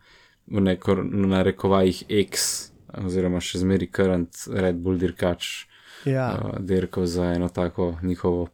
v 0.47 0.61
neko 0.63 0.95
narekovajih 1.03 2.05
X, 2.09 2.71
oziroma 3.05 3.37
še 3.39 3.59
zmeri 3.61 3.91
current 3.91 4.31
Red 4.49 4.79
Bull 4.81 4.97
dirkač, 4.97 5.67
ja. 6.07 6.31
uh, 6.33 6.55
dirkal 6.59 7.05
za 7.05 7.33
eno 7.35 7.49
tako 7.49 7.99
njihovo 8.01 8.47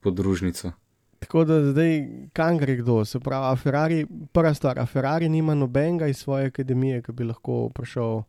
podružnico. 0.00 0.72
Tako 1.20 1.44
da 1.44 1.60
zdaj 1.70 1.92
kam 2.32 2.58
gre 2.58 2.76
kdo, 2.76 3.04
se 3.04 3.20
pravi, 3.20 3.56
Ferrari, 3.60 4.06
prva 4.32 4.54
stvar, 4.54 4.86
Ferrari 4.86 5.28
nima 5.28 5.54
nobenega 5.54 6.06
iz 6.08 6.16
svoje 6.16 6.46
akademije, 6.46 7.02
ki 7.02 7.12
bi 7.12 7.24
lahko 7.24 7.68
prišel 7.68 8.22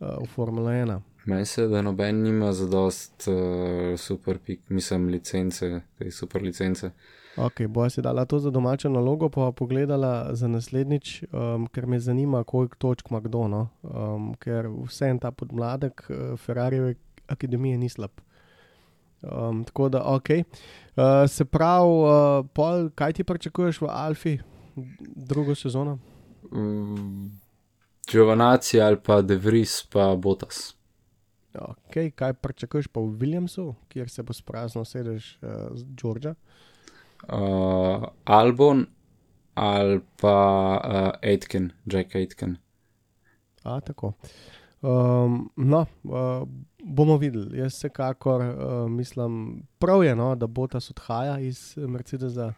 v 0.00 0.26
Formula 0.34 0.70
1. 0.70 1.00
Meni 1.28 1.46
se, 1.46 1.66
da 1.68 1.82
noben 1.82 2.22
nima 2.22 2.52
za 2.52 2.66
dost 2.66 3.28
uh, 3.28 3.98
super 3.98 4.38
pik, 4.38 4.60
mislim, 4.68 5.08
licence, 5.08 5.80
te 5.98 6.10
super 6.10 6.42
licence. 6.42 6.90
Ok, 7.36 7.60
boja 7.68 7.90
si 7.90 8.02
dala 8.02 8.24
to 8.24 8.38
za 8.38 8.50
domačo 8.50 8.88
nalogo, 8.88 9.28
pa 9.28 9.52
pogledala 9.52 10.34
za 10.34 10.48
naslednjič, 10.48 11.22
um, 11.32 11.66
ker 11.66 11.86
me 11.86 12.00
zanima, 12.00 12.44
koliko 12.44 12.76
točk 12.76 13.10
ima 13.10 13.20
kdo. 13.20 13.48
No? 13.48 13.68
Um, 13.82 14.32
ker 14.40 14.66
vse 14.86 15.10
en 15.12 15.18
ta 15.18 15.30
podmladek 15.30 16.02
uh, 16.10 16.38
Ferrariove 16.38 16.94
akademije 17.26 17.78
ni 17.78 17.88
slab. 17.88 18.10
Um, 19.22 19.64
tako 19.64 19.88
da, 19.88 20.02
ok. 20.04 20.30
Uh, 20.30 20.44
se 21.28 21.44
pravi, 21.44 21.90
uh, 21.90 22.46
pol, 22.54 22.88
kaj 22.94 23.12
ti 23.12 23.24
pričakuješ 23.24 23.80
v 23.80 23.90
Alfi, 23.90 24.38
drugo 25.16 25.54
sezono? 25.54 25.98
Mm, 26.52 27.30
Giovanazzi 28.10 28.80
ali 28.80 28.96
pa 28.96 29.22
De 29.22 29.36
Vries 29.36 29.86
pa 29.92 30.16
Botas. 30.16 30.74
Okay, 31.52 32.10
kaj 32.10 32.32
pričakuješ 32.32 32.86
pa 32.86 33.00
v 33.00 33.16
Williamsu, 33.18 33.74
kjer 33.88 34.08
se 34.08 34.22
bo 34.22 34.32
spraznil 34.32 34.84
sedež 34.84 35.38
uh, 35.42 35.72
Georgia? 35.98 36.34
Uh, 37.26 38.08
Albon 38.24 38.86
ali 39.54 40.00
pa 40.20 40.36
uh, 40.78 41.28
Aitken, 41.30 41.72
Jack 41.86 42.14
Aitken. 42.14 42.56
A, 43.64 43.80
tako. 43.80 44.12
Um, 44.80 45.50
no, 45.56 45.86
uh, 46.04 46.48
bomo 46.84 47.16
videli. 47.16 47.58
Jaz 47.58 47.74
vsekakor 47.74 48.40
uh, 48.40 48.90
mislim, 48.90 49.62
prav 49.78 50.04
je, 50.04 50.14
no, 50.16 50.34
da 50.34 50.46
Botas 50.46 50.90
odhaja 50.90 51.38
iz 51.38 51.74
Mercedesa, 51.76 52.52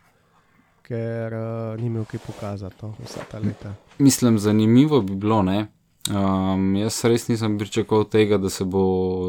ker 0.91 1.35
uh, 1.35 1.81
ni 1.81 1.87
imel 1.87 2.05
kaj 2.11 2.19
pokazati 2.25 2.83
no, 2.83 2.95
vsa 3.05 3.23
ta 3.31 3.39
leta. 3.39 3.75
Mislim, 3.99 4.39
zanimivo 4.39 5.01
bi 5.07 5.15
bilo, 5.15 5.43
ne? 5.47 5.67
Um, 6.11 6.75
jaz 6.81 7.05
res 7.05 7.29
nisem 7.29 7.59
pričakoval 7.61 8.09
tega, 8.11 8.39
da 8.43 8.51
se 8.51 8.65
bo 8.65 8.83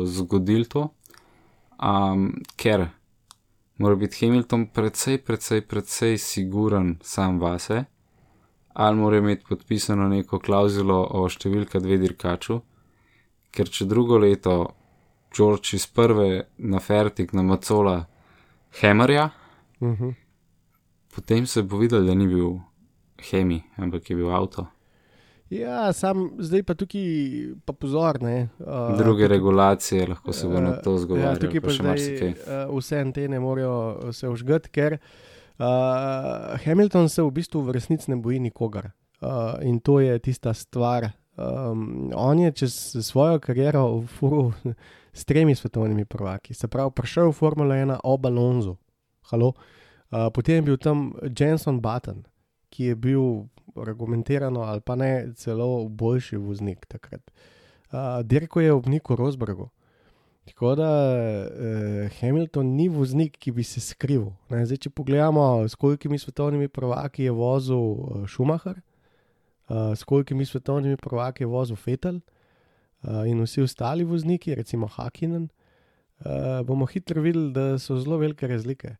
zgodil 0.10 0.66
to, 0.72 0.88
um, 1.78 2.32
ker 2.58 2.88
mora 3.78 4.00
biti 4.00 4.26
Hamilton 4.26 4.66
precej, 4.74 5.20
precej, 5.22 5.62
precej 5.62 6.18
siguren 6.18 6.96
sam 7.04 7.38
vase, 7.42 7.84
ali 8.74 8.98
mora 8.98 9.20
imeti 9.22 9.46
podpisano 9.50 10.08
neko 10.10 10.40
klauzulo 10.40 11.04
o 11.20 11.28
številka 11.30 11.82
dve 11.84 12.00
dirkaču, 12.02 12.58
ker 13.52 13.70
če 13.70 13.86
drugo 13.86 14.18
leto 14.18 14.56
George 15.36 15.76
iz 15.78 15.86
prve 15.86 16.48
na 16.58 16.82
fertik 16.82 17.36
na 17.38 17.46
Macola 17.46 18.00
Hemerja, 18.82 19.30
Uh 19.82 20.00
-huh. 20.00 20.14
Potem 21.16 21.46
se 21.46 21.64
bo 21.64 21.78
videl, 21.78 22.06
da 22.06 22.16
ni 22.16 22.28
bil 22.28 22.60
Hemi, 23.32 23.62
ampak 23.78 24.10
je 24.10 24.16
bil 24.16 24.32
avto. 24.34 24.66
Ja, 25.52 25.92
sam 25.94 26.30
zdaj 26.40 26.64
pa 26.64 26.74
tukaj, 26.80 27.04
pa 27.68 27.74
pozor. 27.76 28.22
Ne, 28.24 28.48
uh, 28.64 28.96
druge 28.98 29.28
regulacije, 29.28 30.08
lahko 30.08 30.34
se 30.34 30.48
bo 30.48 30.62
na 30.62 30.78
to 30.80 30.94
Ja, 30.96 30.98
zgovarjal. 30.98 31.42
tukaj 31.44 31.62
pa 31.62 31.68
pa 31.68 31.74
zdaj 31.74 32.30
uh, 32.32 32.78
vse 32.78 33.00
antene 33.00 33.40
morajo 33.40 34.14
se 34.16 34.30
užgati, 34.30 34.70
ker 34.72 34.96
uh, 34.96 35.66
Hamilton 36.64 37.10
se 37.10 37.22
v 37.22 37.32
bistvu 37.32 37.66
v 37.68 37.76
resnici 37.76 38.12
ne 38.12 38.16
boji 38.16 38.40
nikogar. 38.40 38.92
Uh, 39.22 39.60
in 39.62 39.80
to 39.80 40.00
je 40.00 40.20
tista 40.20 40.54
stvar. 40.54 41.12
Um, 41.38 42.12
on 42.16 42.40
je 42.40 42.52
čez 42.52 42.96
svojo 43.04 43.40
kariero 43.40 44.04
furil 44.08 44.52
s 45.14 45.26
tremi 45.26 45.56
svetovnimi 45.56 46.06
prvaki. 46.06 46.54
Se 46.54 46.68
pravi, 46.68 46.92
prišel 46.96 47.30
v 47.30 47.36
Formula 47.36 47.76
1 47.76 48.00
ob 48.04 48.26
Alonso, 48.26 48.78
Halo. 49.22 49.48
Uh, 49.48 49.81
potem 50.12 50.56
je 50.56 50.62
bil 50.62 50.78
tam 50.78 51.14
Jenson 51.40 51.80
Button, 51.82 52.26
ki 52.70 52.92
je 52.92 52.96
bil 52.96 53.48
argumentirano 53.76 54.62
ali 54.68 54.82
pa 54.82 54.96
ne 54.96 55.32
celo 55.36 55.90
boljši 55.90 56.38
voznik 56.38 56.86
takrat. 56.86 57.32
Uh, 57.92 58.24
Dirko 58.24 58.62
je 58.62 58.74
ob 58.74 58.88
Niku 58.88 59.16
Rosbergu. 59.16 59.70
Tako 60.46 60.76
da 60.76 60.90
eh, 61.60 62.10
Hamilton 62.20 62.66
ni 62.66 62.88
voznik, 62.90 63.38
ki 63.38 63.52
bi 63.52 63.64
se 63.64 63.80
skril. 63.80 64.26
Ne, 64.50 64.64
zdaj, 64.66 64.80
če 64.86 64.90
pogledamo, 64.90 65.68
s 65.70 65.78
kolikimi 65.78 66.18
svetovnimi 66.20 66.68
prvaki 66.68 67.28
je 67.28 67.36
vozil 67.36 67.78
uh, 67.78 68.24
Schumacher, 68.28 68.80
uh, 69.70 69.94
s 69.96 70.04
kolikimi 70.04 70.46
svetovnimi 70.46 70.98
prvaki 70.98 71.46
je 71.46 71.50
vozil 71.52 71.78
Fetel 71.78 72.18
uh, 72.18 73.22
in 73.30 73.44
vsi 73.46 73.62
ostali 73.62 74.04
vozniki, 74.04 74.56
recimo 74.58 74.90
Hakinen, 74.90 75.48
uh, 76.26 76.66
bomo 76.66 76.90
hitro 76.90 77.22
videli, 77.22 77.54
da 77.54 77.78
so 77.80 78.00
zelo 78.02 78.18
velike 78.18 78.50
razlike. 78.50 78.96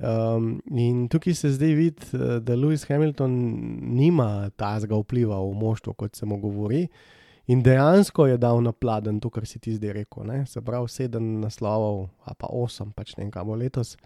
Um, 0.00 0.62
in 0.72 1.08
tukaj 1.12 1.34
se 1.34 1.50
zdaj 1.52 1.74
vidi, 1.76 2.06
eh, 2.16 2.38
da 2.40 2.54
Lewis 2.56 2.86
Hamilton 2.88 3.32
nima 3.82 4.50
tazga 4.56 4.96
vpliva 4.96 5.36
v 5.44 5.52
moštvo, 5.54 5.92
kot 5.92 6.16
se 6.16 6.26
mu 6.26 6.38
govori. 6.40 6.86
In 7.46 7.62
dejansko 7.62 8.26
je 8.26 8.36
dal 8.36 8.62
na 8.62 8.72
pladen 8.72 9.20
to, 9.20 9.30
kar 9.30 9.46
si 9.46 9.58
ti 9.58 9.74
zdaj 9.74 9.92
rekel. 9.92 10.24
Ne? 10.24 10.46
Se 10.46 10.60
pravi, 10.60 10.88
sedem 10.88 11.40
naslovov, 11.40 12.08
a 12.24 12.34
pa 12.34 12.48
osem, 12.48 12.92
pač 12.96 13.16
ne 13.16 13.24
vem, 13.24 13.32
kam 13.34 13.50
bo 13.50 13.58
letos, 13.58 13.96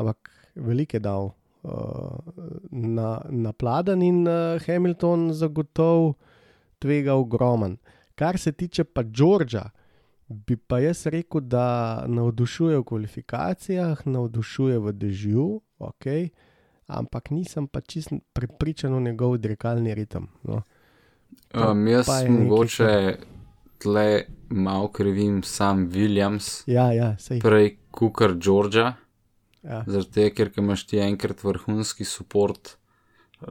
ampak 0.00 0.30
veliko 0.56 0.96
je 0.96 1.02
dal 1.04 1.30
uh, 1.62 2.18
na, 2.70 3.20
na 3.28 3.52
pladen 3.52 4.02
in 4.02 4.24
uh, 4.26 4.58
Hamilton 4.66 5.28
zagotovo 5.36 6.14
tvega 6.80 7.14
ogromen. 7.14 7.76
Kar 8.16 8.38
se 8.38 8.52
tiče 8.52 8.84
pa 8.84 9.04
Georgia, 9.04 9.68
bi 10.30 10.54
pa 10.56 10.78
jaz 10.78 11.06
rekel, 11.10 11.40
da 11.42 11.64
navdušuje 12.06 12.78
v 12.78 12.84
kvalifikacijah, 12.86 14.06
navdušuje 14.06 14.78
v 14.78 14.92
dežju, 14.92 15.46
ok, 15.78 16.06
ampak 16.86 17.30
nisem 17.30 17.66
pa 17.66 17.80
čist 17.80 18.14
prepričan 18.32 18.94
v 18.94 19.00
njegov 19.10 19.38
dirkalni 19.38 19.94
ritem. 19.94 20.28
No. 20.42 20.62
To 21.50 21.70
Um, 21.72 21.86
jaz 21.86 22.06
je 22.08 22.28
nekaj, 22.28 22.46
mogoče 22.46 23.16
tle 23.78 24.22
malo 24.50 24.88
krivim 24.88 25.42
sam 25.42 25.88
Williams, 25.90 26.62
Ja, 26.66 26.92
ja, 26.92 27.16
sej. 27.18 27.40
prej 27.40 27.76
Kukar 27.90 28.34
Georgia, 28.38 28.94
Ja. 29.62 29.82
zaradi 29.86 30.10
tega, 30.10 30.34
ker 30.34 30.50
imaš 30.56 30.86
ti 30.86 30.98
enkrat 30.98 31.42
vrhunski 31.44 32.04
support, 32.04 32.76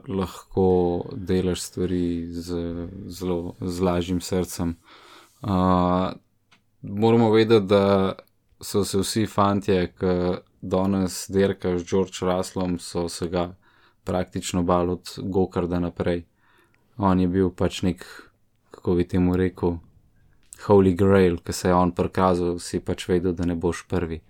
lahko 0.08 0.64
delaš 1.12 1.60
stvari 1.60 2.26
z 2.32 2.56
zelo 3.06 3.54
z 3.60 3.80
lažjim 3.80 4.20
srcem. 4.20 4.76
Uh, 5.42 6.12
moramo 6.82 7.30
vedeti, 7.30 7.66
da 7.66 8.12
so 8.60 8.84
se 8.84 8.98
vsi 8.98 9.26
fantje, 9.26 9.92
ki 9.98 10.14
danes 10.60 11.26
derkajo 11.30 11.78
z 11.78 11.84
George 11.84 12.18
Russellom, 12.22 12.78
so 12.78 13.08
se 13.08 13.28
ga 13.28 13.54
praktično 14.04 14.62
bal 14.62 14.90
od 14.90 15.14
Gokarda 15.18 15.78
naprej. 15.80 16.24
On 16.96 17.20
je 17.20 17.28
bil 17.28 17.50
pač 17.50 17.82
nek, 17.82 18.04
kako 18.70 18.94
bi 18.94 19.08
temu 19.08 19.36
rekel, 19.36 19.78
Holy 20.66 20.92
Grail, 20.96 21.38
ki 21.40 21.52
se 21.52 21.68
je 21.68 21.74
on 21.74 21.92
prikazal, 21.92 22.58
si 22.58 22.80
pač 22.80 23.08
vedel, 23.08 23.32
da 23.32 23.44
ne 23.44 23.54
boš 23.54 23.86
prvi. 23.88 24.20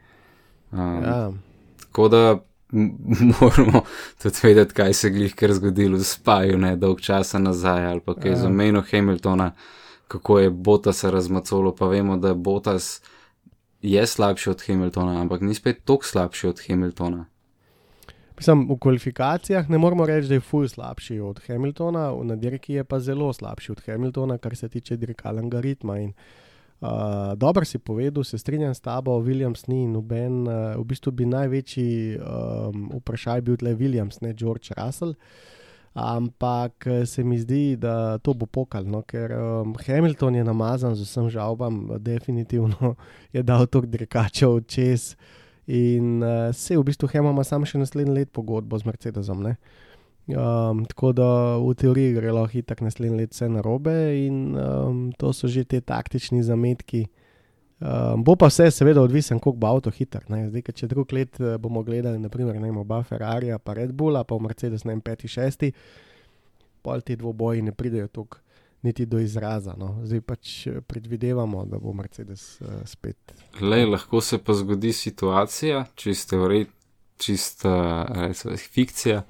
Um, 0.73 1.03
Ja. 1.03 1.33
Tako 1.81 2.09
da 2.09 2.39
moramo 3.41 3.83
tudi 4.23 4.37
vedeti, 4.43 4.75
kaj 4.75 4.95
se 4.95 5.09
je 5.09 5.11
glih 5.11 5.35
kar 5.35 5.53
zgodilo 5.53 5.99
v 5.99 6.05
Spaju, 6.05 6.59
ne 6.59 6.77
dolg 6.77 7.01
časa 7.01 7.39
nazaj, 7.39 7.87
ali 7.87 8.01
pa 8.01 8.15
kaj 8.15 8.31
Ja. 8.31 8.37
za 8.37 8.49
meno 8.49 8.83
Hamiltona, 8.91 9.53
kako 10.11 10.39
je 10.39 10.51
Botas 10.51 11.05
razmacolo, 11.05 11.75
pa 11.75 11.87
vemo, 11.87 12.17
da 12.17 12.35
Botas 12.35 13.03
je 13.83 14.07
slabši 14.07 14.51
od 14.51 14.63
Hamiltona, 14.67 15.21
ampak 15.21 15.41
ni 15.41 15.55
spet 15.55 15.85
toliko 15.85 16.05
slabši 16.05 16.49
od 16.49 16.63
Hamiltona. 16.67 17.25
Mislim, 18.37 18.67
v 18.71 18.79
kvalifikacijah 18.81 19.71
ne 19.71 19.79
moramo 19.79 20.07
reči, 20.07 20.29
da 20.29 20.35
je 20.35 20.41
ful 20.41 20.67
slabši 20.69 21.21
od 21.21 21.41
Hamiltona, 21.47 22.11
na 22.25 22.37
dirki 22.37 22.75
je 22.75 22.85
pa 22.85 22.99
zelo 23.01 23.33
slabši 23.33 23.73
od 23.73 23.83
Hamiltona, 23.87 24.39
kar 24.39 24.57
se 24.57 24.69
tiče 24.69 24.97
dirkalnega 24.97 25.61
ritma. 25.61 25.99
In, 25.99 26.13
uh, 26.81 26.89
dobro 27.37 27.65
si 27.65 27.79
povedal, 27.79 28.25
se 28.25 28.39
strinjam 28.39 28.75
s 28.75 28.81
tabo, 28.81 29.21
Williams 29.21 29.69
ni 29.69 29.87
noben, 29.87 30.49
uh, 30.49 30.75
v 30.81 30.85
bistvu 30.85 31.13
bi 31.13 31.27
največji 31.27 32.19
um, 32.19 32.91
vprašaj 32.99 33.41
bil 33.47 33.61
tle 33.63 33.77
Williams, 33.77 34.19
ne 34.21 34.35
George 34.35 34.75
Russell. 34.77 35.15
Ampak 35.95 36.87
se 37.07 37.25
mi 37.25 37.39
zdi, 37.39 37.77
da 37.77 38.19
to 38.19 38.35
bo 38.35 38.47
pokal, 38.47 38.85
no? 38.87 39.03
ker 39.03 39.33
um, 39.35 39.75
Hamilton 39.87 40.39
je 40.39 40.45
namazan 40.47 40.95
z 40.95 41.03
vsem 41.03 41.31
žalbam, 41.31 41.89
definitivno 41.99 42.95
je 43.35 43.43
dal 43.43 43.67
to 43.67 43.81
dirkačev 43.81 44.61
čez. 44.71 45.17
In 45.67 46.23
uh, 46.23 46.55
se 46.55 46.79
v 46.79 46.85
bistvu 46.87 47.09
Hema 47.11 47.35
ima 47.35 47.45
samo 47.45 47.67
še 47.67 47.79
naslednji 47.83 48.15
let 48.15 48.31
pogodbo 48.33 48.79
z 48.79 48.87
Mercedesom. 48.87 49.43
Um, 50.31 50.85
tako 50.87 51.11
da 51.13 51.27
v 51.59 51.75
teoriji 51.75 52.15
gre 52.15 52.33
lahko 52.35 52.55
hitro 52.55 52.87
naslednji 52.87 53.25
let 53.25 53.35
vse 53.35 53.51
narobe, 53.51 53.95
in 54.15 54.55
um, 54.55 55.09
to 55.19 55.35
so 55.35 55.51
že 55.51 55.65
te 55.67 55.81
taktični 55.83 56.43
zametki. 56.47 57.09
Um, 57.81 58.25
bo 58.25 58.37
pa 58.37 58.51
vse, 58.51 58.69
seveda, 58.71 59.01
odvisen, 59.03 59.39
koliko 59.39 59.59
bo 59.59 59.67
avto 59.67 59.91
hiter. 59.91 60.27
Zdaj, 60.29 60.63
če 60.77 60.89
drug 60.91 61.13
let 61.17 61.41
bomo 61.61 61.83
gledali, 61.83 62.19
naprimer, 62.21 62.61
ne 62.61 62.71
oba 62.77 63.03
Ferrari, 63.03 63.55
pa 63.65 63.75
Red 63.75 63.93
Bull, 63.97 64.21
pa 64.25 64.39
Mercedes, 64.39 64.85
ne 64.85 64.93
vem, 64.93 65.01
peti, 65.01 65.29
šesti, 65.29 65.73
pol 66.83 67.01
ti 67.01 67.17
dvoboji 67.17 67.63
ne 67.63 67.73
pridejo 67.73 68.09
tukaj 68.09 68.45
niti 68.83 69.07
do 69.07 69.19
izraza. 69.19 69.75
No. 69.79 70.01
Zdaj 70.05 70.21
pač 70.21 70.67
predvidevamo, 70.87 71.65
da 71.65 71.79
bo 71.79 71.93
Mercedes 71.93 72.61
uh, 72.61 72.69
spet. 72.85 73.35
Lej, 73.61 73.87
lahko 73.87 74.21
se 74.21 74.39
pa 74.39 74.55
zgodi 74.55 74.93
situacija, 74.93 75.85
čista 75.95 76.37
čist, 77.21 77.65
uh, 77.65 78.57
fikcija, 78.73 79.23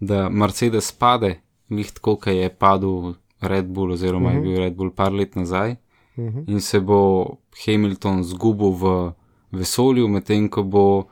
da 0.00 0.28
Mercedes 0.28 0.92
pade, 0.92 1.40
njih 1.68 1.90
tako, 1.92 2.16
kot 2.16 2.34
je 2.34 2.48
padel 2.54 3.14
Red 3.40 3.66
Bull, 3.66 3.92
oziroma 3.92 4.28
uh 4.28 4.34
-huh. 4.34 4.36
je 4.36 4.40
mhm. 4.40 4.48
bil 4.48 4.58
Red 4.58 4.74
Bull 4.74 4.90
par 4.94 5.12
let 5.12 5.34
nazaj, 5.34 5.76
uh 6.16 6.24
mhm. 6.24 6.38
-huh. 6.38 6.50
in 6.50 6.60
se 6.60 6.80
bo 6.80 7.26
Hamilton 7.66 8.22
zgubil 8.24 8.70
v 8.70 9.12
vesolju, 9.50 10.08
medtem 10.08 10.48
ko 10.48 10.62
bo 10.62 11.04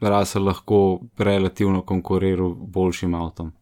Russell 0.00 0.44
lahko 0.44 1.00
relativno 1.18 1.82
konkuriral 1.82 2.54
boljšim 2.54 3.14
avtom. 3.14 3.52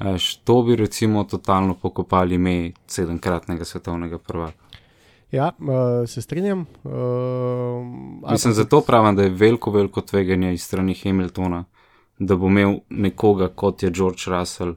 Eš, 0.00 0.36
to 0.36 0.62
bi 0.62 0.76
recimo 0.76 1.24
totalno 1.24 1.74
pokopali 1.74 2.34
ime 2.34 2.72
sedemkratnega 2.86 3.64
svetovnega 3.64 4.18
prvaka. 4.18 4.64
Ja, 5.30 5.52
uh, 5.58 6.08
se 6.08 6.22
strinjam. 6.22 6.66
Uh, 6.84 6.92
Mislim, 8.30 8.52
zato 8.52 8.80
pravim, 8.80 9.16
da 9.16 9.22
je 9.22 9.30
veliko, 9.30 9.70
veliko 9.70 10.00
tveganje 10.00 10.52
iz 10.54 10.62
strani 10.62 10.94
Hamiltona, 10.94 11.64
da 12.18 12.36
bo 12.36 12.46
imel 12.46 12.74
nekoga 12.88 13.48
kot 13.48 13.82
je 13.82 13.90
George 13.90 14.22
Russell 14.26 14.74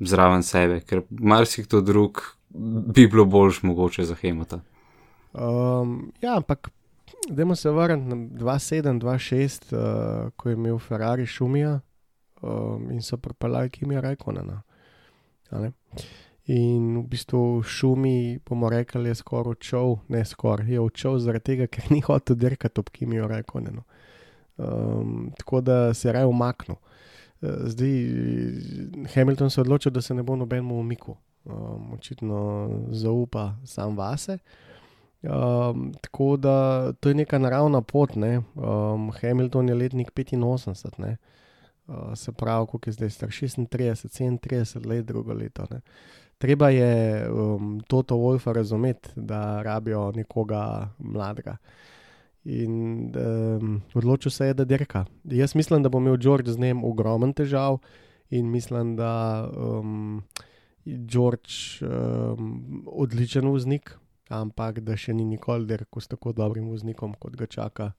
zraven 0.00 0.42
sebe, 0.42 0.80
ker 0.80 1.02
marsikdo 1.10 1.80
drug 1.80 2.20
bi 2.94 3.06
bilo 3.06 3.24
boljš 3.24 3.62
mogoče 3.62 4.04
za 4.04 4.14
Hamilton. 4.14 4.60
Um, 5.32 6.12
ja, 6.20 6.36
ampak 6.36 6.70
Dajmo 7.28 7.56
se 7.56 7.70
vrniti 7.70 8.08
na 8.08 8.16
2-7-2-6, 8.16 9.74
uh, 9.74 10.30
ko 10.36 10.48
je 10.48 10.52
imel 10.52 10.78
Ferrari 10.78 11.26
šumija 11.26 11.80
um, 12.42 12.90
in 12.90 13.02
so 13.02 13.16
pripeljali 13.16 13.70
Kimi 13.70 14.00
Rajkonena. 14.00 14.62
In 16.46 16.98
v 16.98 17.02
bistvu 17.06 17.62
šumi, 17.62 18.40
bomo 18.48 18.70
rekli, 18.70 19.08
je 19.08 19.14
skoraj 19.14 19.50
odšel, 19.50 19.96
ne 20.08 20.24
skoraj, 20.24 20.72
je 20.72 20.80
odšel 20.80 21.18
zaradi 21.18 21.44
tega, 21.44 21.66
ker 21.66 21.90
ni 21.90 22.00
hotel 22.00 22.36
dirkati 22.36 22.80
ob 22.80 22.90
Kimi 22.90 23.20
Rajkonenu. 23.20 23.82
Um, 24.56 25.30
tako 25.38 25.60
da 25.60 25.94
se 25.94 26.08
je 26.08 26.12
raje 26.12 26.26
umaknil. 26.26 26.76
Uh, 27.40 27.50
zdaj, 27.64 27.90
Hamilton 29.14 29.50
se 29.50 29.60
je 29.60 29.62
odločil, 29.62 29.92
da 29.92 30.02
se 30.02 30.14
ne 30.14 30.22
bo 30.22 30.36
nobenemu 30.36 30.80
umiku, 30.80 31.16
um, 31.44 31.92
očitno 31.92 32.70
zaupa 32.90 33.54
sam 33.64 33.96
vase. 33.96 34.38
Um, 35.22 35.92
tako 36.00 36.36
da 36.36 36.92
to 36.92 37.08
je 37.08 37.14
neka 37.14 37.38
naravna 37.38 37.82
pot. 37.82 38.16
Ne? 38.16 38.42
Um, 38.54 39.12
Hamilton 39.20 39.68
je 39.68 39.74
letnik 39.74 40.12
85, 40.12 40.98
ne? 40.98 41.16
Uh, 41.86 42.14
se 42.14 42.32
pravi, 42.32 42.66
koliko 42.66 42.90
je 42.90 42.92
zdaj 42.92 43.10
star 43.10 43.28
36, 43.28 44.08
37 44.08 44.86
let, 44.86 45.06
drugo 45.06 45.32
leto. 45.32 45.66
Ne? 45.70 45.80
Treba 46.38 46.68
je 46.68 47.30
um, 47.30 47.80
Toto 47.86 48.16
Wolfa 48.16 48.52
razumeti, 48.52 49.08
da 49.16 49.62
rabijo 49.62 50.12
nekoga 50.12 50.88
mladega. 50.98 51.56
In 52.44 53.12
um, 53.16 53.82
odločil 53.94 54.30
se 54.30 54.46
je, 54.46 54.54
da 54.54 54.64
dirka. 54.64 55.04
Jaz 55.24 55.54
mislim, 55.54 55.82
da 55.82 55.88
bo 55.88 55.98
imel 55.98 56.16
George 56.16 56.50
z 56.50 56.58
njim 56.58 56.84
ogromen 56.84 57.32
težav 57.32 57.78
in 58.30 58.50
mislim, 58.50 58.96
da 58.96 59.44
um, 59.56 60.22
George 60.84 61.86
um, 61.86 62.82
odličen 62.86 63.46
voznik, 63.48 63.94
ampak 64.28 64.80
da 64.80 64.96
še 64.96 65.14
ni 65.14 65.24
nikoli 65.24 65.66
dirkal 65.66 66.02
s 66.02 66.10
tako 66.10 66.32
dobrim 66.32 66.68
voznikom, 66.72 67.14
kot 67.20 67.36
ga 67.38 67.46
čaka 67.46 67.92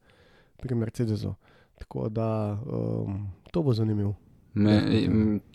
pri 0.59 0.75
Mercedesu. 0.75 1.35
Tako 1.79 2.09
da 2.09 2.27
um, 2.65 3.27
to 3.51 3.63
bo 3.63 3.73
zanimivo. 3.73 4.15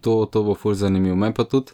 To, 0.01 0.14
to 0.26 0.43
bo 0.43 0.55
fulj 0.59 0.81
zanimivo. 0.83 1.16
Me 1.16 1.31
pa 1.35 1.45
tudi 1.45 1.72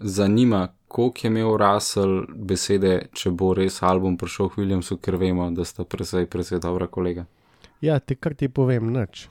zanima, 0.00 0.68
koliko 0.88 1.18
je 1.22 1.30
imel 1.30 1.56
Russell 1.56 2.22
besede, 2.34 3.08
če 3.12 3.30
bo 3.30 3.52
res 3.54 3.82
album 3.82 4.16
prišel 4.18 4.50
v 4.50 4.62
Williamsu, 4.62 4.98
ker 5.00 5.16
vemo, 5.16 5.50
da 5.50 5.64
sta 5.64 5.84
presej, 5.84 6.26
presej 6.26 6.60
dobra 6.60 6.86
kolega. 6.86 7.26
Ja, 7.80 7.98
ti 8.00 8.16
kar 8.16 8.34
ti 8.34 8.48
povem, 8.48 8.92
nič. 8.92 9.28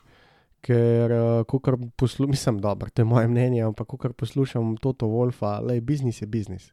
Ker, 0.61 1.11
uh, 1.11 1.43
ko 1.49 1.59
kar 1.59 1.75
poslušam, 1.97 2.29
mislim, 2.29 2.59
dobro, 2.61 2.89
to 2.93 3.01
je 3.01 3.05
moje 3.05 3.27
mnenje, 3.27 3.63
ampak 3.65 3.95
kar 3.99 4.13
poslušam 4.13 4.75
Toto 4.77 5.07
Wolfa, 5.09 5.59
le 5.65 5.81
biznis 5.81 6.21
je 6.21 6.27
biznis. 6.27 6.71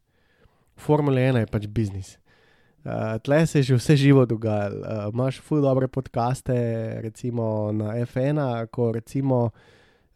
Formula 0.77 1.21
1 1.21 1.45
je 1.45 1.47
pač 1.47 1.67
biznis. 1.67 2.19
Uh, 2.85 3.17
tle 3.25 3.47
se 3.47 3.59
je 3.59 3.63
že 3.63 3.75
vse 3.75 3.97
živo 3.97 4.27
dogajalo. 4.27 4.81
Uh, 4.81 5.09
Imáš 5.13 5.41
ful 5.41 5.61
dobre 5.61 5.89
podcaste, 5.89 6.55
recimo 7.01 7.73
na 7.73 7.97
F1, 8.05 8.67
ko 8.71 8.93
recimo 8.93 9.51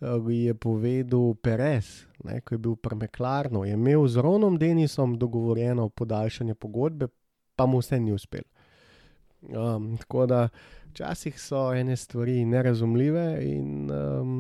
uh, 0.01 0.31
je 0.31 0.55
povedal 0.55 1.35
Perez, 1.43 2.07
ne, 2.25 2.41
ko 2.41 2.55
je 2.55 2.59
bil 2.59 2.77
pri 2.77 2.97
Meklarnu, 2.97 3.65
je 3.65 3.73
imel 3.73 4.07
z 4.07 4.17
Ronom 4.21 4.59
Denisom 4.59 5.19
dogovorjeno 5.19 5.89
podaljšanje 5.89 6.55
pogodbe, 6.55 7.09
pa 7.57 7.67
mu 7.67 7.79
vse 7.79 8.01
ni 8.01 8.13
uspel. 8.13 8.43
Um, 9.43 9.97
tako 9.99 10.27
da 10.27 10.49
včasih 10.93 11.41
so 11.41 11.71
ene 11.75 11.97
stvari 11.97 12.45
nerazumljive 12.45 13.25
in 13.49 13.91
um, 13.91 14.37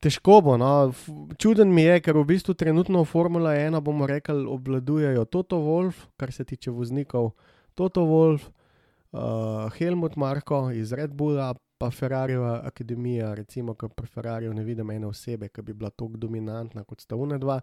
težko 0.00 0.40
bo. 0.44 0.56
No. 0.56 0.92
Čuden 1.38 1.72
mi 1.74 1.84
je, 1.84 2.00
ker 2.00 2.16
v 2.18 2.24
bistvu 2.32 2.54
trenutno 2.54 3.04
Formula 3.04 3.54
1, 3.58 3.80
bomo 3.84 4.06
rekli, 4.06 4.46
obvladujejo 4.46 5.24
Toto 5.28 5.60
Wolf, 5.62 6.06
kar 6.16 6.32
se 6.32 6.44
tiče 6.44 6.70
voznikov, 6.70 7.32
Toto 7.74 8.06
Wolf, 8.08 8.48
uh, 9.12 9.68
Helmut 9.78 10.16
Marko 10.16 10.70
iz 10.70 10.92
Red 10.92 11.12
Bulla, 11.14 11.52
pa 11.78 11.90
Ferrariova 11.90 12.62
akademija, 12.66 13.34
recimo, 13.38 13.74
ker 13.78 13.92
pri 13.94 14.06
Ferrariu 14.06 14.54
ne 14.54 14.64
vidim 14.66 14.90
ene 14.90 15.06
osebe, 15.06 15.48
ki 15.48 15.62
bi 15.62 15.76
bila 15.76 15.90
tako 15.90 16.18
dominantna 16.18 16.82
kot 16.84 17.04
sta 17.04 17.16
UNE 17.16 17.38
2. 17.38 17.60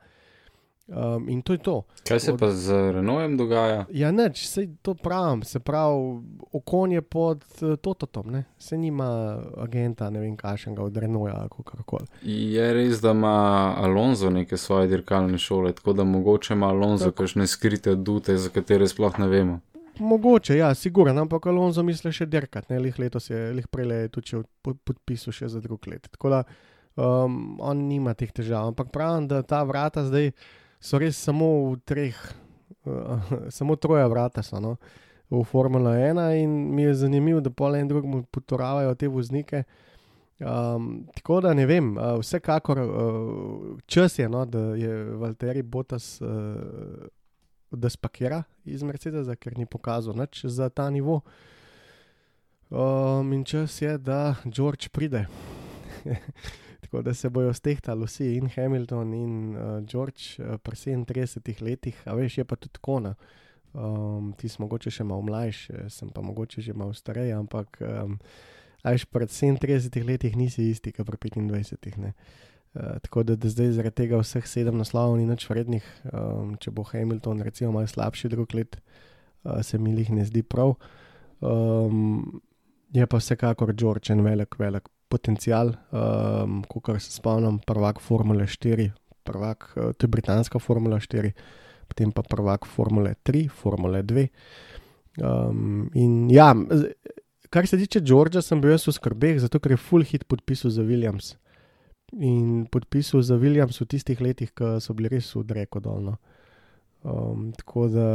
Um, 0.88 1.30
in 1.30 1.42
to 1.42 1.54
je 1.54 1.58
to. 1.58 1.84
Kaj 2.08 2.20
se 2.20 2.34
Od... 2.34 2.40
pa 2.40 2.52
z 2.52 2.92
Renojem 2.94 3.38
dogaja? 3.38 3.86
Ja, 3.90 4.12
neč, 4.12 4.46
se 4.48 4.68
to 4.82 4.94
pravim, 4.94 5.44
se 5.44 5.60
pravi, 5.60 6.22
okon 6.52 6.92
je 6.92 7.02
pod 7.02 7.46
uh, 7.62 7.76
Tototom, 7.76 8.32
ne? 8.32 8.44
se 8.58 8.78
nima 8.78 9.42
agenta, 9.58 10.10
ne 10.10 10.20
vem, 10.20 10.36
kašnega 10.38 10.84
od 10.84 10.98
Renoja 10.98 11.34
ali 11.40 11.64
karkoli. 11.66 12.06
Je 12.22 12.74
res, 12.74 13.02
da 13.02 13.12
ima 13.12 13.74
Alonso 13.78 14.30
neke 14.30 14.58
svoje 14.58 14.88
dirkalne 14.88 15.38
šole, 15.38 15.72
tako 15.74 15.94
da 15.94 16.04
mogoče 16.04 16.54
ima 16.54 16.68
Alonso 16.68 17.12
kakšne 17.12 17.48
skrite 17.48 17.96
dute, 17.96 18.38
za 18.38 18.50
katere 18.50 18.88
sploh 18.88 19.20
ne 19.20 19.28
vemo. 19.28 19.60
Mogoče, 20.00 20.58
ja, 20.58 20.74
sigurno, 20.76 21.22
ampak 21.22 21.48
Alonso 21.48 21.84
misli 21.84 22.12
še 22.14 22.28
dirkati, 22.30 22.74
ne, 22.74 22.80
lih 22.80 23.00
letos 23.00 23.30
je, 23.30 23.40
lih 23.58 23.66
prej 23.68 23.90
je 23.90 24.12
tudi 24.20 24.44
podpisal 24.62 25.34
še 25.34 25.50
za 25.50 25.64
drug 25.64 25.88
let. 25.88 26.12
Tako 26.12 26.30
da 26.30 26.44
um, 26.96 27.58
on 27.58 27.88
nima 27.88 28.14
teh 28.14 28.30
težav, 28.30 28.68
ampak 28.70 28.94
pravim, 28.94 29.26
da 29.32 29.42
ta 29.42 29.64
vrata 29.64 30.06
zdaj 30.06 30.30
so 30.86 31.00
res 31.02 31.18
samo 31.18 31.72
v 31.72 31.80
treh, 31.86 32.18
uh, 32.86 33.34
samo 33.58 33.76
troje 33.76 34.06
vrata 34.10 34.44
so 34.46 34.62
no, 34.62 34.78
v 35.30 35.42
Formula 35.50 35.96
1 35.98 36.44
in 36.44 36.52
mi 36.76 36.86
je 36.86 36.94
zanimivo, 37.06 37.42
da 37.42 37.50
pol 37.50 37.76
en 37.76 37.90
drugemu 37.90 38.24
potoravajo 38.32 38.94
te 38.96 39.10
voznike. 39.10 39.64
Um, 40.40 41.08
tako 41.16 41.40
da 41.42 41.54
ne 41.54 41.66
vem, 41.66 41.96
uh, 41.98 42.20
vsekakor 42.20 42.80
uh, 42.80 43.78
čas 43.86 44.20
je, 44.20 44.30
no, 44.30 44.46
da 44.46 44.76
je 44.76 45.04
Valtteri 45.16 45.64
Botas, 45.64 46.20
uh, 46.22 47.08
da 47.72 47.90
spakira 47.90 48.44
iz 48.66 48.84
Mercedesa, 48.84 49.36
ker 49.36 49.58
ni 49.58 49.66
pokazal 49.66 50.16
nič 50.16 50.46
za 50.46 50.70
ta 50.70 50.90
nivo. 50.90 51.22
Um, 52.70 53.34
in 53.34 53.44
čas 53.46 53.82
je, 53.82 53.98
da 53.98 54.36
George 54.46 54.92
pride. 54.92 55.26
Tako 56.96 57.04
da 57.04 57.14
se 57.14 57.30
bojo 57.30 57.54
stehtali 57.54 58.06
vsi, 58.06 58.36
in 58.36 58.50
Hamilton, 58.50 59.14
in 59.14 59.56
uh, 59.56 59.86
George, 59.86 60.22
uh, 60.40 60.58
pri 60.58 60.76
37 60.76 61.62
letih, 61.62 61.98
a 62.06 62.14
veš, 62.16 62.38
je 62.38 62.46
pa 62.46 62.56
tudi 62.56 62.80
kona. 62.82 63.16
Um, 63.74 64.30
ti 64.40 64.48
si 64.48 64.62
mogoče 64.64 64.94
še 64.96 65.04
malo 65.04 65.26
mlajši, 65.28 65.90
sem 65.92 66.14
pa 66.16 66.24
mogoče 66.24 66.64
že 66.64 66.74
malo 66.74 66.96
starejši, 66.96 67.34
ampak 67.36 67.82
um, 67.84 68.16
ajš 68.88 69.06
pred 69.12 69.28
37 69.28 70.08
letih 70.08 70.40
nisi 70.40 70.70
isti, 70.70 70.96
kot 70.96 71.12
pri 71.12 71.36
25. 71.36 72.00
Ne? 72.00 72.14
Uh, 72.72 72.96
tako 73.04 73.28
da, 73.28 73.36
da 73.36 73.52
zdaj 73.52 73.76
zaradi 73.76 73.96
tega 74.06 74.24
vseh 74.24 74.48
sedem 74.48 74.80
naslovov 74.80 75.20
ni 75.20 75.28
več 75.28 75.50
vrednih. 75.52 75.92
Um, 76.14 76.56
če 76.56 76.72
bo 76.72 76.88
Hamilton 76.96 77.44
recimo 77.44 77.76
malo 77.76 77.92
slabši 77.92 78.32
drug 78.32 78.56
let, 78.56 78.80
uh, 79.44 79.60
se 79.60 79.76
mi 79.76 79.92
jih 80.00 80.16
ne 80.16 80.24
zdi 80.24 80.48
prav. 80.48 80.78
Um, 81.44 82.40
je 82.96 83.04
pa 83.04 83.20
vsekakor 83.20 83.76
George 83.76 84.16
en 84.16 84.24
velik, 84.24 84.56
velik 84.56 84.95
potencial, 85.10 85.74
um, 85.92 86.64
kot 86.70 86.96
se 87.00 87.12
spomnim, 87.12 87.60
prvak 87.66 88.00
Formule 88.02 88.48
4, 88.48 88.90
prvak, 89.24 89.70
uh, 89.76 89.92
to 89.94 90.06
je 90.06 90.12
britanska 90.12 90.60
Formula 90.60 91.00
4, 91.00 91.32
potem 91.88 92.12
pa 92.12 92.24
prvak 92.24 92.66
Formule 92.66 93.16
3, 93.24 93.48
Formule 93.48 94.04
2. 94.04 94.28
Um, 95.22 95.90
in 95.94 96.30
ja, 96.30 96.52
kar 97.50 97.68
se 97.68 97.78
tiče 97.78 98.02
Georgea, 98.04 98.42
sem 98.42 98.62
bil 98.62 98.74
jaz 98.76 98.88
v 98.88 98.96
skrbeh, 98.98 99.40
zato 99.40 99.62
ker 99.64 99.76
je 99.76 99.82
full 99.82 100.04
hit 100.04 100.28
podpisal 100.28 100.74
za 100.74 100.84
Williams. 100.84 101.36
In 102.14 102.66
podpisal 102.72 103.24
za 103.26 103.38
Williams 103.40 103.80
v 103.82 103.88
tistih 103.96 104.22
letih, 104.22 104.52
ko 104.56 104.78
so 104.84 104.94
bili 104.94 105.16
res 105.16 105.32
v 105.36 105.46
Dreku 105.48 105.80
dolno. 105.84 106.18
Um, 107.06 107.52
tako 107.56 107.88
da, 107.94 108.10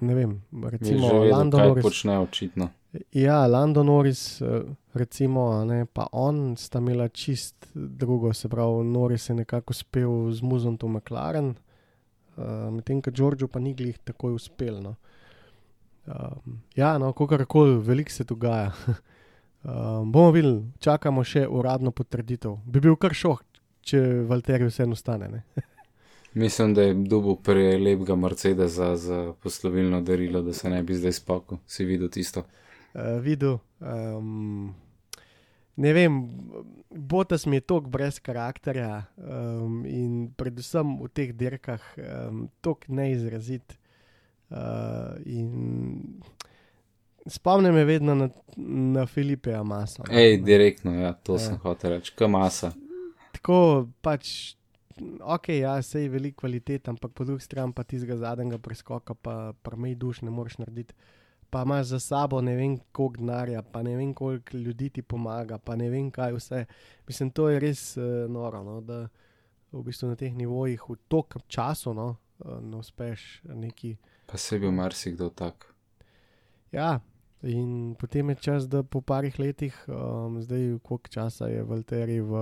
ne 0.00 0.14
vem, 0.14 0.36
recimo, 0.64 1.12
London. 1.24 1.74
Kaj 1.74 1.82
počne 1.82 2.18
očitno? 2.18 2.70
Ja, 3.14 3.46
London 3.46 3.86
Norris, 3.86 4.42
recimo, 4.94 5.64
ne, 5.64 5.84
pa 5.86 6.08
on 6.12 6.56
sta 6.58 6.78
imela 6.78 7.08
čist 7.08 7.68
drugo, 7.74 8.32
se 8.32 8.48
pravi, 8.48 8.84
Norris 8.84 9.28
je 9.28 9.34
nekako 9.34 9.70
uspel 9.70 10.32
z 10.32 10.42
muzom 10.42 10.76
to 10.76 10.88
McLaren, 10.88 11.54
uh, 12.36 12.44
medtem 12.74 13.02
ko 13.02 13.10
Georgiu 13.10 13.48
pa 13.48 13.62
ni 13.62 13.74
glih 13.74 13.98
tako 14.04 14.34
uspel. 14.34 14.82
No. 14.82 14.94
Um, 16.06 16.60
ja, 16.74 16.98
no, 16.98 17.12
kako 17.12 17.44
koli, 17.46 17.78
veliko 17.78 18.10
se 18.10 18.24
dogaja. 18.24 18.72
um, 19.62 20.10
bomo 20.12 20.30
videli, 20.30 20.64
čakamo 20.78 21.24
še 21.24 21.46
uradno 21.46 21.94
potrditev. 21.94 22.58
Bi 22.66 22.80
bil 22.80 22.96
kar 22.96 23.14
šok, 23.14 23.44
če 23.86 24.02
Valtteri 24.26 24.66
vseeno 24.66 24.98
stane. 24.98 25.44
Mislim, 26.34 26.74
da 26.74 26.82
je 26.82 26.94
dubu 26.94 27.36
prelepega 27.36 28.16
Mercedesa 28.16 28.96
za 28.96 29.32
poslovilno 29.42 30.00
darilo, 30.00 30.42
da 30.42 30.52
se 30.52 30.70
ne 30.70 30.82
bi 30.82 30.94
zdaj 30.94 31.12
spokojil, 31.12 31.58
si 31.66 31.84
videl 31.84 32.08
tisto 32.08 32.44
uh, 32.94 33.20
videl. 33.22 33.58
Um, 33.80 34.74
ne 35.76 35.92
vem, 35.92 36.20
Botas 36.90 37.46
mi 37.46 37.56
je 37.56 37.60
tok 37.60 37.88
brez 37.88 38.18
karakterja 38.20 39.04
um, 39.16 39.84
in 39.86 40.30
predvsem 40.36 40.96
v 41.00 41.10
teh 41.14 41.32
dirkah 41.36 41.82
um, 41.96 42.48
tok 42.60 42.88
neizrazit. 42.88 43.78
Uh, 44.50 45.14
Spomnim 47.30 47.76
me 47.76 47.84
vedno 47.84 48.14
na, 48.16 48.26
na 48.56 49.04
Filipe 49.06 49.52
Amasa. 49.54 50.02
No. 50.02 50.18
Ej, 50.18 50.40
direktno, 50.42 50.94
ja, 50.96 51.12
to 51.12 51.36
ja. 51.36 51.44
sem 51.44 51.58
hotel 51.62 51.98
reči, 51.98 52.14
kam 52.16 52.34
Amasa. 52.34 52.72
Tako 53.36 53.86
pač, 54.02 54.56
ok, 55.20 55.48
ja, 55.48 55.76
sej 55.82 56.08
veliko 56.08 56.40
kvalitet, 56.40 56.88
ampak 56.88 57.12
po 57.14 57.24
drugi 57.24 57.44
strani 57.44 57.72
pa 57.76 57.84
tistega 57.84 58.16
zadnjega 58.16 58.58
preskoka, 58.58 59.14
pa 59.14 59.52
prmej 59.62 59.94
duš 59.94 60.22
ne 60.26 60.30
moreš 60.30 60.58
narediti 60.58 60.94
pa 61.50 61.62
imaš 61.62 61.86
za 61.86 62.00
sabo 62.00 62.40
ne 62.40 62.56
vem 62.56 62.78
koliko 62.92 63.16
denarja, 63.16 63.62
pa 63.62 63.82
ne 63.82 63.96
vem 63.96 64.14
koliko 64.14 64.56
ljudi 64.56 64.90
ti 64.90 65.02
pomaga, 65.02 65.58
pa 65.58 65.76
ne 65.76 65.90
vem 65.90 66.10
kaj 66.10 66.32
vse. 66.32 66.64
Mislim, 67.06 67.30
to 67.30 67.48
je 67.48 67.60
res 67.60 67.96
uh, 67.96 68.30
noro, 68.30 68.62
no, 68.64 68.80
da 68.80 69.08
v 69.72 69.82
bistvu 69.82 70.12
na 70.12 70.16
teh 70.16 70.34
nivojih 70.34 70.88
v 70.88 70.96
tokem 71.08 71.42
času 71.48 71.94
no, 71.94 72.16
uh, 72.38 72.60
ne 72.62 72.76
uspeš 72.76 73.42
neki. 73.44 73.96
Pa 74.26 74.38
se 74.38 74.58
bi 74.58 74.70
marsikdo 74.70 75.30
tak. 75.30 75.74
Ja, 76.72 77.00
In 77.42 77.94
potem 77.96 78.28
je 78.30 78.34
čas, 78.34 78.68
da 78.68 78.82
po 78.82 79.00
parih 79.00 79.38
letih, 79.38 79.72
um, 79.88 80.42
zdaj 80.42 80.76
koliko 80.84 81.08
časa 81.08 81.48
je 81.48 81.62
Valtteri 81.64 82.20
v, 82.20 82.32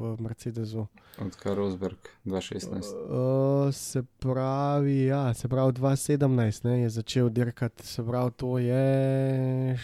v 0.00 0.14
Mercedesu. 0.24 0.86
Odkar 1.20 1.56
Rosberg 1.56 2.08
2016. 2.24 2.88
Uh, 2.96 3.68
se 3.74 4.02
pravi, 4.18 5.04
ja, 5.12 5.34
se 5.34 5.48
pravi 5.48 5.72
2017 5.72 6.64
ne, 6.64 6.80
je 6.80 6.90
začel 6.90 7.28
dirkati, 7.28 7.86
se 7.86 8.04
pravi, 8.04 8.32
to 8.36 8.58
je 8.58 9.78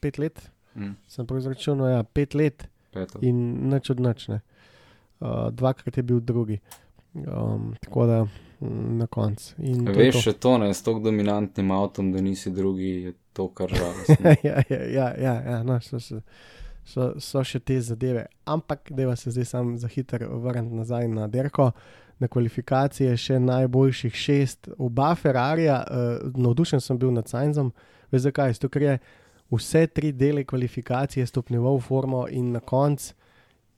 pet 0.00 0.18
let. 0.18 0.50
Mm. 0.74 0.92
Sem 1.08 1.26
prav 1.26 1.40
izračunal, 1.40 1.88
ja, 1.88 2.02
pet 2.04 2.34
let. 2.34 2.68
Peto. 2.92 3.18
In 3.24 3.70
nič 3.72 3.90
od 3.90 4.00
nič. 4.00 4.28
Uh, 4.28 5.48
dvakrat 5.56 5.96
je 5.96 6.02
bil 6.04 6.20
drugi. 6.20 6.60
Um, 7.24 7.74
tako 7.80 8.06
da 8.06 8.26
na 8.60 9.06
koncu. 9.06 9.54
Veš, 9.96 10.20
še 10.24 10.32
to 10.40 10.56
ne, 10.58 10.70
s 10.74 10.82
tako 10.84 11.02
dominantnim 11.04 11.70
avtom, 11.76 12.10
da 12.12 12.22
nisi 12.24 12.50
drugi, 12.50 12.90
je 13.08 13.12
to 13.36 13.48
kar 13.52 13.72
žal. 13.72 13.92
ja, 14.46 14.62
ja, 14.68 14.80
ja, 14.92 15.08
ja, 15.20 15.34
ja 15.50 15.58
no, 15.66 15.76
so, 15.84 16.00
so, 16.00 16.22
so, 16.84 17.10
so 17.20 17.44
še 17.44 17.60
te 17.60 17.78
zadeve. 17.84 18.26
Ampak, 18.48 18.90
da 18.96 19.16
se 19.16 19.34
zdaj 19.34 19.48
sam 19.52 19.76
za 19.78 19.90
hiter 19.92 20.26
vrniti 20.30 20.80
nazaj 20.82 21.08
na 21.12 21.28
derko. 21.28 21.70
Na 22.16 22.30
kvalifikacije 22.32 23.12
še 23.20 23.36
najboljših 23.44 24.14
šest, 24.16 24.70
oba 24.80 25.10
Ferrarija, 25.20 25.82
uh, 25.84 26.30
navdušen 26.32 26.80
sem 26.80 26.96
bil 26.96 27.10
nad 27.12 27.28
Sainzom, 27.28 27.74
veš 28.08 28.30
zakaj? 28.30 28.54
Zato, 28.56 28.70
ker 28.72 28.86
je 28.86 28.94
vse 29.52 29.82
tri 29.92 30.14
dele 30.16 30.46
kvalifikacije 30.48 31.26
stopnjeval 31.28 31.76
v 31.76 31.84
formo 31.84 32.22
in 32.32 32.54
na 32.56 32.64
koncu 32.64 33.12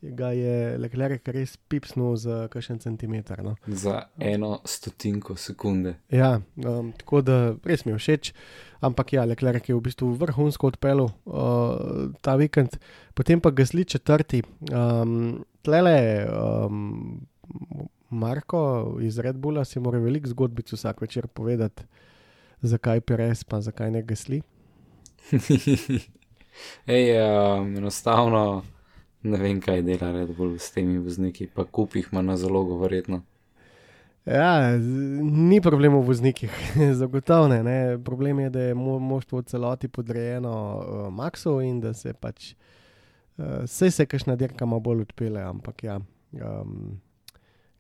ga 0.03 0.30
je 0.30 0.78
Leclerc 0.78 1.26
res 1.34 1.57
pipsnil 1.70 2.16
za 2.16 2.46
kakšen 2.53 2.78
centimeter. 2.78 3.42
No. 3.42 3.57
Za 3.66 4.07
eno 4.18 4.61
stotinko 4.64 5.36
sekunde. 5.36 5.96
Ja, 6.11 6.38
um, 6.57 6.92
tako 6.92 7.22
da 7.22 7.38
res 7.66 7.84
mi 7.84 7.92
je 7.92 7.99
všeč. 7.99 8.32
Ampak 8.80 9.12
ja, 9.16 9.24
Leclerc 9.26 9.68
je 9.68 9.74
v 9.74 9.82
bistvu 9.82 10.12
vrhunsko 10.20 10.70
odpeljal 10.70 11.11
uh, 11.11 12.12
ta 12.22 12.36
vikend, 12.38 12.78
potem 13.18 13.42
pa 13.42 13.51
gasli 13.51 13.84
četrti. 13.84 14.44
Um, 14.70 15.42
tlele, 15.66 16.28
um, 16.30 17.26
Marko 18.11 18.96
iz 19.03 19.18
Red 19.18 19.36
Bulla 19.36 19.66
si 19.66 19.82
mora 19.82 19.99
veliko 19.99 20.30
zgodbic 20.30 20.70
vsak 20.72 21.03
večer 21.03 21.26
povedati, 21.26 21.82
zakaj 22.62 23.01
Perez, 23.01 23.42
pa 23.44 23.61
zakaj 23.61 23.90
ne 23.90 24.03
gasli. 24.03 24.42
Ej, 26.86 27.18
um, 27.18 27.76
enostavno 27.76 28.62
ne 29.22 29.38
vem, 29.38 29.60
kaj 29.60 29.82
dela 29.82 30.12
Red 30.12 30.34
Bull 30.36 30.58
s 30.58 30.70
temi 30.74 30.98
vozniki, 30.98 31.48
pa 31.54 31.64
kupih 31.64 32.08
ima 32.12 32.22
na 32.22 32.36
zalogo, 32.36 32.78
verjetno. 32.78 33.22
Ja, 34.28 34.76
ni 34.76 35.60
problem 35.64 35.94
v 35.96 36.04
voznikih, 36.04 36.52
zagotovo 37.00 37.48
ne. 37.48 37.98
Problem 38.04 38.38
je, 38.44 38.50
da 38.50 38.60
je 38.60 38.74
moštvo 38.74 39.40
v 39.40 39.48
celoti 39.48 39.88
podrejeno 39.88 40.52
uh, 40.52 41.14
Maxu 41.14 41.60
in 41.64 41.80
da 41.80 41.94
se 41.94 42.12
pač 42.12 42.52
uh, 42.52 43.64
vse 43.64 43.90
se 43.90 44.06
kašna 44.06 44.36
dirka 44.36 44.66
malo 44.66 44.80
bolj 44.80 45.06
odpele, 45.08 45.42
ampak 45.42 45.84
ja. 45.84 46.00
Um, 46.32 47.00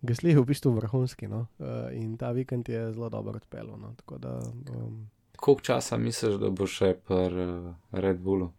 Gesli 0.02 0.30
je 0.30 0.38
v 0.38 0.46
bistvu 0.46 0.70
vrhunski 0.72 1.28
no? 1.28 1.46
uh, 1.58 1.90
in 1.92 2.16
ta 2.16 2.30
vikend 2.30 2.68
je 2.68 2.92
zelo 2.92 3.08
dobro 3.08 3.36
odpeljal. 3.36 3.76
No? 3.76 3.94
Um, 4.08 5.10
Koliko 5.36 5.62
časa 5.62 5.98
misliš, 5.98 6.38
da 6.38 6.50
bo 6.50 6.66
še 6.66 6.94
pri 6.94 7.44
uh, 7.44 7.74
Red 7.92 8.22
Bullu? 8.22 8.52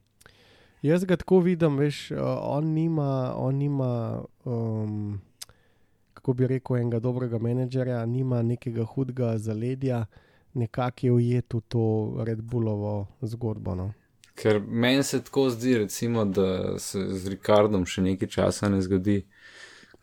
Jaz 0.82 1.04
ga 1.06 1.18
tako 1.20 1.40
vidim, 1.44 1.78
veš, 1.78 2.12
uh, 2.12 2.20
on 2.42 2.74
nima, 2.74 3.34
on 3.36 3.56
nima 3.56 4.22
um, 4.46 5.20
kako 6.20 6.34
bi 6.34 6.48
rekel, 6.48 6.78
enega 6.78 7.00
dobrega 7.00 7.40
menedžerja, 7.40 8.06
nima 8.06 8.42
nekega 8.42 8.84
hudega 8.84 9.38
zaledja, 9.38 10.06
nekako 10.54 11.06
je 11.06 11.12
ujet 11.12 11.54
v 11.54 11.62
to 11.68 11.84
Red 12.28 12.42
Bullovo 12.42 13.08
zgodbo. 13.22 13.76
No. 13.76 13.92
Ker 14.36 14.62
meni 14.68 15.04
se 15.04 15.22
tako 15.24 15.50
zdi, 15.50 15.78
recimo, 15.78 16.26
da 16.26 16.80
se 16.80 17.06
z 17.10 17.36
Rikardom 17.36 17.86
še 17.86 18.02
nekaj 18.02 18.28
časa 18.36 18.70
ne 18.70 18.82
zgodi, 18.82 19.22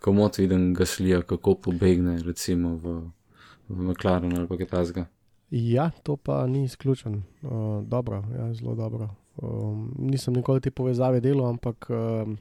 ko 0.01 0.13
mot 0.13 0.39
vidim 0.39 0.75
gaslija, 0.75 1.21
kako 1.23 1.55
pobegne, 1.69 2.19
recimo 2.25 2.77
v, 2.77 2.97
v 3.69 3.91
McLaren 3.91 4.33
ali 4.37 4.49
kaj 4.49 4.73
tasga. 4.73 5.07
Ja, 5.51 5.91
to 6.03 6.17
pa 6.17 6.47
ni 6.47 6.65
izključen. 6.65 7.23
Uh, 7.43 7.85
dobro, 7.85 8.25
ja, 8.37 8.53
zelo 8.55 8.75
dobro. 8.75 9.13
Um, 9.43 9.93
nisem 9.99 10.35
nikoli 10.35 10.61
te 10.61 10.71
povezave 10.71 11.21
delal, 11.21 11.51
ampak. 11.51 11.91
Um, 11.91 12.39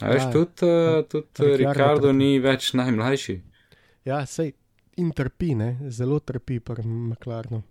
veš, 0.00 0.22
ja, 0.22 0.30
tudi 0.32 0.66
uh, 0.66 1.02
tud 1.08 1.44
Ricardo 1.60 2.12
ni 2.12 2.38
več 2.42 2.72
najmlajši. 2.74 3.38
Ja, 4.08 4.24
sej 4.26 4.52
in 4.96 5.12
trpi, 5.12 5.54
ne? 5.54 5.76
zelo 5.88 6.18
trpi 6.20 6.60
pri 6.60 6.82
McLarenu. 6.86 7.62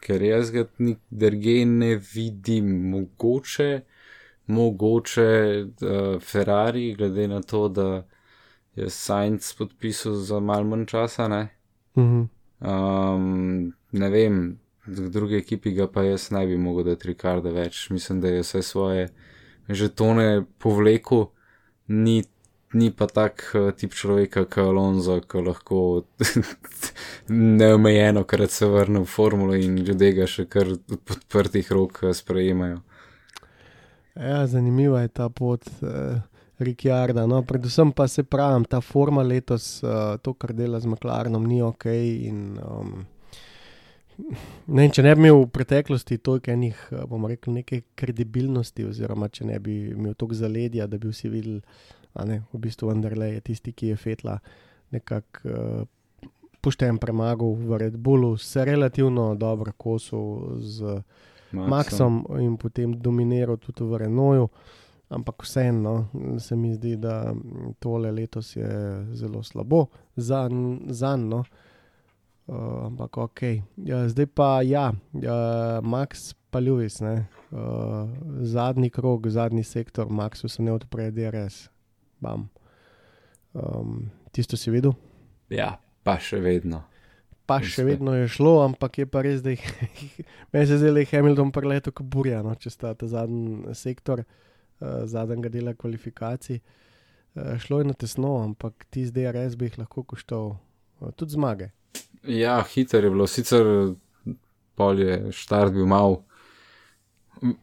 Ker 0.00 0.22
jaz 0.22 0.50
ga 0.52 0.64
drugje 1.10 1.64
ne 1.66 1.94
vidim, 1.96 2.70
mogoče, 2.90 3.70
mogoče 4.46 5.28
uh, 5.60 6.20
Ferrari, 6.20 6.94
glede 6.94 7.28
na 7.28 7.40
to, 7.42 7.68
da 7.68 7.88
je 8.76 8.88
Sainz 8.90 9.52
podpisal 9.58 10.14
za 10.14 10.40
malo 10.40 10.64
manj 10.64 10.86
časa. 10.86 11.28
Ne, 11.28 11.48
uh 11.94 12.04
-huh. 12.04 12.28
um, 12.60 13.72
ne 13.92 14.10
vem, 14.10 14.59
v 14.86 15.10
drugi 15.10 15.36
ekipi 15.36 15.72
ga 15.72 15.86
pa 15.86 16.02
jaz 16.02 16.30
ne 16.30 16.46
bi 16.46 16.56
mogel 16.56 16.84
dati 16.84 17.08
Rikarda 17.08 17.50
več. 17.50 17.88
Mislim, 17.90 18.20
da 18.20 18.28
je 18.28 18.42
vse 18.42 18.62
svoje 18.62 19.08
žetone 19.68 20.44
povleku, 20.58 21.28
ni, 21.88 22.22
ni 22.72 22.90
pa 22.90 23.06
tak 23.06 23.44
uh, 23.54 23.70
tip 23.76 23.94
človeka, 23.94 24.44
kot 24.44 24.64
Alonso, 24.64 25.20
ki 25.20 25.44
lahko 25.46 25.82
neomejeno 27.60 28.24
krat 28.24 28.50
se 28.50 28.66
vrne 28.66 29.04
v 29.04 29.10
formulo 29.10 29.58
in 29.58 29.78
ljudje 29.78 30.12
ga 30.16 30.26
še 30.26 30.46
kar 30.50 30.74
podprtih 30.88 31.70
rok 31.72 32.02
uh, 32.02 32.14
sprejemajo. 32.16 32.80
Ja, 34.16 34.42
zanimiva 34.46 35.04
je 35.04 35.12
ta 35.20 35.28
pot 35.28 35.68
uh, 35.80 36.18
Rikjarda. 36.60 37.24
No, 37.30 37.42
predvsem 37.46 37.92
pa 37.92 38.08
se 38.08 38.24
pravim, 38.26 38.66
ta 38.68 38.80
forma 38.84 39.22
letos, 39.22 39.78
uh, 39.84 40.18
to, 40.22 40.34
kar 40.34 40.52
dela 40.52 40.80
z 40.80 40.90
McLarenom, 40.90 41.46
ni 41.46 41.62
ok. 41.62 41.86
In, 42.26 42.58
um, 42.58 43.06
ne, 44.66 44.88
če 44.88 45.04
ne 45.04 45.14
bi 45.14 45.24
imel 45.24 45.44
v 45.44 45.50
preteklosti 45.54 46.18
toliko 46.24 46.52
enih, 46.52 46.82
uh, 46.92 47.04
bomo 47.10 47.30
rekli, 47.30 47.60
neke 47.60 47.82
kredibilnosti, 47.98 48.86
oziroma 48.88 49.28
če 49.28 49.46
ne 49.50 49.60
bi 49.62 49.76
imel 49.94 50.14
toliko 50.14 50.40
zaledja, 50.42 50.88
da 50.90 50.98
bi 50.98 51.10
vsi 51.12 51.30
videli, 51.32 51.60
da 52.14 52.26
ne, 52.28 52.42
v 52.52 52.60
bistvu 52.66 52.90
vendarle 52.90 53.32
je 53.34 53.46
tisti, 53.50 53.72
ki 53.72 53.94
je 53.94 54.02
fetla 54.08 54.38
nekako. 54.96 55.46
Uh, 55.46 55.88
Pošten 56.60 56.98
premagal 57.00 57.54
v 57.56 57.76
Red 57.80 57.94
Bullu, 57.96 58.34
se 58.36 58.60
relativno 58.68 59.30
dobro 59.32 59.72
kosil 59.80 60.58
z 60.60 60.98
Maxom. 61.56 61.70
Maxom 61.72 62.18
in 62.36 62.58
potem 62.60 62.92
dominiral 62.92 63.56
tudi 63.56 63.86
v 63.88 64.02
Renoju. 64.02 64.50
Ampak 65.08 65.40
vseeno 65.42 65.94
no, 66.12 66.36
se 66.38 66.56
mi 66.60 66.74
zdi, 66.74 66.98
da 67.00 67.32
tole 67.80 68.12
letos 68.12 68.52
je 68.56 68.68
zelo 69.16 69.40
slabo 69.42 69.86
za 70.16 70.48
njega. 70.52 71.16
No. 71.16 71.38
Uh, 71.38 71.46
ampak 72.50 73.18
ok. 73.22 73.40
Ja, 73.86 74.02
zdaj 74.10 74.26
pa 74.34 74.50
ja, 74.66 74.90
uh, 74.90 75.78
Max 75.86 76.32
pa 76.50 76.58
Lewis, 76.58 76.98
uh, 77.02 77.22
zadnji 78.42 78.90
krog, 78.90 79.28
zadnji 79.30 79.62
sektor, 79.64 80.10
Maxu 80.10 80.48
se 80.48 80.62
ne 80.62 80.72
odpre, 80.72 81.10
DRS. 81.14 81.68
Um, 82.20 84.10
tisto 84.34 84.58
si 84.58 84.70
videl? 84.70 84.94
Ja, 85.50 85.78
pa 86.02 86.18
še 86.18 86.42
vedno 86.42 86.84
pa 87.50 87.58
še 87.66 87.84
vedno 87.86 88.14
je 88.14 88.28
šlo, 88.30 88.60
ampak 88.62 89.00
je 89.02 89.06
pa 89.10 89.24
res, 89.26 89.42
da 89.42 89.54
je 89.54 89.58
meni 90.52 90.68
se 90.70 90.78
zdelo, 90.78 91.00
da 91.00 91.02
je 91.02 91.10
Hamilton 91.10 91.50
preletel 91.54 91.94
kot 91.96 92.06
burja, 92.06 92.44
no, 92.46 92.54
če 92.54 92.70
sta 92.70 92.92
ta 92.94 93.08
zadnji 93.10 93.74
sektor, 93.78 94.22
uh, 94.22 95.02
zadnjega 95.10 95.50
dela 95.56 95.74
kvalifikacij. 95.74 96.60
Uh, 97.34 97.56
šlo 97.62 97.82
je 97.82 97.90
na 97.90 97.96
tesno, 97.98 98.36
ampak 98.44 98.86
ti 98.94 99.02
zdaj 99.08 99.32
res 99.34 99.58
bi 99.58 99.70
jih 99.70 99.80
lahko 99.82 100.06
koštal 100.14 100.52
uh, 100.54 101.10
tudi 101.18 101.34
zmage. 101.38 101.72
Ja, 102.22 102.62
hiter 102.62 103.04
je 103.04 103.10
bilo, 103.10 103.26
sicer 103.26 103.66
polje, 104.74 105.32
štart 105.32 105.72
bil 105.72 105.86
mal. 105.86 106.22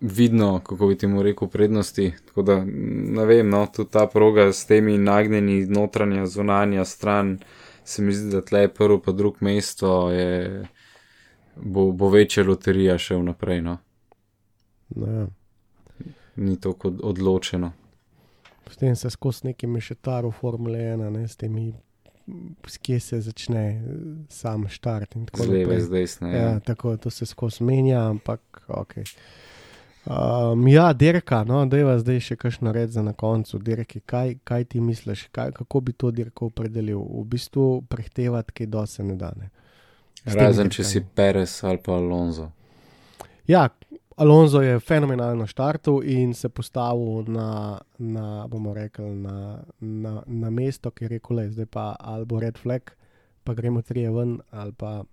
Vidno, 0.02 0.60
kako 0.66 0.88
bi 0.88 0.98
ti 0.98 1.08
mu 1.08 1.24
rekel, 1.24 1.48
prednosti. 1.48 2.14
Tako 2.26 2.42
da, 2.42 2.64
ne 2.66 3.26
vem, 3.26 3.50
no, 3.50 3.68
tudi 3.74 3.92
ta 3.92 4.08
proga 4.08 4.52
s 4.54 4.66
temi 4.66 4.98
nagnjeni, 4.98 5.66
notranja, 5.66 6.26
zunanja 6.26 6.86
stran, 6.86 7.38
se 7.84 8.02
mi 8.02 8.14
zdi, 8.14 8.32
da 8.32 8.42
tle 8.42 8.68
prvo, 8.74 9.00
pa 9.02 9.12
drugo 9.12 9.38
mesto 9.40 10.12
je, 10.12 10.66
bo, 11.56 11.92
bo 11.92 12.10
večja 12.10 12.44
loterija 12.44 12.98
še 12.98 13.20
vnaprej. 13.22 13.62
No? 13.62 13.78
Ne. 14.96 15.28
Ni 16.36 16.58
tako 16.62 16.94
odločeno. 17.04 17.72
Potem 18.68 18.96
se 18.96 19.10
skozi 19.10 19.48
neki 19.48 19.68
mešetar 19.68 20.26
v 20.26 20.32
Formule 20.32 20.80
1, 20.80 21.10
ne, 21.10 21.28
s 21.28 21.38
temi, 21.38 21.72
kje 22.82 23.00
se 23.00 23.22
začne 23.22 23.82
sam 24.30 24.68
štart. 24.68 25.16
Z 25.34 25.48
leve, 25.48 25.82
z 25.82 25.90
desne. 25.90 26.32
Ja. 26.32 26.38
Ja, 26.38 26.60
tako 26.60 26.98
to 26.98 27.10
se 27.10 27.26
skozi 27.26 27.64
menja, 27.64 28.10
ampak 28.10 28.62
ok. 28.68 28.94
Um, 30.08 30.68
ja, 30.68 30.94
dirka, 30.94 31.44
no, 31.44 31.66
da 31.66 31.78
je 31.78 32.00
zdaj 32.00 32.20
še 32.24 32.36
kakšno 32.40 32.72
red 32.72 32.92
za 32.96 33.04
na 33.04 33.12
koncu. 33.14 33.60
Dirki, 33.60 34.00
kaj, 34.00 34.38
kaj 34.48 34.64
ti 34.72 34.80
misliš, 34.80 35.26
kaj, 35.36 35.52
kako 35.52 35.82
bi 35.84 35.94
to 35.94 36.12
dirko 36.12 36.48
opredelil? 36.48 37.00
V 37.00 37.24
bistvu 37.28 37.82
prehtevati, 37.90 38.56
kaj 38.56 38.70
do 38.72 38.86
se 38.88 39.04
ne 39.04 39.18
da. 39.20 39.34
Ne. 39.36 39.50
Razen, 40.28 40.72
če 40.72 40.84
si 40.84 41.02
Perez 41.04 41.60
ali 41.64 41.82
pa 41.84 42.00
Alonso. 42.00 42.52
Ja, 43.48 43.68
Alonso 44.18 44.62
je 44.62 44.80
fenomenalno 44.80 45.46
štartil 45.48 46.02
in 46.04 46.34
se 46.34 46.50
postavil 46.50 47.28
na, 47.28 47.78
na 47.98 48.48
bomo 48.48 48.74
rekli, 48.74 49.12
na, 49.16 49.60
na, 49.80 50.24
na 50.26 50.50
mesto, 50.50 50.92
ki 50.92 51.06
je 51.06 51.10
rekel, 51.10 51.38
le, 51.38 51.52
zdaj 51.54 51.68
pa 51.70 51.92
ali 52.00 52.26
bo 52.26 52.40
red 52.42 52.58
flag, 52.58 52.90
pa 53.44 53.54
gremo 53.54 53.82
trije 53.82 54.10
ven 54.12 54.40
ali 54.52 54.74
pa 54.74 55.04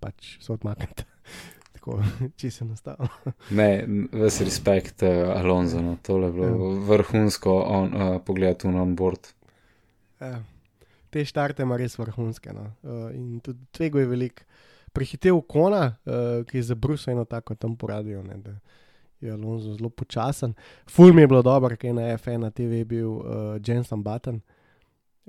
pač 0.00 0.38
se 0.40 0.52
odmaknete 0.52 1.04
tako, 1.74 1.98
če 2.40 2.50
se 2.50 2.64
nastavlja. 2.64 3.34
ne, 3.50 3.68
ves 4.12 4.40
respekt, 4.40 5.04
uh, 5.04 5.34
Alonso, 5.36 5.84
no, 5.84 5.98
tole 6.02 6.32
je 6.32 6.36
bilo 6.40 6.72
ja. 6.72 6.80
vrhunsko 6.88 7.60
on, 7.68 7.94
uh, 7.94 8.16
pogled 8.24 8.64
na 8.64 8.84
board. 8.84 9.28
Ja. 10.20 10.38
Te 11.12 11.22
štarte 11.24 11.62
ima 11.62 11.76
res 11.76 11.98
vrhunske. 11.98 12.56
No. 12.56 12.70
Uh, 12.82 13.10
in 13.14 13.40
tudi 13.44 13.60
tvego 13.76 14.00
je 14.00 14.08
velik. 14.10 14.46
Prehitev 14.94 15.40
kona, 15.50 15.96
uh, 16.06 16.44
ki 16.46 16.60
je 16.60 16.68
zabrusil 16.70 17.12
eno 17.12 17.24
tako 17.26 17.54
tam 17.54 17.76
poradijo, 17.76 18.22
ne, 18.22 18.36
da 18.38 18.54
je 19.20 19.32
Alonso 19.32 19.74
zelo 19.74 19.90
počasen. 19.90 20.54
Ful 20.90 21.12
mi 21.12 21.22
je 21.22 21.26
bilo 21.26 21.42
dobro, 21.42 21.76
ker 21.76 21.90
je 21.90 21.94
na 21.94 22.18
FN 22.18 22.40
na 22.40 22.50
TV 22.50 22.84
bil 22.86 23.10
uh, 23.10 23.24
Jensen 23.66 24.02
Button. 24.02 24.40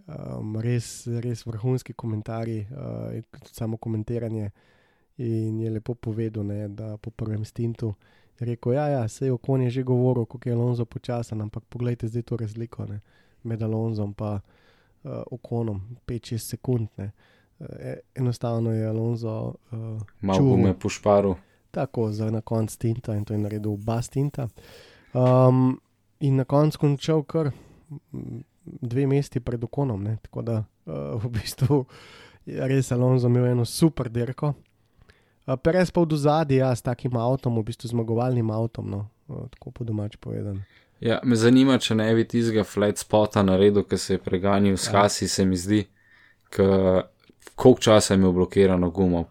Um, 0.05 0.57
res, 0.59 1.07
res 1.23 1.45
vrhunski 1.45 1.93
komentarji, 1.93 2.67
uh, 2.71 3.41
samo 3.51 3.77
komentiranje. 3.77 4.51
In 5.17 5.59
je 5.59 5.69
lepo 5.71 5.93
povedal, 5.95 6.43
ne, 6.43 6.67
da 6.67 6.97
po 6.97 7.09
prvem 7.09 7.45
stintu 7.45 7.93
je 8.39 8.45
rekel: 8.45 8.73
Ja, 8.73 8.87
ja 8.87 9.07
se 9.07 9.25
je 9.25 9.31
okon 9.31 9.61
je 9.61 9.69
že 9.69 9.83
govoril, 9.83 10.25
kako 10.25 10.49
je 10.49 10.55
Alonso 10.55 10.85
počasen, 10.85 11.41
ampak 11.41 11.63
pogledajte 11.69 12.07
zdaj 12.07 12.21
to 12.21 12.37
razliko 12.37 12.85
ne, 12.85 12.99
med 13.43 13.63
Alonsom 13.63 14.15
in 14.19 14.25
uh, 14.25 14.39
okonom, 15.31 15.97
5-6 16.07 16.37
sekund. 16.37 16.87
Ne. 16.97 17.05
E, 17.05 17.34
enostavno 18.15 18.73
je 18.73 18.87
Alonso. 18.87 19.53
Uh, 19.71 20.01
Malo 20.21 20.57
me 20.57 20.73
pošparil. 20.79 21.35
Tako, 21.71 22.11
za 22.11 22.31
na 22.31 22.41
konc 22.41 22.71
stinta 22.71 23.15
in 23.15 23.25
to 23.25 23.33
je 23.33 23.39
naredil 23.39 23.73
oba 23.73 24.01
stinta. 24.01 24.47
Um, 25.13 25.79
in 26.19 26.35
na 26.35 26.43
koncu 26.43 26.79
končal 26.79 27.23
kar 27.23 27.51
dve 28.65 29.07
mesti 29.07 29.39
pred 29.39 29.63
okonom, 29.63 30.03
ne, 30.03 30.17
tako 30.21 30.41
da 30.41 30.63
uh, 30.85 31.23
v 31.23 31.29
bistvu 31.29 31.85
je 32.45 32.67
res 32.67 32.91
Alonso 32.91 33.27
imel 33.27 33.45
eno 33.45 33.65
super 33.65 34.09
dirko. 34.09 34.53
Perez 35.61 35.91
pa 35.91 36.01
v 36.01 36.17
zadnji, 36.17 36.57
ja, 36.57 36.71
s 36.75 36.81
takim 36.81 37.17
avtom, 37.17 37.59
v 37.59 37.67
bistvu 37.67 37.91
zmagovalnim 37.91 38.49
avtom, 38.49 38.89
no, 38.89 39.01
tako 39.53 39.71
po 39.71 39.85
domač 39.85 40.17
povedan. 40.17 40.63
Ja, 40.99 41.19
me 41.23 41.35
zanima, 41.37 41.77
če 41.77 41.95
ne 41.99 42.07
bi 42.17 42.23
tistega 42.25 42.63
flat 42.65 42.97
spota 42.97 43.43
naredil, 43.45 43.83
ki 43.85 43.97
se 43.97 44.15
je 44.15 44.23
preganjal 44.25 44.77
s 44.77 44.89
ja. 44.89 45.03
Hasi, 45.03 45.27
se 45.29 45.45
mi 45.45 45.59
zdi, 45.59 45.83
koliko 47.55 47.81
časa 47.81 48.13
je 48.13 48.17
imel 48.17 48.31
blokirano 48.31 48.89
gumo. 48.89 49.25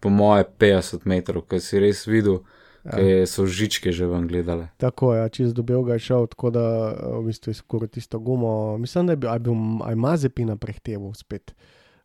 Po 0.00 0.08
moje 0.08 0.44
50 0.58 1.04
metrov, 1.04 1.44
ker 1.44 1.60
si 1.60 1.80
res 1.80 2.06
videl, 2.08 2.40
ja. 2.84 3.26
so 3.26 3.44
žičke 3.46 3.92
že 3.92 4.06
vam 4.08 4.28
gledale. 4.28 4.70
Tako 4.80 5.14
je, 5.14 5.20
ja, 5.20 5.28
čez 5.28 5.52
dobil 5.54 5.82
ga 5.84 5.98
je 5.98 6.06
šel, 6.08 6.26
tako 6.32 6.50
da 6.50 6.64
v 7.20 7.26
bistvu 7.26 7.50
je 7.50 7.58
skoraj 7.60 7.92
tisto 7.96 8.18
gumo. 8.18 8.78
Mislim, 8.78 9.06
da 9.06 9.12
je 9.12 9.20
bil, 9.20 9.30
bil, 9.38 9.54
mazepina 9.96 10.56
prehteval 10.56 11.12
spet. 11.14 11.54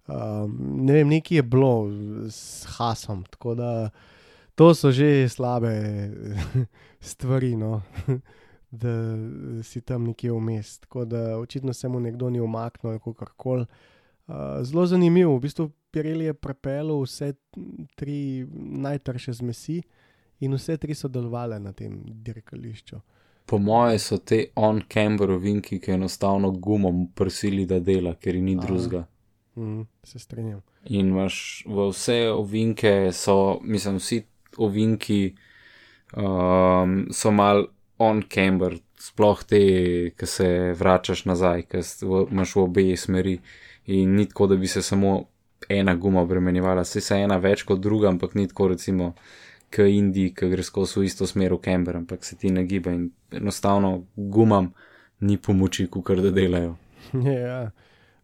Um, 0.07 0.57
ne 0.85 0.93
vem, 0.93 1.07
nekaj 1.09 1.37
je 1.37 1.43
bilo 1.43 1.89
s 2.29 2.65
Hasom, 2.77 3.23
tako 3.31 3.55
da 3.55 3.89
to 4.55 4.75
so 4.75 4.91
že 4.91 5.29
slabe 5.29 5.71
stvari, 6.99 7.55
no? 7.55 7.81
da 8.71 9.15
si 9.63 9.81
tam 9.81 10.03
nekje 10.03 10.31
vmes. 10.31 10.79
Tako 10.79 11.05
da 11.05 11.37
očitno 11.37 11.73
se 11.73 11.87
mu 11.87 11.99
nekdo 11.99 12.29
ni 12.29 12.39
umaknil, 12.39 12.99
kako 12.99 13.25
koli. 13.37 13.65
Zelo 14.61 14.85
zanimivo, 14.85 15.35
v 15.37 15.41
bistvu 15.41 15.71
Pirelli 15.91 16.25
je 16.25 16.33
prepel 16.33 16.89
vse 17.01 17.33
tri 17.95 18.47
najtrše 18.51 19.33
zmesi 19.33 19.81
in 20.39 20.53
vse 20.53 20.77
tri 20.77 20.95
so 20.95 21.07
delovale 21.07 21.59
na 21.59 21.73
tem 21.73 22.01
dirkališču. 22.05 22.99
Po 23.45 23.57
moje 23.57 23.99
so 23.99 24.17
te 24.17 24.47
on-camber 24.55 25.31
ovinki, 25.31 25.77
ki 25.79 25.91
enostavno 25.91 26.49
gumom 26.51 27.05
prsili, 27.15 27.65
da 27.69 27.79
dela, 27.79 28.15
ker 28.15 28.35
ni 28.41 28.55
drugega. 28.57 29.05
Mm, 29.55 29.85
se 30.03 30.19
strinjam. 30.19 30.61
In 30.89 31.13
imaš 31.13 31.63
vse 31.69 32.17
ovinke, 32.33 33.11
so, 33.13 33.59
mislim, 33.63 34.01
vsi 34.01 34.23
ovinki 34.57 35.35
um, 36.17 37.05
so 37.13 37.31
mal 37.31 37.67
on-camber, 37.97 38.79
sploh 39.05 39.43
te, 39.47 39.61
ki 40.17 40.27
se 40.29 40.49
vračaš 40.79 41.25
nazaj, 41.29 41.65
ki 41.69 41.83
imaš 42.31 42.55
v 42.55 42.63
obe 42.63 42.85
smeri. 42.97 43.39
In 43.93 44.15
ni 44.17 44.25
tako, 44.25 44.47
da 44.47 44.55
bi 44.57 44.67
se 44.67 44.81
samo 44.81 45.25
ena 45.69 45.95
guma 45.95 46.21
obremenjevala, 46.21 46.83
se 46.83 46.99
je 46.99 47.23
ena 47.23 47.37
več 47.37 47.63
kot 47.63 47.79
druga, 47.79 48.09
ampak 48.09 48.33
ni 48.35 48.47
tako, 48.47 48.71
recimo, 48.73 49.13
k 49.69 49.85
Indiji, 49.91 50.33
ki 50.33 50.49
gre 50.49 50.63
skozi 50.63 50.99
v 50.99 51.09
isto 51.09 51.27
smer 51.27 51.53
v 51.53 51.61
camber, 51.61 51.97
ampak 51.97 52.25
se 52.25 52.37
ti 52.39 52.51
nagiba 52.53 52.93
in 52.93 53.09
enostavno 53.31 54.05
gumam 54.15 54.71
ni 55.19 55.37
pomoči, 55.37 55.87
kar 56.03 56.21
da 56.21 56.31
delajo. 56.31 56.75
Ja. 57.25 57.69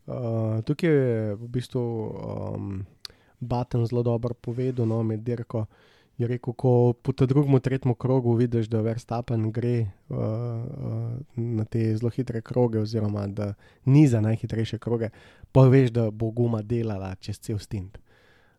Uh, 0.10 0.58
tukaj 0.66 0.90
je 0.90 1.36
v 1.38 1.48
bistvu 1.54 1.82
um, 2.10 2.72
Baten 3.40 3.86
zelo 3.86 4.02
dobro 4.04 4.34
povedal, 4.34 4.88
no, 4.90 5.04
med 5.04 5.22
dirko 5.24 5.68
je 6.18 6.28
rekel, 6.28 6.54
ko 6.54 6.94
po 6.94 7.12
drugem, 7.26 7.60
tretjem 7.60 7.96
krogu 7.96 8.34
vidiš, 8.34 8.68
da 8.68 8.82
Verstappen 8.82 9.52
gre 9.52 9.80
uh, 9.82 10.18
uh, 10.18 11.12
na 11.36 11.66
te 11.66 11.96
zelo 11.98 12.10
hitre 12.10 12.42
kroge, 12.42 12.80
oziroma 12.80 13.28
da 13.28 13.54
ni 13.86 14.08
za 14.08 14.22
najhitrejše 14.22 14.78
kroge, 14.78 15.10
pa 15.52 15.66
veš, 15.68 15.92
da 15.92 16.10
bo 16.12 16.32
guma 16.32 16.62
delala 16.62 17.16
čez 17.16 17.40
cel 17.40 17.60
stint. 17.60 17.98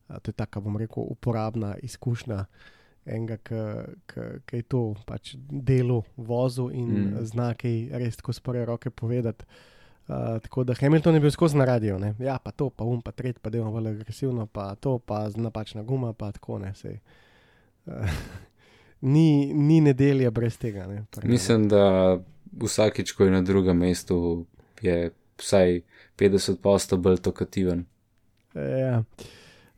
Uh, 0.08 0.18
to 0.18 0.30
je 0.30 0.32
tako, 0.32 0.60
bom 0.60 0.76
rekel, 0.76 1.04
uporabna 1.08 1.76
izkušnja 1.82 2.44
enega, 3.06 3.36
ki 4.46 4.56
je 4.56 4.62
to 4.62 4.94
pač 5.06 5.34
delo 5.50 6.02
vozu 6.16 6.68
in 6.70 6.88
Mm. 6.88 7.24
zna 7.26 7.54
kaj 7.54 7.88
res 7.98 8.16
tako 8.16 8.32
s 8.32 8.40
prve 8.40 8.64
roke 8.64 8.90
povedati. 8.90 9.44
Uh, 10.08 10.38
tako 10.42 10.64
da 10.64 10.74
Hamilton 10.74 11.14
je 11.14 11.20
bil 11.20 11.30
skozi 11.30 11.56
na 11.56 11.64
radio, 11.64 11.98
ne? 11.98 12.14
ja, 12.18 12.38
pa 12.38 12.50
to, 12.50 12.70
pa 12.70 12.84
um, 12.84 13.02
pa 13.02 13.10
tret, 13.10 13.38
pa 13.38 13.50
delamo 13.50 13.72
bolj 13.72 13.88
agresivno, 13.88 14.46
pa 14.46 14.74
to, 14.74 14.98
pa 14.98 15.28
napačna 15.34 15.82
guma, 15.82 16.12
pa 16.12 16.32
tako 16.32 16.58
ne. 16.58 16.74
Sej. 16.74 16.94
Uh, 16.94 17.21
ni, 19.14 19.54
ni 19.54 19.80
nedelje 19.80 20.30
brez 20.30 20.58
tega. 20.58 20.86
Ne? 20.86 21.04
Mislim, 21.24 21.68
da 21.68 22.18
vsakič, 22.52 23.12
ko 23.12 23.24
je 23.24 23.30
na 23.30 23.42
drugem 23.42 23.78
mestu, 23.78 24.46
je 24.82 25.10
vsaj 25.38 25.80
50% 26.18 26.96
bolj 26.96 27.16
tokativen. 27.16 27.84
Ja. 28.54 29.02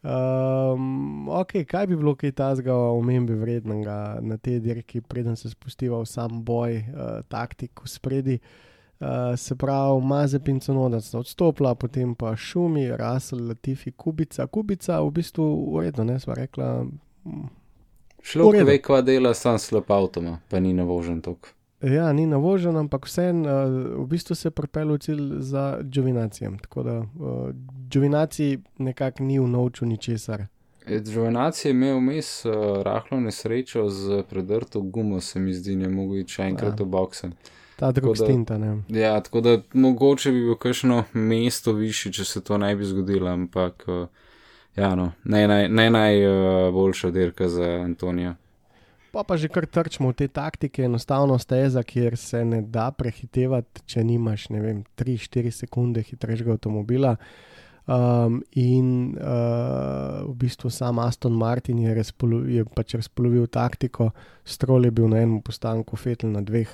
Um, 0.04 1.28
ok, 1.28 1.52
kaj 1.68 1.86
bi 1.86 1.96
bilo 1.96 2.12
kaj 2.14 2.32
tazga 2.32 2.74
omembe 2.74 3.34
vrednega 3.34 4.18
na 4.20 4.36
tej 4.36 4.60
dirki, 4.60 5.00
preden 5.00 5.36
se 5.36 5.48
spustiva 5.50 6.00
v 6.02 6.06
sam 6.06 6.42
boj, 6.44 6.76
uh, 6.76 7.22
taktik 7.28 7.80
v 7.84 7.88
spredi. 7.88 8.38
Uh, 9.00 9.32
se 9.36 9.56
pravi, 9.56 10.04
Mazep 10.06 10.48
in 10.48 10.60
Conoda 10.60 11.00
sta 11.00 11.18
odstopila, 11.18 11.74
potem 11.74 12.14
pa 12.14 12.36
Šumi, 12.36 12.88
Rasel, 12.96 13.46
Latifi, 13.48 13.92
Kubica. 13.92 14.46
Kubica 14.46 15.00
v 15.00 15.10
bistvu 15.10 15.48
uredno, 15.74 16.04
ne 16.04 16.20
sva 16.20 16.36
rekla. 16.36 16.84
Šlo 18.24 18.48
V 18.50 18.64
je, 18.64 18.78
kva 18.80 19.02
dela, 19.02 19.34
sam 19.34 19.58
slab 19.60 19.90
avtoma, 19.92 20.38
pa 20.48 20.56
ni 20.60 20.72
navožen 20.72 21.20
tok. 21.20 21.50
Ja, 21.82 22.08
ni 22.12 22.24
navožen, 22.26 22.76
ampak 22.76 23.04
vseeno 23.04 23.44
uh, 23.44 23.72
v 24.00 24.06
bistvu 24.08 24.34
se 24.34 24.48
je 24.48 24.50
pripeljal 24.50 24.98
cilj 24.98 25.20
za 25.38 25.78
Džovinacijem. 25.82 26.58
Tako 26.58 26.82
da 26.82 26.98
uh, 26.98 27.50
Džovinacij 27.88 28.54
nekako 28.78 29.22
ni 29.22 29.36
vnovčil 29.38 29.88
ničesar. 29.88 30.46
Džovanac 30.88 31.64
je 31.64 31.70
imel 31.70 31.98
vmes 31.98 32.44
uh, 32.44 32.52
rahlo 32.82 33.20
nesrečo 33.20 33.88
z 33.88 34.22
predrto 34.30 34.80
gumo, 34.80 35.20
se 35.20 35.40
mi 35.40 35.52
zdi, 35.52 35.76
ne 35.76 35.88
mogo 35.88 36.16
iti 36.16 36.32
še 36.32 36.42
enkrat 36.44 36.80
Ja. 36.80 36.84
v 36.84 36.88
bokse. 36.88 37.30
Ta 37.76 37.92
drug 37.92 38.16
da- 38.16 38.24
stint, 38.24 38.50
a 38.50 38.58
ne. 38.58 38.82
Ja, 38.88 39.20
tako 39.20 39.40
da 39.40 39.58
mogoče 39.72 40.32
bi 40.32 40.40
bil 40.40 40.56
kakšno 40.56 41.04
mesto 41.12 41.72
višji, 41.72 42.12
če 42.12 42.24
se 42.24 42.40
to 42.40 42.58
ne 42.58 42.76
bi 42.76 42.84
zgodilo, 42.84 43.28
ampak 43.28 43.84
uh, 43.88 44.06
ja, 44.76 44.94
no, 44.94 45.12
ne 45.24 45.46
naj, 45.48 45.68
ne 45.68 45.90
naj 45.90 46.26
uh, 46.26 47.12
dirka 47.12 47.48
za 47.48 47.64
Antonija. 47.84 48.34
Pa 49.14 49.22
pa 49.22 49.36
že 49.38 49.46
kar 49.46 49.62
trčimo 49.66 50.10
v 50.10 50.18
te 50.18 50.26
taktike, 50.26 50.82
enostavno 50.90 51.38
steza, 51.38 51.82
kjer 51.86 52.16
se 52.18 52.42
ne 52.44 52.62
da 52.66 52.90
prehitevati, 52.90 53.84
če 53.86 54.02
nimaš, 54.02 54.48
ne 54.50 54.60
vem, 54.60 54.80
3-4 54.98 55.52
sekunde 55.54 56.02
hitrejšega 56.02 56.56
avtomobila. 56.58 57.14
Um, 57.84 58.40
in 58.58 59.12
uh, 59.14 60.24
v 60.24 60.34
bistvu 60.40 60.72
sam 60.72 60.98
Aston 60.98 61.36
Martin 61.36 61.78
je, 61.84 61.94
razpolo, 61.94 62.40
je 62.48 62.64
pač 62.64 62.96
razpolovil 62.96 63.46
taktiko, 63.46 64.08
strol 64.42 64.88
je 64.88 64.90
bil 64.90 65.06
na 65.12 65.20
enem 65.20 65.42
postanku, 65.44 65.94
Fetel 66.00 66.32
na 66.32 66.42
dveh, 66.42 66.66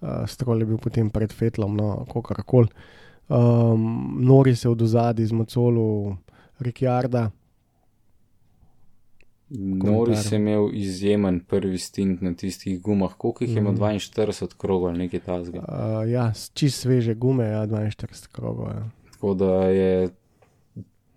uh, 0.00 0.24
strol 0.26 0.64
je 0.64 0.70
bil 0.72 0.80
potem 0.82 1.12
pred 1.12 1.30
Fetlom, 1.30 1.76
no, 1.76 1.90
kako 2.10 2.42
koli. 2.42 2.72
Um, 3.28 4.16
Nori 4.26 4.56
se 4.56 4.68
od 4.68 4.82
ozadja 4.82 5.26
zmocolo 5.26 6.16
Rikjarda, 6.58 7.30
Noris 9.48 10.32
je 10.32 10.36
imel 10.36 10.68
izjemen 10.72 11.40
prvi 11.40 11.78
stint 11.78 12.20
na 12.20 12.34
tistih 12.34 12.82
gumah, 12.82 13.12
koliko 13.14 13.44
jih 13.44 13.52
je 13.52 13.58
imel 13.58 13.72
Mhm. 13.72 13.80
42 13.82 14.56
krogov 14.56 14.88
ali 14.88 14.98
nekaj 14.98 15.20
tasga. 15.20 15.58
uh, 15.58 16.10
ja, 16.10 16.32
čist 16.54 16.80
sveže 16.80 17.14
gume, 17.14 17.44
ja, 17.44 17.66
42 17.66 18.28
krogov. 18.28 18.66
Ja. 18.66 18.88
Tako 19.12 19.34
da 19.34 19.52
je 19.54 20.08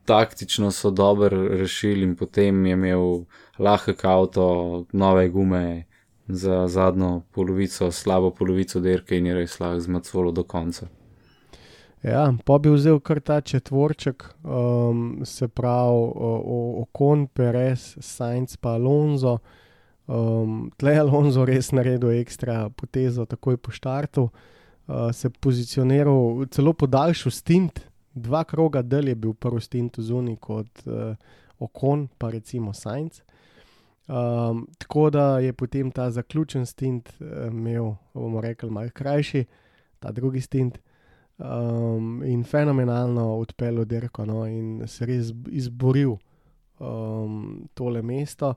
taktično 0.06 0.72
so 0.72 0.92
dobro 0.92 1.48
rešili 1.48 2.04
in 2.04 2.16
potem 2.16 2.66
je 2.66 2.72
imel 2.74 3.24
lahek 3.60 4.06
avto, 4.06 4.46
nove 4.92 5.30
gume 5.30 5.84
za 6.28 6.68
zadnjo 6.68 7.22
polovico, 7.32 7.92
slabo 7.92 8.32
polovico 8.32 8.80
dirke 8.80 9.18
in 9.18 9.26
je 9.26 9.34
res 9.34 9.60
lahko 9.60 9.80
zmacolo 9.80 10.32
do 10.32 10.44
konca. 10.44 10.88
Ja, 12.04 12.30
pa 12.46 12.56
bi 12.58 12.72
vzel 12.72 13.02
kar 13.04 13.20
ta 13.20 13.42
četvorček, 13.42 14.24
um, 14.44 15.20
se 15.26 15.48
pravi 15.48 16.12
Okon, 16.80 17.28
Perez, 17.28 17.98
Sainz 18.00 18.56
pa 18.58 18.78
Alonso. 18.80 19.38
Um, 20.08 20.72
tle 20.78 20.94
je 20.96 21.00
Alonso 21.00 21.44
res 21.46 21.74
naredil 21.76 22.16
ekstra 22.22 22.70
potezo, 22.70 23.28
takoj 23.28 23.58
po 23.58 23.76
štartu, 23.76 24.30
uh, 24.30 25.12
se 25.12 25.30
pozicioniral, 25.30 26.48
celo 26.56 26.74
podaljšal 26.74 27.36
stint, 27.36 27.84
dva 28.16 28.46
kroga 28.48 28.82
dalje 28.82 29.12
je 29.12 29.20
bil 29.20 29.34
prvi 29.34 29.62
stint 29.62 30.00
zunaj 30.00 30.40
kot 30.40 30.88
uh, 30.88 31.14
Okon, 31.60 32.08
pa 32.18 32.32
recimo 32.32 32.74
Sainz. 32.74 33.22
Um, 34.08 34.66
tako 34.80 35.10
da 35.10 35.40
je 35.40 35.54
potem 35.54 35.92
ta 35.92 36.08
zaključen 36.12 36.66
stint 36.66 37.12
uh, 37.20 37.52
imel, 37.52 37.94
bomo 38.14 38.42
rekli, 38.42 38.72
malo 38.72 38.90
krajši, 38.94 39.46
ta 40.00 40.12
drugi 40.12 40.42
stint 40.42 40.80
um, 41.40 42.22
in 42.24 42.44
fenomenalno 42.44 43.38
odpeljal 43.40 43.86
dirko 43.86 44.26
no, 44.26 44.46
in 44.48 44.84
se 44.88 45.06
res 45.06 45.32
izboril 45.48 46.18
um, 46.80 47.68
tole 47.74 48.02
mesto. 48.02 48.54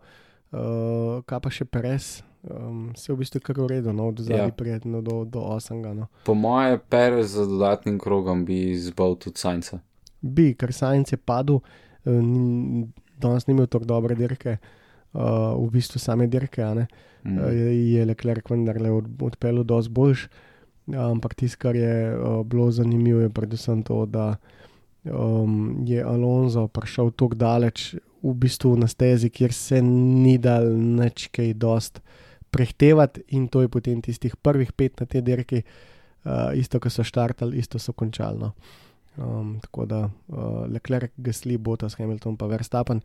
Uh, 0.52 1.22
kaj 1.24 1.38
pa 1.40 1.48
še 1.48 1.64
Perez, 1.64 2.06
um, 2.44 2.90
se 2.92 3.08
je 3.08 3.14
v 3.14 3.22
bistvu 3.22 3.40
kar 3.40 3.56
uredil, 3.64 3.94
no, 3.96 4.10
od 4.10 4.18
zadnjega 4.20 4.50
Ja. 4.50 4.56
prijetno 4.56 5.00
do, 5.00 5.22
do 5.24 5.40
8. 5.40 5.80
No. 5.96 6.10
Po 6.26 6.34
moje 6.34 6.76
Perez 6.78 7.32
za 7.32 7.46
dodatnim 7.48 7.96
krogom 7.98 8.44
bi 8.44 8.74
izbal 8.74 9.16
tudi 9.16 9.40
Sainca. 9.40 9.80
Bi, 10.20 10.52
ker 10.54 10.74
Sajenc 10.76 11.08
je 11.12 11.16
padel, 11.16 11.62
uh, 12.04 12.12
ni- 12.12 12.84
danes 13.16 13.46
ni 13.46 13.54
imel 13.56 13.66
tako 13.66 13.88
dobre 13.88 14.14
dirke, 14.14 14.58
uh, 15.14 15.56
v 15.56 15.70
bistvu 15.72 15.98
same 15.98 16.26
dirke. 16.28 16.60
Mm. 17.24 17.38
Uh, 17.38 17.48
je, 17.48 17.92
je 17.94 18.04
Leclerc 18.04 18.50
vendarle 18.50 18.90
od, 18.90 19.08
odpeljal 19.22 19.64
dosti 19.64 19.92
boljš. 19.92 20.28
Ampak 20.90 21.34
tisto, 21.38 21.60
kar 21.62 21.76
je 21.76 22.16
uh, 22.16 22.42
bilo 22.46 22.70
zanimivo, 22.70 23.20
je 23.20 23.30
predvsem 23.30 23.82
to, 23.86 24.02
da 24.06 24.36
um, 25.04 25.84
je 25.86 26.02
Alonso 26.02 26.66
prišel 26.68 27.12
tako 27.14 27.38
daleč, 27.38 27.94
v 28.22 28.34
bistvu 28.38 28.76
na 28.78 28.86
stezi, 28.86 29.30
kjer 29.30 29.52
se 29.52 29.80
ni 29.82 30.36
dal 30.38 30.68
nič 30.78 31.26
kaj 31.34 31.54
dost 31.58 31.98
prehtevati, 32.54 33.22
in 33.34 33.48
to 33.48 33.62
je 33.62 33.68
potem 33.68 34.02
tistih 34.02 34.36
prvih 34.36 34.72
pet 34.72 35.00
na 35.00 35.06
te 35.06 35.20
dirki, 35.20 35.62
uh, 35.62 36.50
isto, 36.54 36.78
ko 36.78 36.90
so 36.90 37.02
štartali, 37.02 37.58
isto 37.58 37.78
so 37.78 37.92
končali. 37.92 38.38
No. 38.38 38.52
Um, 39.16 39.58
tako 39.62 39.86
da 39.86 40.04
uh, 40.06 40.66
Leclerc, 40.70 41.12
Gasly, 41.16 41.58
Bottas, 41.58 41.98
Hamilton, 41.98 42.36
pa 42.36 42.46
Verstappen. 42.46 43.02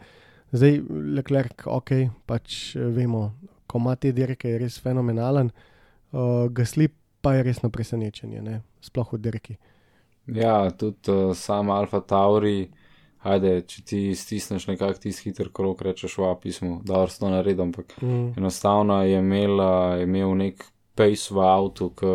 Zdaj, 0.52 0.82
Leclerc, 1.18 1.66
ok, 1.66 1.92
pač 2.26 2.76
vemo, 2.76 3.32
ko 3.68 3.82
ima 3.82 3.98
te 4.00 4.14
dirke, 4.16 4.50
je 4.50 4.62
res 4.62 4.78
fenomenalen, 4.82 5.50
uh, 6.14 6.48
Gasly 6.54 6.90
pa 7.28 7.34
je 7.36 7.44
resno 7.44 7.70
presenečenje, 7.70 8.42
ne? 8.42 8.62
sploh 8.80 9.10
v 9.14 9.18
dirki. 9.20 9.56
Ja, 10.32 10.70
tudi 10.72 11.12
uh, 11.12 11.34
sam 11.36 11.68
Alfa 11.76 12.00
Tauri, 12.00 12.70
ajde, 13.28 13.66
če 13.68 13.82
ti 13.84 14.00
stisneš 14.16 14.70
nekak 14.70 15.02
tisti 15.04 15.28
hiter 15.28 15.50
krok, 15.52 15.84
rečeš 15.84 16.16
v 16.24 16.30
pismu, 16.40 16.78
da 16.88 17.02
je 17.04 17.18
to 17.20 17.32
naredil, 17.34 17.66
ampak 17.68 17.98
Mm. 18.00 18.40
enostavno 18.40 19.02
je 19.04 19.20
imel, 19.20 19.60
uh, 19.60 20.00
je 20.00 20.08
imel 20.08 20.36
nek 20.40 20.64
pace 20.96 21.34
v 21.36 21.44
avtu, 21.44 21.90
ki 22.00 22.14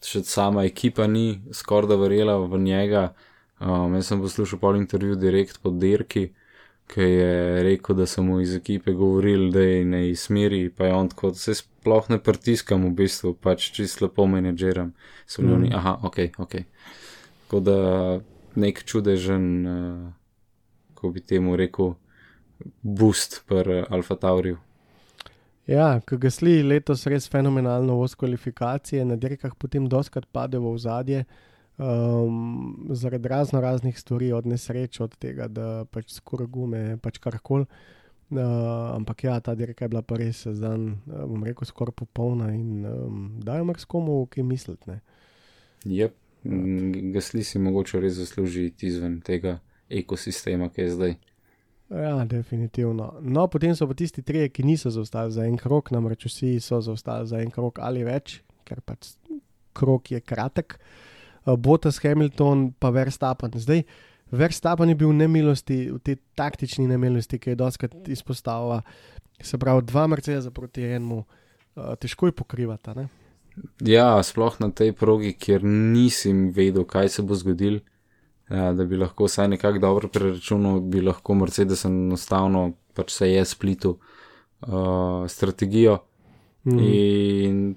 še 0.00 0.24
sama 0.24 0.64
ekipa 0.64 1.04
ni 1.06 1.42
skorda 1.52 2.00
verjela 2.00 2.38
v 2.40 2.64
njega. 2.64 3.12
Um, 3.60 3.92
jaz 4.00 4.08
sem 4.08 4.24
poslušal 4.24 4.58
pol 4.58 4.80
intervju 4.80 5.20
direkt 5.20 5.60
po 5.60 5.68
dirki, 5.68 6.30
ki 6.90 7.02
je 7.02 7.62
rekel, 7.62 7.96
da 7.96 8.06
so 8.06 8.22
mu 8.22 8.40
iz 8.40 8.54
ekipe 8.56 8.92
govorili, 8.92 9.50
da 9.52 9.60
je 9.60 9.84
ne 9.84 10.00
izmeri, 10.10 10.70
pa 10.70 10.86
je 10.86 10.94
on 10.94 11.08
tako, 11.08 11.30
da 11.30 11.38
se 11.38 11.54
sploh 11.54 12.10
ne 12.10 12.18
pritiskam 12.18 12.84
v 12.88 12.90
bistvu, 12.98 13.34
pač 13.34 13.68
čisto 13.76 14.04
lepo 14.04 14.26
menedžiram. 14.26 14.92
So 15.26 15.42
bili 15.42 15.54
oni, 15.54 15.68
Mm. 15.68 15.76
aha, 15.76 15.98
ok, 16.02 16.18
ok. 16.38 16.56
Tako 17.46 17.60
da 17.60 17.76
nek 18.54 18.82
čudežen, 18.84 19.66
uh, 19.66 20.12
ko 20.94 21.10
bi 21.10 21.20
temu 21.20 21.56
rekel, 21.56 21.94
boost 22.82 23.42
pri 23.46 23.84
Alfa 23.90 24.14
Tauriju. 24.16 24.58
Ja, 25.66 26.00
ki 26.00 26.16
ga 26.18 26.30
sli 26.30 26.62
letos 26.66 27.06
res 27.06 27.28
fenomenalno 27.30 27.94
voz 27.94 28.14
kvalifikacije, 28.18 29.04
na 29.04 29.16
dirkah 29.16 29.54
potem 29.58 29.86
doskrat 29.88 30.26
pade 30.32 30.58
v 30.58 30.72
ozadje. 30.74 31.24
Um, 31.80 32.86
zaradi 32.90 33.28
razno 33.28 33.60
raznih 33.60 33.98
stvari, 33.98 34.32
od 34.32 34.46
nesreč, 34.46 35.00
od 35.00 35.16
tega, 35.16 35.46
da 35.48 35.84
pač 35.90 36.12
skoraj 36.12 36.46
gume, 36.52 36.98
pač 37.00 37.16
karkoli. 37.18 37.64
Uh, 38.30 38.40
ampak 38.94 39.24
ja, 39.24 39.38
ta 39.40 39.54
dirka 39.56 39.86
je 39.86 39.88
bila 39.88 40.02
pa 40.02 40.18
res 40.20 40.42
za 40.44 40.74
en, 40.76 40.98
uh, 41.08 41.24
bom 41.24 41.40
rekel, 41.46 41.64
skoraj 41.64 41.96
popolna 41.96 42.50
in 42.52 42.84
um, 42.84 43.24
dajo 43.40 43.64
marsikomu 43.64 44.18
kaj 44.28 44.44
misliti. 44.44 44.90
ne. 44.90 45.00
Yep. 45.86 46.20
Mm, 46.44 47.12
Gasli 47.14 47.44
si 47.44 47.58
mogoče 47.58 48.00
res 48.00 48.18
zasluži 48.20 48.68
izven 48.84 49.20
tega 49.24 49.58
ekosistema, 49.88 50.68
ki 50.68 50.84
je 50.84 50.94
zdaj. 50.94 51.18
Ja, 51.90 52.24
definitivno. 52.24 53.14
No, 53.20 53.46
potem 53.48 53.72
so 53.76 53.88
pa 53.88 53.96
tisti 53.96 54.22
trije, 54.22 54.48
ki 54.52 54.68
niso 54.68 54.92
zaostali 54.92 55.32
za 55.32 55.48
en 55.48 55.56
krok, 55.56 55.90
namreč 55.90 56.28
vsi 56.28 56.58
so 56.60 56.80
zaostali 56.84 57.26
za 57.26 57.40
en 57.40 57.50
krok 57.50 57.80
ali 57.80 58.04
več, 58.04 58.42
ker 58.68 58.84
pač 58.84 59.14
krok 59.72 60.12
je 60.12 60.20
kratek. 60.20 60.76
Uh, 60.76 61.09
Botas 61.46 62.00
Hamilton, 62.02 62.72
pa 62.78 62.90
Verstappen. 62.90 63.50
Zdaj, 63.54 63.84
Verstappen 64.30 64.88
je 64.88 64.94
bil 64.94 65.10
v 65.10 65.20
nemilosti, 65.22 65.78
v 65.90 65.98
tej 65.98 66.20
taktični 66.38 66.86
nemilosti, 66.86 67.38
ki 67.38 67.54
je 67.54 67.60
doskrat 67.60 68.08
izpostavila. 68.08 68.82
Se 69.40 69.58
pravi, 69.58 69.82
dva 69.88 70.06
Mercedesa 70.06 70.50
proti 70.50 70.84
enemu, 70.84 71.24
uh, 71.24 71.94
težko 71.98 72.28
je 72.28 72.36
pokrivati. 72.36 72.94
Ne? 72.96 73.08
Ja, 73.84 74.20
sploh 74.22 74.60
na 74.60 74.70
tej 74.70 74.92
progi, 74.92 75.32
kjer 75.32 75.64
nisem 75.64 76.50
vedel, 76.54 76.84
kaj 76.84 77.08
se 77.08 77.24
bo 77.26 77.34
zgodil, 77.34 77.80
ja, 78.50 78.70
da 78.76 78.84
bi 78.84 79.00
lahko 79.00 79.26
vsaj 79.26 79.48
nekako 79.56 79.82
dobro 79.82 80.12
preračunal, 80.12 80.80
bi 80.80 81.02
lahko 81.02 81.34
Mercedes 81.34 81.84
enostavno 81.88 82.68
pač 82.94 83.14
se 83.14 83.30
je 83.32 83.44
splitu 83.44 83.96
uh, 83.96 85.28
strategijo 85.28 85.98
mm. 86.64 86.78
in 86.78 87.74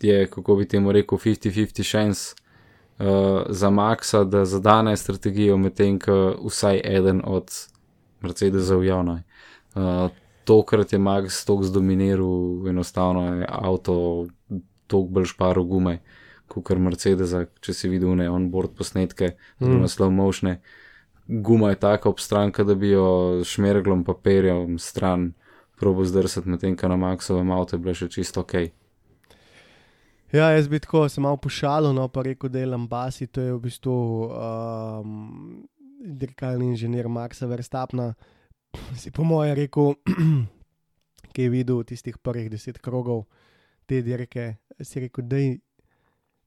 je, 0.00 0.26
kako 0.30 0.56
bi 0.56 0.68
temu 0.68 0.92
rekel, 0.92 1.18
50-50 1.18 1.82
šans 1.82 2.34
uh, 2.98 3.42
za 3.48 3.70
Maxa, 3.70 4.24
da 4.24 4.44
zadane 4.44 4.96
strategijo, 4.96 5.56
medtem 5.56 5.98
ko 6.00 6.36
vsaj 6.46 6.80
eden 6.84 7.22
od 7.24 7.50
Mercedesov 8.20 8.84
javno. 8.84 9.20
Uh, 9.74 10.10
tokrat 10.44 10.92
je 10.92 10.98
Max 10.98 11.44
tok 11.44 11.64
zdominiral, 11.64 12.68
enostavno 12.68 13.34
je 13.34 13.46
avto 13.48 14.26
tok 14.86 15.10
bolj 15.12 15.28
šparo 15.34 15.64
gume, 15.64 15.98
kot 16.48 16.64
kar 16.64 16.78
Mercedesa, 16.80 17.44
če 17.60 17.74
si 17.76 17.90
videl 17.92 18.16
ne 18.16 18.30
on-board 18.32 18.72
posnetke, 18.78 19.34
oziroma 19.60 19.84
mm. 19.84 19.92
slow 19.92 20.10
motione. 20.14 20.60
Guma 21.28 21.74
je 21.74 21.80
taka 21.82 22.08
obstranka, 22.08 22.64
da 22.64 22.74
bi 22.74 22.94
jo 22.94 23.42
šmerglom 23.44 24.04
papirjem 24.04 24.78
stran 24.80 25.34
probo 25.76 26.04
zdrsati, 26.08 26.48
medtem 26.48 26.76
ko 26.76 26.88
na 26.88 26.96
Maxovem 26.96 27.52
avtu 27.52 27.76
je 27.76 27.82
bilo 27.84 27.94
še 27.94 28.08
čisto 28.08 28.40
ok. 28.40 28.54
Ja, 30.32 30.50
jaz 30.50 30.68
bi 30.68 30.78
tako 30.78 31.08
se 31.08 31.20
malo 31.20 31.36
pošalil, 31.36 31.92
no 31.92 32.08
pa 32.08 32.22
rekel, 32.22 32.50
da 32.52 32.58
je 32.58 32.66
Lambasi, 32.66 33.26
to 33.26 33.40
je 33.40 33.52
v 33.52 33.60
bistvu 33.64 33.92
um, 34.28 35.68
dirkalni 36.04 36.66
inženir 36.68 37.08
Maxa 37.08 37.46
Verstapna. 37.46 38.14
Si 39.00 39.10
po 39.10 39.24
moje 39.24 39.54
rekel, 39.54 39.94
ki 41.32 41.42
je 41.42 41.50
videl 41.50 41.80
tistih 41.84 42.18
prvih 42.18 42.50
deset 42.52 42.78
krogov 42.78 43.24
te 43.88 44.02
dirke, 44.04 44.58
si 44.84 45.00
rekel, 45.00 45.24
da 45.24 45.40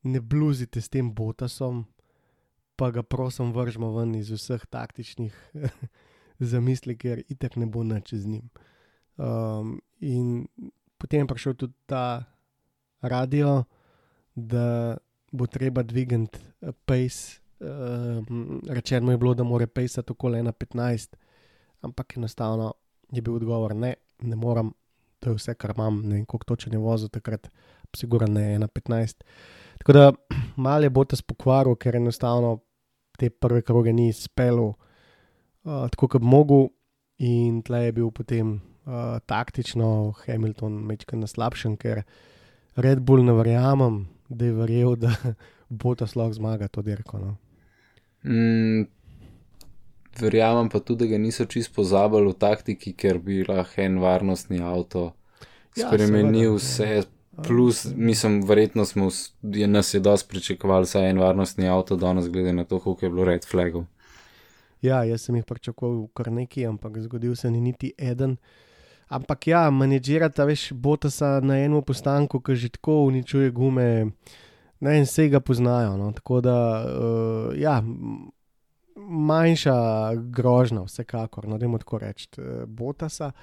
ne 0.04 0.22
bluzite 0.22 0.82
s 0.82 0.90
tem 0.90 1.10
botasom, 1.14 1.88
pa 2.78 2.92
ga 2.92 3.02
prosim 3.02 3.50
vržemo 3.54 3.90
ven 3.96 4.14
iz 4.16 4.30
vseh 4.30 4.62
taktičnih 4.70 5.34
zamisli, 6.54 6.94
ker 6.98 7.24
itek 7.30 7.58
ne 7.58 7.66
bo 7.66 7.82
nič 7.84 8.14
z 8.14 8.30
njim. 8.30 8.46
Um, 9.18 9.82
in 10.00 10.46
potem 11.02 11.26
je 11.26 11.32
prišel 11.34 11.58
tudi 11.58 11.74
ta 11.90 12.30
radio, 13.02 13.64
da 14.36 14.98
bo 15.32 15.48
treba 15.48 15.84
dvigati 15.84 16.40
pace. 16.86 17.42
Um, 17.62 18.62
rečeno 18.70 19.12
je 19.12 19.18
bilo, 19.18 19.34
da 19.34 19.44
mora 19.44 19.68
pace 19.68 20.02
okoli 20.10 20.40
1,15, 20.40 21.16
ampak 21.82 22.18
enostavno 22.18 22.74
je 23.12 23.22
bil 23.22 23.36
odgovor: 23.36 23.76
ne, 23.76 23.94
ne 24.22 24.36
morem, 24.36 24.74
to 25.20 25.30
je 25.30 25.36
vse, 25.36 25.54
kar 25.54 25.74
imam, 25.76 26.02
ne 26.02 26.16
vem, 26.16 26.26
koliko 26.26 26.46
točen 26.46 26.74
je 26.74 26.80
vozil 26.80 27.10
takrat, 27.10 27.50
sigurno 27.96 28.28
ne 28.28 28.58
1,15. 28.60 29.24
Tako 29.78 29.94
da 29.94 30.12
malo 30.66 30.84
je 30.84 30.90
botas 30.90 31.22
pokvaril, 31.22 31.76
ker 31.76 31.96
enostavno 31.96 32.60
te 33.18 33.30
prve 33.30 33.62
kroge 33.62 33.94
ni 33.94 34.10
izpelil 34.10 34.74
uh, 34.74 35.88
tako, 35.92 36.08
kot 36.08 36.22
bi 36.22 36.28
mogel, 36.28 36.70
in 37.22 37.62
tle 37.62 37.86
je 37.86 37.92
bil 37.94 38.10
potem 38.12 38.56
uh, 38.58 39.20
taktično 39.30 40.14
Hamilton 40.26 40.80
mečkaj 40.90 41.20
na 41.20 41.30
slabšem, 41.30 41.78
ker 41.78 42.02
Red 42.76 43.00
Bull 43.00 43.26
ne 43.26 43.34
verjamem, 43.34 44.08
da 44.30 44.46
je 44.46 44.54
verjel, 44.54 44.96
da 44.96 45.12
bo 45.70 45.96
ta 45.96 46.08
slog 46.08 46.34
zmaga 46.34 46.68
to 46.68 46.82
dirko. 46.82 47.20
No. 47.20 47.36
Mm, 48.24 48.88
verjamem 50.20 50.70
pa 50.70 50.80
tudi, 50.80 51.06
da 51.06 51.12
ga 51.12 51.18
niso 51.18 51.46
čisto 51.46 51.74
pozabili 51.76 52.32
v 52.32 52.38
taktiki, 52.40 52.94
ker 52.94 53.20
bi 53.20 53.44
lahko 53.48 53.82
en 53.82 54.00
varnostni 54.00 54.62
avto 54.62 55.12
Ja, 55.76 55.88
spremenil 55.88 56.60
seveda, 56.60 57.08
vse. 57.08 57.18
Plus, 57.48 57.86
mislim, 57.96 58.42
verjetno 58.44 58.86
smo 58.86 59.08
je 59.42 59.68
nas 59.68 59.94
je 59.94 60.00
dosti 60.00 60.30
pričakovali, 60.30 60.86
saj 60.86 61.10
en 61.10 61.20
varnostni 61.20 61.68
avto 61.68 61.96
danes, 61.96 62.28
glede 62.30 62.54
na 62.54 62.64
to, 62.64 62.80
koliko 62.80 63.06
je 63.06 63.10
bilo 63.10 63.26
red 63.26 63.46
flagov. 63.46 63.86
Ja, 64.82 65.04
jaz 65.04 65.22
sem 65.22 65.36
jih 65.36 65.46
pričakoval 65.46 66.08
kar 66.14 66.32
nekaj, 66.32 66.66
ampak 66.68 66.98
zgodil 67.00 67.36
se 67.36 67.52
ni 67.52 67.62
niti 67.62 67.94
eden. 67.98 68.38
Ampak 69.12 69.48
ja, 69.48 69.66
manedžirata 69.68 70.46
veš 70.48 70.70
botasa 70.72 71.42
na 71.44 71.60
enem 71.60 71.84
postanku, 71.84 72.40
ki 72.40 72.56
že 72.56 72.70
tako 72.80 73.12
uničuje 73.12 73.52
gume, 73.52 74.16
ne 74.80 74.92
en 74.96 75.04
vse 75.04 75.28
ga 75.28 75.44
poznajo. 75.44 75.98
No. 76.00 76.14
Tako 76.16 76.40
da, 76.40 76.56
uh, 76.88 77.52
ja, 77.60 77.82
manjša 78.96 79.76
grožnja, 80.32 80.86
vsekakor, 80.88 81.50
no, 81.52 81.60
da 81.60 81.68
tako 81.84 82.00
reči, 82.00 82.30
uh, 82.40 82.64
botasa. 82.64 83.34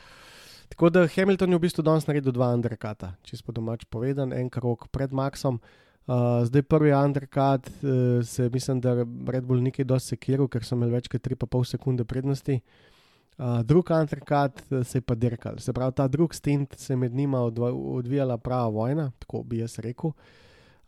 Tako 0.73 0.89
da 0.89 1.05
Hamilton 1.05 1.53
je 1.53 1.61
v 1.61 1.65
bistvu 1.69 1.85
danes 1.85 2.09
naredil 2.09 2.33
dva 2.33 2.49
underkata, 2.57 3.15
če 3.25 3.37
po 3.45 3.53
domač 3.53 3.85
povedan, 3.85 4.33
en 4.33 4.49
krok 4.49 4.89
pred 4.89 5.13
Maxom. 5.13 5.61
Uh, 6.09 6.41
zdaj 6.49 6.65
prvi 6.65 6.97
undercut, 6.97 7.69
uh, 7.85 8.25
se 8.25 8.49
mislim, 8.49 8.81
da 8.81 9.05
Red 9.05 9.45
Bull 9.45 9.61
nekaj 9.61 9.85
dosti 9.85 10.17
sekiral, 10.17 10.49
ker 10.49 10.65
so 10.65 10.81
imeli 10.81 10.97
več 10.97 11.13
kot 11.13 11.21
3,5 11.21 11.77
sekunde 11.77 12.09
prednosti. 12.09 12.57
Uh, 12.57 12.98
drugi 13.39 13.93
undercut 13.93 14.73
eh, 14.73 14.85
se 14.85 14.99
je 14.99 15.03
pa 15.03 15.15
dirkal. 15.15 15.59
Se 15.59 15.73
pravi, 15.73 15.93
ta 15.93 16.09
drugi 16.09 16.37
stint 16.37 16.75
se 16.75 16.93
je 16.93 16.97
med 16.97 17.15
njima 17.15 17.41
odvijala 17.41 18.39
prava 18.39 18.69
vojna, 18.69 19.13
tako 19.19 19.43
bi 19.43 19.59
jaz 19.59 19.79
rekel. 19.79 20.11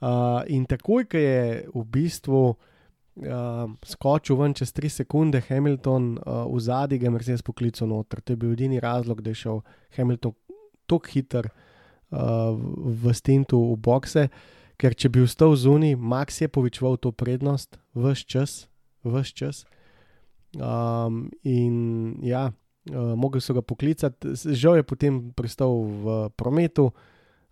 Uh, 0.00 0.08
in 0.46 0.64
takoj, 0.64 1.04
ko 1.04 1.16
je 1.16 1.66
v 1.74 1.82
bistvu 1.84 2.38
uh, 2.48 2.56
skočil 3.84 4.38
ven 4.40 4.54
čez 4.56 4.72
3 4.72 4.88
sekunde, 4.88 5.42
Hamilton 5.48 6.14
uh, 6.18 6.46
v 6.54 6.60
zadnji 6.60 6.98
ga 6.98 7.06
je 7.06 7.10
Mercedes 7.10 7.42
poklical 7.42 7.88
noter. 7.88 8.20
To 8.20 8.32
je 8.32 8.36
bil 8.36 8.52
edini 8.52 8.80
razlog, 8.80 9.20
da 9.20 9.30
je 9.30 9.34
šel 9.34 9.60
Hamilton 9.96 10.32
tako 10.86 11.12
hiter 11.12 11.50
uh, 12.10 12.56
v 13.02 13.12
stintu 13.14 13.60
v 13.74 13.76
bokse, 13.76 14.28
ker 14.80 14.96
če 14.96 15.12
bi 15.12 15.22
ostal 15.22 15.52
zunaj, 15.52 15.94
Max 16.00 16.40
je 16.40 16.48
povečeval 16.48 16.96
to 16.96 17.12
prednost, 17.12 17.76
vse 17.94 18.24
čas, 18.24 18.56
vse 19.04 19.36
čas. 19.36 19.66
Um, 20.58 21.30
in 21.42 22.14
ja, 22.26 22.48
uh, 22.90 23.14
mogli 23.16 23.40
so 23.40 23.54
ga 23.54 23.62
poklicati, 23.62 24.34
žal 24.34 24.80
je 24.80 24.82
potem 24.82 25.20
pristal 25.32 25.70
v 25.84 26.30
prometu, 26.36 26.90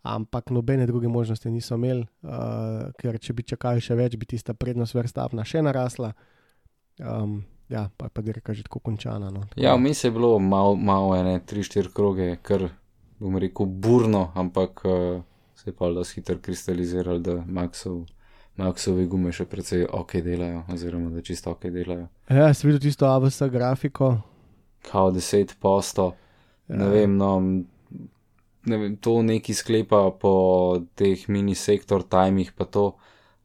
ampak 0.02 0.50
nobene 0.50 0.86
druge 0.86 1.08
možnosti 1.08 1.50
niso 1.50 1.76
imeli, 1.78 2.02
uh, 2.26 2.90
ker 2.98 3.18
če 3.22 3.36
bi 3.38 3.46
čakali 3.46 3.80
še 3.80 3.94
več, 3.94 4.16
bi 4.18 4.26
tista 4.26 4.54
prednost 4.54 4.96
vrstavna 4.98 5.44
še 5.46 5.62
narasla. 5.62 6.10
Um, 6.98 7.44
ja, 7.70 7.86
pa 7.96 8.08
je 8.08 8.10
pa 8.10 8.22
dirka 8.22 8.54
že 8.54 8.66
tako 8.66 8.80
končana. 8.80 9.30
No. 9.30 9.46
Tako 9.46 9.62
Ja, 9.62 9.76
da- 9.76 9.78
vmes 9.78 10.04
je 10.04 10.10
bilo 10.10 10.38
malo, 10.38 10.74
malo 10.74 11.14
ene, 11.14 11.38
tri, 11.46 11.62
štiri 11.62 11.92
kroge, 11.94 12.36
kar 12.42 12.70
bom 13.20 13.38
rekel 13.38 13.66
burno, 13.66 14.32
ampak 14.34 14.82
uh, 14.84 15.22
se 15.54 15.70
je 15.70 15.74
pa 15.76 15.90
da 15.94 16.02
hitro 16.02 16.38
kristaliziralo, 16.42 17.18
da 17.18 17.34
Maxov, 17.46 18.06
Maxovi 18.58 19.06
gume 19.06 19.30
še 19.32 19.44
precej 19.46 19.86
ok 19.86 20.18
delajo, 20.24 20.64
oziroma 20.72 21.10
da 21.10 21.22
čisto 21.22 21.50
ok 21.50 21.68
delajo. 21.70 22.08
Ja, 22.30 22.50
si 22.54 22.66
videl 22.66 22.80
tisto 22.80 23.06
AVS 23.06 23.42
grafiko. 23.52 24.16
Kao 24.90 25.10
10 25.12 25.54
posto, 25.60 26.14
ne 26.68 26.84
Ja. 26.84 26.90
vem, 26.90 27.16
no, 27.16 27.40
ne 28.66 28.76
vem, 28.76 28.96
to 28.96 29.22
neki 29.22 29.54
sklepa 29.54 30.10
po 30.20 30.32
teh 30.94 31.28
mini 31.28 31.54
sektor 31.54 32.02
tajmih, 32.02 32.52
pa 32.52 32.64
to, 32.64 32.96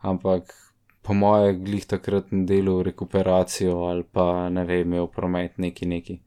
ampak 0.02 0.54
po 1.02 1.14
moje 1.14 1.54
glih 1.60 1.86
takrat 1.86 2.32
na 2.32 2.46
delu 2.46 2.84
rekuperacijo 2.84 3.84
ali 3.86 4.04
pa 4.04 4.50
ne 4.50 4.64
vem, 4.66 4.88
imel 4.88 5.08
promet 5.08 5.58
neki 5.58 5.86
neki. 5.86 6.20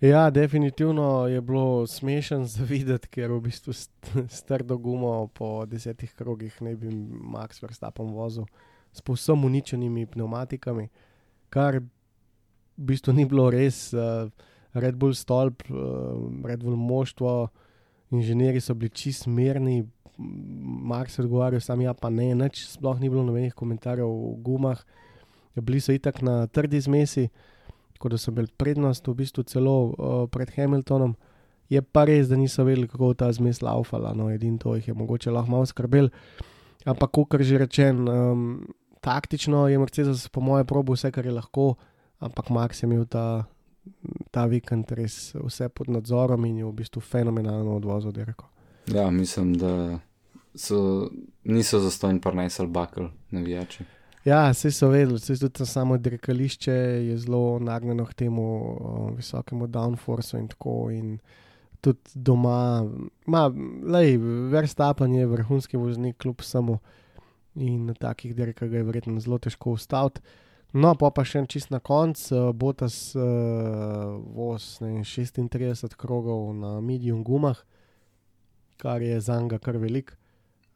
Ja, 0.00 0.30
definitivno 0.30 1.26
je 1.26 1.40
bilo 1.40 1.86
smešen 1.86 2.44
za 2.44 2.64
videti, 2.64 3.08
ker 3.08 3.32
v 3.32 3.40
bistvu 3.40 3.72
st- 3.72 4.28
s 4.36 4.42
trdo 4.46 4.76
gumo 4.78 5.26
po 5.26 5.66
desetih 5.66 6.14
krogih 6.14 6.62
ne 6.62 6.76
bi 6.76 6.86
Max 7.10 7.62
Verstappen 7.62 8.12
vozil 8.14 8.46
s 8.92 9.02
povsem 9.02 9.44
uničenimi 9.44 10.06
pneumatikami, 10.06 10.88
kar 11.50 11.80
v 11.80 11.88
bistvu 12.76 13.12
ni 13.12 13.26
bilo 13.26 13.50
res. 13.50 13.92
Uh, 13.92 14.30
Red 14.74 14.94
Bull 14.94 15.14
stolp, 15.14 15.64
uh, 15.70 16.46
Red 16.46 16.62
Bull 16.62 16.76
moštvo, 16.76 17.48
inženirji 18.14 18.60
so 18.60 18.74
bili 18.74 18.94
čist 18.94 19.26
mirni, 19.26 19.82
Max 20.18 21.18
je 21.18 21.24
odgovarjal, 21.24 21.60
sam 21.60 21.80
ja, 21.80 21.94
pa 21.94 22.10
ne, 22.10 22.34
nič, 22.34 22.68
sploh 22.68 23.00
ni 23.00 23.10
bilo 23.10 23.24
nobenih 23.26 23.54
komentarjev 23.54 24.06
o 24.06 24.34
gumah, 24.38 24.78
bili 25.58 25.80
so 25.80 25.92
itak 25.92 26.22
na 26.22 26.46
trdi 26.46 26.80
zmesi 26.80 27.28
tako 27.98 28.14
da 28.14 28.18
so 28.22 28.30
imeli 28.30 28.48
prednost 28.56 29.10
v 29.10 29.16
bistvu 29.18 29.42
celo 29.50 29.76
uh, 29.84 29.92
pred 30.30 30.54
Hamiltonom. 30.54 31.16
Je 31.68 31.82
pa 31.82 32.06
res, 32.08 32.30
da 32.30 32.38
niso 32.38 32.64
vedeli, 32.64 32.88
kako 32.88 33.12
ta 33.18 33.28
zmes 33.34 33.58
laufala, 33.60 34.14
no, 34.16 34.30
edino 34.32 34.56
to 34.62 34.78
jih 34.78 34.88
je 34.88 34.94
mogoče 34.94 35.34
lahko 35.34 35.50
malo 35.50 35.66
skrbel. 35.66 36.08
Ampak, 36.88 37.10
kot 37.12 37.42
že 37.42 37.58
rečen, 37.58 38.06
um, 38.08 38.62
taktično 39.04 39.66
je 39.68 39.82
Mercedes, 39.82 40.28
po 40.32 40.40
mojem, 40.40 40.64
probo 40.66 40.96
vse, 40.96 41.10
kar 41.12 41.26
je 41.26 41.34
lahko, 41.34 41.74
ampak 42.24 42.48
Max 42.54 42.80
je 42.80 42.88
imel 42.88 43.04
ta 43.04 43.44
ta 44.30 44.46
vikend 44.46 44.90
res 44.96 45.34
vse 45.34 45.68
pod 45.68 45.90
nadzorom 45.92 46.44
in 46.48 46.60
je 46.62 46.66
v 46.66 46.74
bistvu 46.80 47.00
fenomenalno 47.00 47.76
odvozil 47.76 48.12
dirko. 48.12 48.48
Ja, 48.92 49.10
mislim, 49.10 49.54
da 49.60 49.98
so, 50.54 51.08
niso 51.44 51.80
zastojni 51.80 52.20
prenesli 52.20 52.66
bakl 52.66 53.10
navijači. 53.30 53.84
Ja, 54.28 54.50
vse 54.52 54.68
so 54.74 54.90
vedeli, 54.92 55.16
vse 55.16 55.38
tudi 55.40 55.66
samo 55.66 55.96
dirkališče 55.96 56.72
je 56.72 57.16
zelo 57.16 57.58
nagnjeno 57.64 58.04
k 58.06 58.14
temu 58.14 58.44
uh, 58.60 59.16
visokemu 59.16 59.66
downforceu 59.66 60.40
in 60.40 60.48
tako. 60.48 60.90
In 60.92 61.18
tudi 61.80 62.12
doma, 62.14 62.84
ma, 63.26 63.46
lej, 63.86 64.18
Verstappen 64.52 65.14
je 65.14 65.26
vrhunski 65.26 65.76
voznik, 65.76 66.18
kljub 66.18 66.42
samo 66.44 66.78
in 67.54 67.86
na 67.86 67.94
takih 67.94 68.34
dirkah 68.36 68.68
ga 68.68 68.76
je 68.76 68.84
verjetno 68.84 69.20
zelo 69.20 69.38
težko 69.38 69.78
ustaviti. 69.78 70.20
No, 70.72 70.92
pa 71.00 71.08
pa 71.10 71.24
še 71.24 71.40
en 71.40 71.48
čist 71.48 71.72
na 71.72 71.80
koncu, 71.80 72.28
uh, 72.36 72.52
Botas 72.52 73.00
uh, 73.16 73.24
voz 74.36 74.74
ne, 74.84 75.06
36 75.08 75.96
krogov 75.96 76.50
na 76.58 76.80
medium 76.84 77.24
gumah, 77.24 77.64
kar 78.76 79.02
je 79.02 79.20
za 79.20 79.40
njega 79.40 79.58
kar 79.58 79.80
velik, 79.80 80.18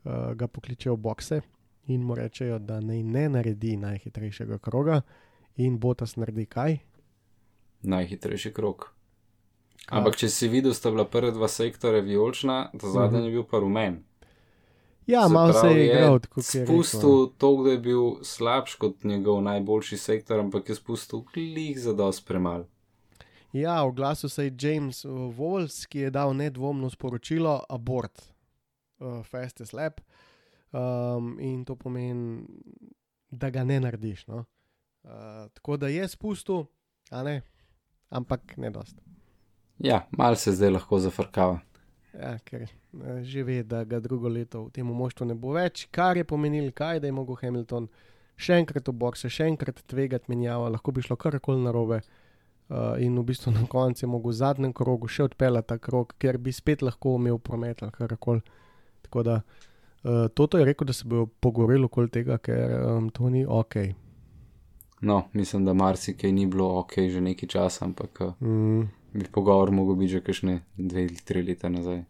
uh, 0.07 0.32
ga 0.32 0.48
pokličejo 0.48 0.96
v 0.96 1.05
bokse 1.11 1.42
in 1.87 2.01
mu 2.01 2.14
rečejo, 2.14 2.59
da 2.59 2.80
naj 2.80 3.03
ne 3.03 3.28
naredi 3.28 3.76
najhitrejšega 3.76 4.59
kroga, 4.59 5.01
in 5.57 5.78
Botas 5.78 6.16
naredi 6.16 6.47
kaj. 6.47 6.78
Najhitrejši 7.83 8.53
krok. 8.53 8.93
Ampak, 9.89 10.16
če 10.16 10.28
si 10.28 10.49
videl, 10.49 10.70
sta 10.72 10.91
bila 10.91 11.05
prva 11.05 11.30
dva 11.30 11.49
sektorja 11.49 12.01
vijolična, 12.01 12.70
ta 12.72 12.87
zadnji 12.89 13.18
Mhm. 13.18 13.26
je 13.26 13.33
bil 13.33 13.45
pa 13.45 13.59
rumen. 13.59 14.03
Ja, 15.07 15.26
Se 15.26 15.33
malo 15.33 15.53
se 15.53 15.66
je 15.68 15.87
igral, 15.87 16.18
tako 16.20 16.35
kot 16.35 16.55
je. 16.55 16.66
Spustil 16.66 17.26
to, 17.39 17.62
da 17.64 17.70
je 17.70 17.78
bil 17.78 18.03
slabš 18.22 18.74
kot 18.74 19.05
njegov 19.05 19.43
najboljši 19.43 19.97
sektor, 19.97 20.41
ampak 20.41 20.68
je 20.68 20.74
spustil 20.74 21.24
klih 21.24 21.80
za 21.80 21.93
dosti 21.93 22.24
premal. 22.26 22.64
Ja, 23.53 23.83
oglasil 23.83 24.28
se 24.28 24.45
je 24.45 24.55
James 24.61 25.05
uh, 25.05 25.11
Walls, 25.37 25.87
ki 25.87 25.99
je 25.99 26.11
dal 26.11 26.35
nedvomno 26.35 26.91
sporočilo: 26.91 27.64
abort, 27.68 28.22
uh, 28.99 29.26
fastest 29.26 29.72
lap. 29.72 30.01
Um, 30.73 31.37
in 31.41 31.64
to 31.64 31.77
pomeni, 31.77 32.47
da 33.31 33.51
ga 33.51 33.64
ne 33.64 33.81
narediš. 33.81 34.27
No? 34.27 34.45
Uh, 35.05 35.11
tako 35.53 35.77
da 35.77 35.89
je 35.89 36.09
spustil, 36.09 36.64
a 37.11 37.23
ne, 37.23 37.43
ampak 38.09 38.57
ne 38.57 38.70
dost. 38.70 38.97
Ja, 39.79 40.07
mal 40.11 40.37
se 40.37 40.53
zdaj 40.53 40.70
lahko 40.70 40.99
zafrkava. 40.99 41.59
Ja, 42.16 42.39
ker 42.45 42.62
uh, 42.62 43.20
že 43.23 43.43
ve, 43.45 43.62
da 43.62 43.85
ga 43.85 44.01
drugo 44.01 44.29
leto 44.29 44.64
v 44.64 44.73
tem 44.73 44.89
moštvu 44.89 45.27
ne 45.29 45.37
bo 45.37 45.53
več, 45.53 45.89
kar 45.93 46.16
je 46.16 46.25
pomenil, 46.25 46.70
kaj, 46.73 47.03
da 47.03 47.11
je 47.11 47.16
mogel 47.16 47.37
Hamilton 47.43 47.91
še 48.41 48.57
enkrat 48.62 48.89
v 48.89 48.95
bokse, 48.97 49.29
še 49.29 49.51
enkrat 49.53 49.83
tvegati 49.93 50.33
menjava, 50.33 50.70
lahko 50.73 50.95
bi 50.97 51.05
šlo 51.05 51.18
karkoli 51.20 51.66
narobe. 51.66 52.01
Uh, 52.73 52.97
in 52.97 53.18
v 53.18 53.27
bistvu 53.29 53.53
na 53.53 53.66
koncu 53.68 54.07
je 54.07 54.09
mogel 54.09 54.33
v 54.33 54.39
zadnjem 54.39 54.73
krogu 54.73 55.11
še 55.11 55.27
odpeljati 55.27 55.68
ta 55.68 55.77
krog, 55.77 56.14
ker 56.16 56.39
bi 56.41 56.55
spet 56.57 56.81
lahko 56.81 57.18
imel 57.20 57.37
promet 57.37 57.83
ali 57.85 57.93
karkoli. 57.93 58.41
Tako 59.05 59.25
da 59.27 59.35
uh, 59.43 59.72
Toto 60.34 60.59
je 60.59 60.64
rekel, 60.64 60.86
da 60.86 60.92
se 60.92 61.05
bodo 61.05 61.26
pogorili 61.26 61.84
okoli 61.84 62.11
tega, 62.11 62.38
ker 62.38 62.72
um, 62.86 63.11
to 63.11 63.30
ni 63.30 63.44
ok. 63.48 63.76
No, 65.03 65.22
mislim, 65.32 65.64
da 65.64 65.72
marsikaj 65.72 66.32
ni 66.32 66.46
bilo 66.46 66.78
ok 66.78 66.92
že 67.11 67.20
nekaj 67.20 67.48
časa, 67.48 67.84
ampak 67.84 68.20
uh, 68.20 68.32
Mm. 68.40 68.88
bi 69.12 69.24
pogovor 69.32 69.70
mogel 69.70 69.94
biti 69.94 70.12
že 70.12 70.20
kakšne 70.20 70.61
dve 70.76 71.03
ali 71.03 71.16
tri 71.24 71.42
leta 71.42 71.68
nazaj. 71.68 72.03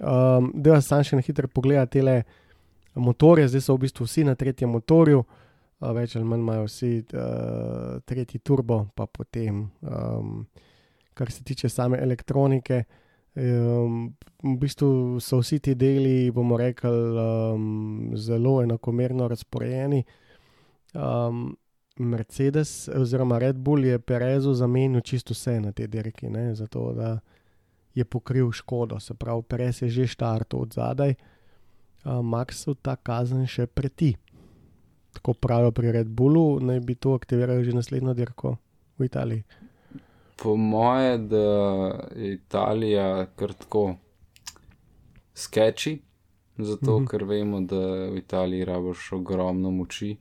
Um, 0.00 0.52
da, 0.54 0.80
sam 0.80 1.04
še 1.04 1.16
na 1.16 1.22
hitro 1.22 1.48
pogleda 1.48 1.86
te 1.86 2.22
motorje, 2.94 3.48
zdaj 3.48 3.60
so 3.60 3.74
v 3.74 3.78
bistvu 3.78 4.04
vsi 4.06 4.24
na 4.24 4.34
tretjem 4.34 4.70
motorju, 4.70 5.18
uh, 5.18 5.92
več 5.92 6.16
ali 6.16 6.24
manj 6.24 6.40
imajo 6.40 6.64
vsi 6.66 7.04
uh, 7.14 8.00
tretji 8.04 8.40
turbo, 8.40 8.86
pa 8.94 9.06
potem, 9.06 9.70
um, 9.82 10.46
kar 11.14 11.30
se 11.30 11.44
tiče 11.44 11.68
same 11.68 11.98
elektronike. 11.98 12.84
Um, 13.34 14.16
v 14.42 14.56
bistvu 14.58 15.20
so 15.22 15.38
vsi 15.38 15.60
ti 15.62 15.74
deli, 15.78 16.30
bomo 16.34 16.56
rekli, 16.58 16.90
um, 16.90 18.10
zelo 18.18 18.62
enakomerno 18.62 19.28
razporejeni. 19.28 20.04
Um, 20.94 21.56
Mercedes 22.00 22.88
oziroma 22.88 23.38
Red 23.38 23.56
Bull 23.56 23.84
je 23.84 23.98
Perezu 23.98 24.54
zamenil 24.54 25.00
čisto 25.00 25.34
vse 25.34 25.60
na 25.60 25.72
te 25.72 25.86
dirki, 25.86 26.28
ne, 26.28 26.54
zato 26.54 26.92
da 26.92 27.18
je 27.94 28.04
pokril 28.04 28.50
škodo, 28.52 29.00
se 29.00 29.14
pravi, 29.14 29.42
Perez 29.42 29.82
je 29.82 29.88
že 29.88 30.06
štartal 30.06 30.60
od 30.60 30.72
zadaj, 30.72 31.14
uh, 31.14 32.18
Maxu 32.22 32.74
ta 32.74 32.96
kazen 32.96 33.46
še 33.46 33.66
preti. 33.66 34.16
Tako 35.12 35.34
pravijo 35.34 35.70
pri 35.70 35.92
Red 35.92 36.08
Bullu, 36.08 36.60
naj 36.60 36.80
bi 36.80 36.94
to 36.94 37.14
aktivirali 37.14 37.64
že 37.64 37.74
naslednjo 37.74 38.14
dirko 38.14 38.56
v 38.98 39.04
Italiji. 39.04 39.44
Po 40.42 40.56
moje, 40.56 41.18
da 41.20 41.36
je 42.16 42.32
Italija 42.34 43.06
kar 43.26 43.52
tako 43.52 43.94
sketchy, 45.34 45.98
zato 46.58 46.86
Mhm. 46.86 46.94
mhm. 46.94 47.06
ker 47.06 47.24
vemo, 47.24 47.60
da 47.60 47.76
v 48.06 48.16
Italiji 48.16 48.64
rabiš 48.64 49.12
ogromno 49.12 49.70
moči. 49.70 50.16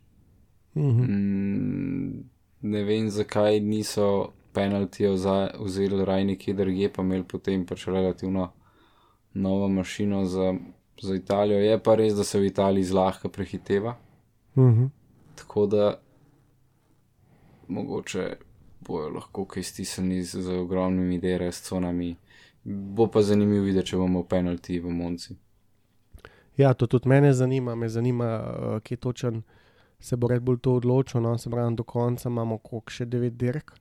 Mhm. 0.75 1.01
Mm, 1.01 2.23
ne 2.61 2.83
vem, 2.83 3.09
zakaj 3.09 3.59
niso 3.61 4.09
penaltijev 4.53 5.13
vzeli 5.59 6.05
raj 6.05 6.25
nekje 6.25 6.53
drugje, 6.53 6.93
pa 6.93 7.01
imeli 7.01 7.23
potem 7.23 7.65
pač 7.65 7.87
relativno 7.87 8.51
novo 9.33 9.67
mašino 9.69 10.25
za, 10.25 10.53
za 11.01 11.15
Italijo. 11.15 11.59
Je 11.59 11.79
pa 11.79 11.95
res, 11.95 12.13
da 12.13 12.23
se 12.23 12.39
v 12.39 12.45
Italiji 12.45 12.83
zlahka 12.83 13.29
prehiteva, 13.29 13.95
Mhm. 14.55 14.85
tako 15.35 15.65
da 15.65 15.99
mogoče 17.67 18.35
bojo 18.89 19.11
lahko 19.13 19.45
kaj 19.45 19.63
stisnili 19.63 20.23
z, 20.23 20.41
z 20.41 20.57
ogromnimi 20.63 21.19
DRS-conami. 21.21 22.15
Bo 22.63 23.07
pa 23.07 23.21
zanimivo 23.23 23.63
videti, 23.65 23.93
če 23.93 24.01
bomo 24.01 24.23
penalti 24.27 24.79
v 24.81 24.91
Monci. 24.91 25.37
Ja, 26.59 26.73
to 26.73 26.89
tudi 26.91 27.07
mene 27.09 27.31
zanima, 27.33 27.75
me 27.75 27.87
zanima, 27.89 28.29
uh, 28.39 28.79
kje 28.83 28.97
točen 28.97 29.43
se 29.99 30.17
bo 30.17 30.27
Red 30.27 30.43
Bull 30.43 30.59
to 30.59 30.75
odločil. 30.75 31.21
No, 31.21 31.37
se 31.37 31.49
pravi, 31.49 31.75
do 31.75 31.83
konca 31.83 32.29
imamo 32.29 32.57
koliko 32.57 32.91
še 32.91 33.05
devet 33.05 33.37
dirk. 33.39 33.71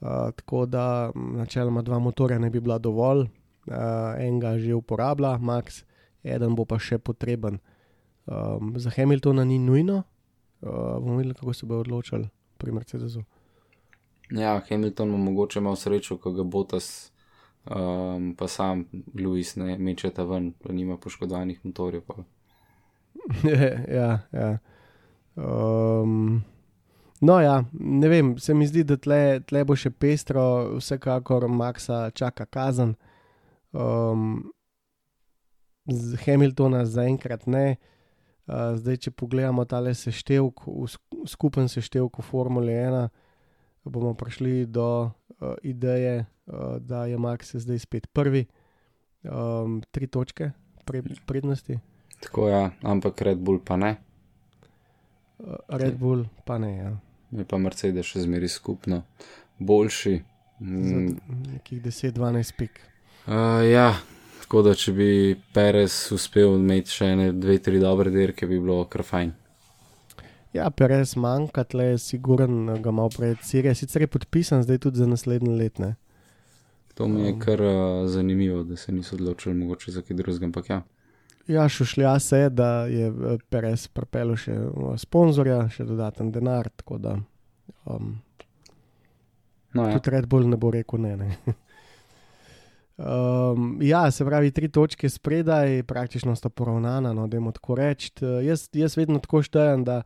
Uh, 0.00 0.30
tako 0.36 0.66
da 0.66 1.10
m, 1.14 1.32
načeloma 1.40 1.82
dva 1.82 1.98
motorja 1.98 2.38
ne 2.38 2.50
bi 2.54 2.60
bila 2.60 2.78
dovolj, 2.78 3.24
uh, 3.26 4.14
enega 4.18 4.54
že 4.58 4.76
uporablja, 4.78 5.38
Max, 5.42 5.82
eden 6.22 6.54
bo 6.54 6.64
pa 6.64 6.78
še 6.78 7.00
potreben. 7.02 7.58
Um, 8.28 8.76
za 8.78 8.92
Hamiltona 8.94 9.44
ni 9.44 9.58
nujno, 9.58 10.02
uh, 10.60 10.70
bomo 11.00 11.16
videli, 11.18 11.34
kako 11.34 11.54
se 11.54 11.66
bo 11.66 11.80
odločil 11.82 12.28
pri 12.58 12.76
Mercedesu. 12.76 13.24
Ja, 14.30 14.60
Hamilton 14.68 15.08
ima 15.08 15.18
mogoče 15.18 15.60
malo 15.60 15.76
srečo, 15.76 16.18
ko 16.18 16.32
ga 16.32 16.42
Botas, 16.42 17.12
um, 17.64 18.34
pa 18.38 18.48
sam 18.48 18.84
Louis 19.14 19.56
ne 19.56 19.78
mečeta 19.78 20.24
ven, 20.24 20.52
da 20.64 20.72
nima 20.72 20.96
poškodovanih 20.96 21.64
motorjev. 21.64 22.02
Ja, 23.88 24.18
ja. 24.32 24.58
Um, 25.36 26.42
no, 27.20 27.40
ja, 27.40 27.64
ne 27.72 28.08
vem, 28.08 28.38
se 28.38 28.54
mi 28.54 28.66
zdi, 28.66 28.84
da 28.84 28.96
tle, 28.96 29.40
tle 29.46 29.64
bo 29.64 29.76
še 29.76 29.90
pestro, 29.90 30.42
vsekakor 30.78 31.48
Maxa 31.48 32.10
čaka 32.10 32.46
kazen. 32.46 32.94
Um, 33.72 34.50
z 35.88 36.18
Hamiltona 36.24 36.84
zaenkrat 36.84 37.46
ne. 37.46 37.76
Uh, 38.48 38.74
zdaj, 38.80 38.96
če 39.04 39.10
pogledamo 39.12 39.64
tale 39.68 39.92
seštevek, 39.94 40.64
v 40.66 40.88
sk- 40.88 41.24
skupen 41.28 41.68
seštevek 41.68 42.20
v 42.20 42.24
Formule 42.24 42.72
1, 42.72 43.08
bomo 43.88 44.14
prišli 44.14 44.66
do 44.66 44.88
uh, 45.04 45.54
ideje, 45.62 46.26
uh, 46.46 46.76
da 46.80 47.06
je 47.06 47.18
Max 47.18 47.56
zdaj 47.56 47.78
spet 47.78 48.06
prvi, 48.12 48.46
um, 49.24 49.82
tri 49.90 50.06
točke 50.06 50.50
pred, 50.84 51.08
prednosti. 51.26 51.78
Tako 52.20 52.48
ja, 52.48 52.70
ampak 52.82 53.22
Red 53.22 53.38
Bull 53.38 53.60
pa 53.64 53.76
ne, 53.76 53.96
Uh, 55.38 55.54
Red 55.68 55.98
Bull 55.98 56.24
pa 56.44 56.58
ne. 56.58 56.76
Ja. 56.76 56.90
je 57.30 57.44
pa 57.46 57.58
Mercedes 57.62 58.06
še 58.10 58.24
zmeri 58.26 58.48
skupno 58.50 59.04
boljši. 59.58 60.16
Mm, 60.58 61.12
nekih 61.52 61.82
10-12 61.84 62.56
pik. 62.58 62.80
uh, 63.30 63.62
ja, 63.62 63.92
tako 64.42 64.64
da 64.66 64.74
če 64.74 64.94
bi 64.96 65.10
Perez 65.54 66.08
uspel 66.14 66.56
imeti 66.58 66.96
še 66.96 67.12
ene, 67.14 67.28
dve, 67.38 67.60
tri 67.62 67.78
dobre 67.78 68.10
dirke, 68.10 68.48
bi 68.50 68.58
bilo 68.58 68.80
kar 68.90 69.06
fajn. 69.06 69.30
Ja, 70.52 70.70
Perez 70.70 71.16
manjka, 71.16 71.64
tle 71.64 71.84
je 71.84 71.98
siguren, 71.98 72.82
ga 72.82 72.90
malo 72.90 73.10
pred 73.12 73.38
Sirijo. 73.42 73.74
Sicer 73.74 74.02
je 74.02 74.06
podpisan 74.06 74.62
zdaj 74.62 74.78
tudi 74.78 74.98
za 74.98 75.06
naslednje 75.06 75.50
letne. 75.56 75.94
To 76.94 77.08
mi 77.08 77.20
je 77.22 77.32
Um. 77.32 77.40
kar 77.40 77.62
uh, 77.62 78.08
zanimivo, 78.08 78.62
da 78.62 78.76
se 78.76 78.92
niso 78.92 79.16
odločili 79.16 79.54
mogoče 79.54 79.90
za 79.90 80.02
kaj 80.02 80.16
drugega, 80.16 80.46
ampak 80.46 80.70
ja. 80.70 80.82
Ja, 81.48 81.68
šušlja 81.68 82.18
se, 82.18 82.48
da 82.50 82.86
je 82.86 83.06
eh, 83.06 83.38
Perez 83.48 83.86
pripeljal 83.88 84.36
še 84.36 84.52
eh, 84.52 84.96
sponzorja, 85.00 85.62
še 85.72 85.84
dodaten 85.88 86.32
denar, 86.32 86.68
tako 86.76 86.98
da 86.98 87.14
um, 87.84 88.18
No, 89.72 89.88
ja. 89.88 89.98
tudi 89.98 90.10
Red 90.10 90.26
Bull 90.26 90.48
ne 90.48 90.56
bo 90.56 90.70
rekel 90.70 91.00
ne. 91.00 91.16
ne. 91.16 91.36
Um, 92.98 93.78
ja, 93.82 94.10
se 94.10 94.24
pravi, 94.26 94.50
tri 94.50 94.66
točke 94.68 95.06
spredaj, 95.08 95.84
praktično 95.86 96.32
sta 96.34 96.48
poravnana, 96.50 97.12
no, 97.14 97.28
da 97.30 97.36
jim 97.36 97.46
tako 97.54 97.76
reči. 97.78 98.10
Jaz, 98.42 98.64
jaz 98.74 98.96
vedno 98.98 99.20
tako 99.22 99.38
štejem, 99.46 99.84
da 99.86 100.00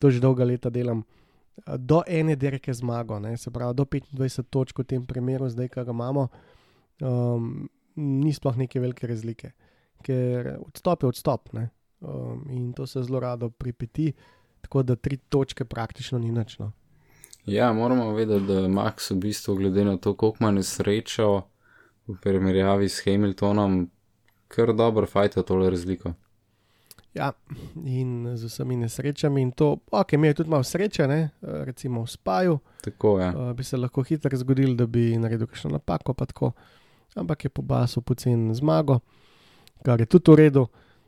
to 0.00 0.10
že 0.10 0.20
dolga 0.20 0.44
leta 0.44 0.70
delam, 0.70 1.04
eh, 1.66 1.76
do 1.78 2.02
ene 2.06 2.36
dirke 2.36 2.74
zmago, 2.74 3.18
ne, 3.20 3.36
se 3.36 3.50
pravi 3.50 3.76
do 3.76 3.84
25 3.84 4.48
točk 4.50 4.78
v 4.78 4.84
tem 4.84 5.06
primeru, 5.06 5.48
zdaj, 5.48 5.68
ki 5.68 5.84
ga 5.84 5.92
imamo, 5.92 6.28
um, 7.00 7.68
ni 7.96 8.32
sploh 8.32 8.56
neke 8.56 8.80
velike 8.80 9.06
razlike, 9.06 9.52
ker 10.02 10.56
odstop 10.60 11.04
je 11.04 11.12
odstop 11.12 11.52
ne, 11.52 11.68
um, 12.00 12.44
in 12.50 12.72
to 12.72 12.86
se 12.86 13.02
zelo 13.02 13.20
rado 13.20 13.50
pripeti, 13.50 14.12
tako 14.60 14.82
da 14.82 14.96
tri 14.96 15.16
točke 15.16 15.64
praktično 15.64 16.18
ni 16.18 16.32
nič. 16.32 16.58
No. 16.58 16.72
Ja, 17.46 17.72
moramo 17.72 18.12
vedeti, 18.12 18.46
da 18.46 18.68
Max 18.68 19.10
v 19.10 19.16
bistvu, 19.16 19.56
glede 19.56 19.84
na 19.84 19.96
to, 19.96 20.14
koliko 20.14 20.44
ima 20.44 20.50
nesrečo 20.50 21.42
v 22.06 22.16
primerjavi 22.22 22.88
s 22.88 23.04
Hamiltonom, 23.04 23.88
kar 24.48 24.72
dobro 24.76 25.06
fajta 25.06 25.42
tole 25.42 25.70
razliko. 25.70 26.12
Ja, 27.14 27.32
in 27.84 28.36
z 28.36 28.46
vsemi 28.46 28.76
nesrečami, 28.76 29.42
in 29.42 29.50
to, 29.52 29.78
ok, 29.90 30.12
mi 30.12 30.28
je 30.28 30.34
tudi 30.34 30.50
malo 30.50 30.62
sreče, 30.62 31.08
ne, 31.08 31.30
eh, 31.42 31.64
recimo 31.64 32.04
v 32.04 32.10
spaju, 32.10 32.58
Tako 32.82 33.18
je. 33.18 33.28
uh, 33.28 33.52
bi 33.52 33.64
se 33.64 33.76
lahko 33.76 34.02
hitro 34.02 34.36
zgodil, 34.36 34.76
da 34.76 34.86
bi 34.86 35.18
naredil 35.18 35.46
kakšno 35.46 35.70
napako, 35.70 36.14
pa 36.14 36.26
tako, 36.26 36.52
ampak 37.14 37.44
je 37.44 37.50
po 37.50 37.62
basu 37.62 38.00
pocen 38.00 38.54
zmago, 38.54 39.00
kar 39.82 40.00
je 40.00 40.06
tudi 40.06 40.30
v 40.30 40.34
redu. 40.34 40.66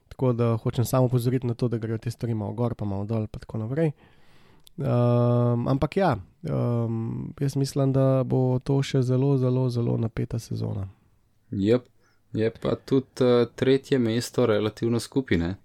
Tako 0.09 0.33
da 0.33 0.57
hočem 0.57 0.85
samo 0.85 1.09
pozoriti 1.09 1.47
na 1.47 1.55
to, 1.55 1.69
da 1.69 1.79
grejo 1.79 1.99
te 1.99 2.11
stvari 2.11 2.35
malo 2.35 2.53
gor, 2.53 2.75
pa 2.75 2.85
malo 2.85 3.05
dol, 3.05 3.27
pa 3.27 3.39
tako 3.39 3.59
naprej. 3.59 3.93
Um, 4.77 5.69
ampak 5.69 5.97
ja, 5.97 6.17
um, 6.43 7.33
jaz 7.41 7.57
mislim, 7.57 7.93
da 7.93 8.23
bo 8.25 8.59
to 8.59 8.83
še 8.83 9.03
zelo, 9.03 9.39
zelo, 9.39 9.69
zelo 9.71 9.97
napeta 9.97 10.39
sezona. 10.39 10.89
Yep. 11.51 11.81
Je 12.33 12.51
pa 12.51 12.75
tudi 12.75 13.25
uh, 13.25 13.47
tretje 13.55 13.99
mesto 13.99 14.47
relativno 14.47 15.01
skupine. 15.01 15.57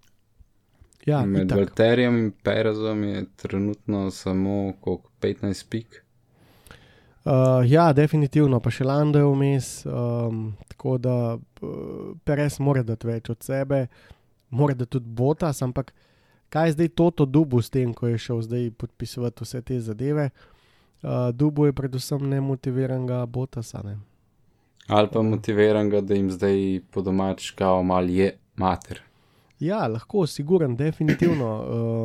Ja, 1.08 1.26
Med 1.26 1.46
itak. 1.46 1.58
Valterijem 1.58 2.18
in 2.18 2.32
Perezom 2.44 3.04
je 3.04 3.26
trenutno 3.36 4.12
samo 4.12 4.74
koliko, 4.82 5.10
15 5.22 5.70
pik. 5.70 6.04
Uh, 7.26 7.32
ja, 7.72 7.94
definitivno, 7.94 8.60
pa 8.60 8.72
še 8.72 8.84
Lando 8.88 9.20
je 9.20 9.28
vmes, 9.28 9.70
um, 9.88 10.54
tako 10.68 10.98
da 10.98 11.16
uh, 11.36 11.72
Perez 12.24 12.60
mora 12.64 12.84
dati 12.88 13.08
več 13.08 13.32
od 13.32 13.44
sebe, 13.44 13.88
mora 14.50 14.76
dati 14.76 14.98
tudi 14.98 15.12
Botas, 15.12 15.62
ampak 15.64 15.94
kaj 16.52 16.70
je 16.70 16.76
zdaj 16.78 16.92
Toto 16.96 17.26
Dubu 17.26 17.64
s 17.64 17.72
tem, 17.72 17.92
ko 17.96 18.12
je 18.12 18.20
šel 18.28 18.44
zdaj 18.48 18.70
podpisovati 18.80 19.48
vse 19.48 19.64
te 19.64 19.80
zadeve? 19.84 20.30
Uh, 21.04 21.32
Dubu 21.32 21.68
je 21.68 21.76
predvsem 21.76 22.30
nemotiviranega 22.36 23.26
Botasa. 23.26 23.84
Ne? 23.84 23.98
Ali 24.88 25.12
pa 25.12 25.24
motiviran 25.24 25.92
ga, 25.92 26.04
da 26.04 26.16
jim 26.16 26.32
zdaj 26.32 26.82
po 26.92 27.04
domač 27.04 27.52
kao 27.56 27.84
mal 27.84 28.08
je 28.12 28.34
mater. 28.56 29.07
Ja, 29.60 29.88
lahko, 29.88 30.28
siguren, 30.28 30.76
definitivno. 30.78 31.50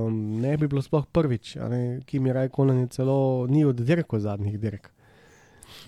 Um, 0.06 0.40
ne 0.40 0.56
bi 0.56 0.68
bilo 0.68 0.82
sploh 0.82 1.04
prvič, 1.12 1.56
ki 2.06 2.20
mi 2.20 2.32
raj 2.32 2.48
konen 2.48 2.78
je 2.80 2.86
celo, 2.96 3.46
ni 3.48 3.64
od 3.64 3.76
dirko 3.76 4.18
zadnjih 4.18 4.58
dirk. 4.60 4.90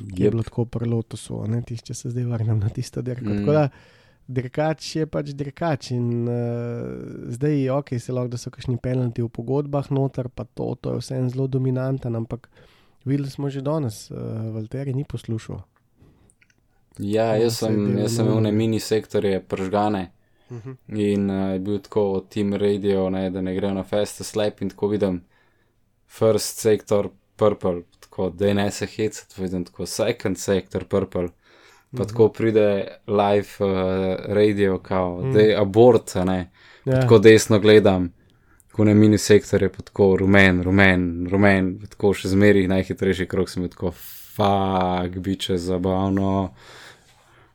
Yep. 0.01 0.19
Je 0.19 0.31
bilo 0.31 0.43
tako 0.43 0.65
pri 0.65 0.89
Lotusu, 0.89 1.41
a 1.43 1.49
ne 1.49 1.63
tisti, 1.63 1.87
če 1.87 1.95
se 1.95 2.11
zdaj 2.11 2.25
vrnem 2.25 2.59
na 2.59 2.69
tisto 2.69 3.03
dirko. 3.03 3.31
Mm. 3.31 3.39
Tako 3.41 3.53
da 3.53 3.69
dirkač 4.27 4.97
je 4.97 5.07
pač 5.07 5.33
dirkač 5.37 5.91
in 5.91 6.29
uh, 6.29 7.33
zdaj 7.33 7.59
je 7.63 7.73
ok, 7.73 7.95
se 8.01 8.13
lahko, 8.13 8.33
da 8.33 8.41
so 8.41 8.51
kakšni 8.51 8.77
penalti 8.83 9.23
v 9.23 9.29
pogodbah 9.29 9.91
noter, 9.93 10.29
pa 10.29 10.45
to, 10.45 10.75
to 10.81 10.97
je 10.97 11.03
vse 11.05 11.21
zelo 11.35 11.47
dominanten, 11.47 12.17
ampak 12.17 12.49
videli 13.05 13.31
smo 13.31 13.49
že 13.53 13.61
danes, 13.65 14.11
uh, 14.11 14.19
Valteri 14.53 14.95
ni 14.95 15.05
poslušal. 15.05 15.63
Ja, 16.99 17.33
Ja, 17.35 17.37
jaz 17.43 17.59
sem, 17.59 17.99
jaz 17.99 18.17
sem 18.17 18.27
imel 18.27 18.37
nujno. 18.37 18.51
ne 18.51 18.53
mini 18.53 18.81
sektorje 18.81 19.41
pržgane 19.43 20.11
Uh 20.51 20.57
-huh. 20.57 20.77
in 20.89 21.31
uh, 21.31 21.53
je 21.53 21.59
bil 21.59 21.79
tako 21.79 22.25
team 22.29 22.55
radio, 22.55 23.11
ne, 23.11 23.31
da 23.31 23.41
ne 23.41 23.55
grejo 23.55 23.75
na 23.75 23.85
feste 23.85 24.25
slep 24.25 24.63
in 24.63 24.71
tako 24.71 24.89
vidim 24.89 25.25
first 26.09 26.59
sector 26.59 27.09
purple, 27.37 27.83
tako 28.01 28.31
da 28.31 28.55
ne 28.55 28.71
se 28.71 28.87
hecati, 28.87 29.43
vidim 29.43 29.65
tako 29.65 29.87
second 29.87 30.39
sector 30.39 30.85
purple. 30.85 31.29
Pa 31.91 32.03
Mhm. 32.03 32.09
tako 32.09 32.29
pride 32.29 32.87
live 33.07 33.49
uh, 33.61 33.67
radio, 34.27 34.79
kao, 34.79 35.21
Mhm. 35.21 35.33
da 35.33 35.41
je 35.41 35.57
abort, 35.57 36.15
ne. 36.15 36.51
Ja. 36.85 37.01
Tako 37.01 37.19
desno 37.19 37.59
gledam, 37.59 38.13
ko 38.73 38.85
na 38.85 38.95
mini 38.95 39.19
sektorje, 39.19 39.69
pa 39.69 39.83
tako 39.83 40.17
rumen, 40.17 40.63
rumen, 40.63 41.27
rumen, 41.31 41.81
tako 41.89 42.15
še 42.15 42.29
zmeraj 42.29 42.67
najhitrejši 42.69 43.27
krok 43.27 43.49
sem 43.51 43.69
tako, 43.69 43.91
fak, 44.37 45.19
biče 45.19 45.57
zabavno. 45.59 46.55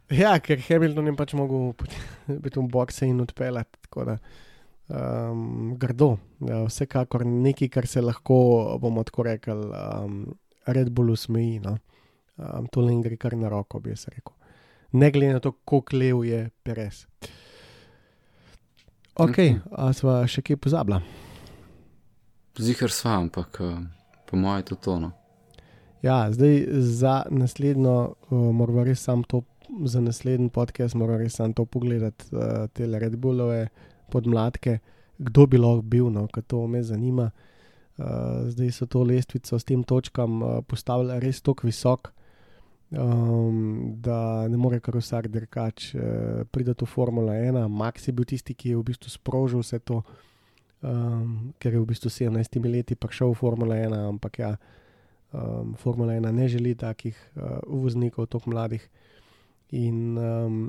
Ja, 0.10 0.40
ker 0.40 0.58
Hamilton 0.68 1.06
je 1.06 1.16
pač 1.16 1.34
mogel 1.34 1.74
biti 2.44 2.60
v 2.60 2.68
bokse 2.68 3.06
in 3.08 3.22
odpeljati. 3.22 3.78
tako 3.88 4.06
da, 4.06 4.18
Um, 4.90 5.76
grdo, 5.78 6.18
ja, 6.42 6.64
vsekakor 6.66 7.22
nekaj, 7.22 7.68
kar 7.70 7.86
se 7.88 8.02
lahko, 8.02 8.38
bomo 8.82 9.04
tako 9.06 9.24
rekli, 9.24 9.54
um, 9.54 10.16
Red 10.66 10.90
Bullu 10.90 11.14
smeji. 11.16 11.60
No. 11.60 11.76
Um, 12.38 12.66
to 12.74 12.82
le 12.82 12.96
gre 13.04 13.14
kar 13.16 13.36
na 13.38 13.50
roko, 13.50 13.78
bi 13.80 13.92
jaz 13.92 14.08
rekel. 14.10 14.34
Ne 14.94 15.12
glede 15.12 15.34
na 15.34 15.40
to, 15.40 15.52
koliko 15.52 15.96
lev 15.96 16.24
je 16.26 16.50
Perez. 16.64 17.04
Ok, 19.16 19.38
Mhm. 19.38 19.62
a 19.72 19.94
sva 19.94 20.26
še 20.26 20.42
kaj 20.42 20.58
pozabila? 20.58 21.02
Zihar 22.58 22.90
sva, 22.90 23.20
ampak 23.20 23.60
uh, 23.62 23.78
po 24.26 24.38
mojem 24.38 24.58
je 24.58 24.64
to 24.64 24.76
tono. 24.76 25.12
Ja, 26.02 26.32
zdaj 26.32 26.66
za 26.82 27.26
naslednjo, 27.30 27.94
uh, 28.32 28.52
moramo 28.52 28.84
res 28.84 29.04
sam 29.04 29.22
to, 29.24 29.44
za 29.86 30.02
naslednji 30.02 30.50
podcast, 30.50 30.96
moramo 30.96 31.18
res 31.18 31.36
sam 31.36 31.54
to 31.54 31.66
pogledati, 31.66 32.26
uh, 32.32 32.68
te 32.74 32.86
Red 32.86 33.16
Bullove 33.16 33.68
podmladke, 34.12 34.80
kdo 35.18 35.46
bi 35.46 35.58
lahko 35.58 35.82
bil, 35.82 36.10
no, 36.10 36.28
ker 36.28 36.44
to 36.44 36.66
me 36.68 36.84
zanima. 36.84 37.30
Uh, 38.00 38.48
zdaj 38.48 38.72
so 38.72 38.86
to 38.88 39.04
lestvico 39.04 39.60
s 39.60 39.68
tem 39.68 39.84
točkam 39.84 40.42
uh, 40.42 40.62
postavili 40.64 41.20
res 41.20 41.42
tako 41.42 41.68
visok, 41.68 42.14
um, 42.96 43.98
da 44.00 44.48
ne 44.48 44.58
more 44.58 44.80
kar 44.80 44.96
vsak 44.96 45.28
dirkač 45.28 45.94
uh, 45.96 46.48
priti 46.52 46.74
v 46.80 46.88
Formula 46.88 47.36
1. 47.36 47.68
Max 47.68 48.08
je 48.08 48.16
bil 48.16 48.26
tisti, 48.26 48.56
ki 48.56 48.74
je 48.74 48.80
v 48.80 48.88
bistvu 48.88 49.12
sprožil 49.12 49.60
vse 49.60 49.82
to, 49.84 50.02
um, 50.82 51.52
ker 51.60 51.76
je 51.76 51.84
v 51.84 51.90
bistvu 51.92 52.10
17 52.10 52.60
leti 52.72 52.96
prišel 52.96 53.36
v 53.36 53.42
Formula 53.44 53.76
1, 53.76 54.00
ampak 54.16 54.40
ja 54.40 54.56
um, 55.34 55.76
Formula 55.76 56.16
1 56.16 56.32
ne 56.32 56.48
želi 56.48 56.76
takih 56.76 57.20
uh, 57.36 57.60
voznikov, 57.68 58.32
tako 58.32 58.56
mladih. 58.56 58.88
In 59.78 60.18
um, 60.18 60.62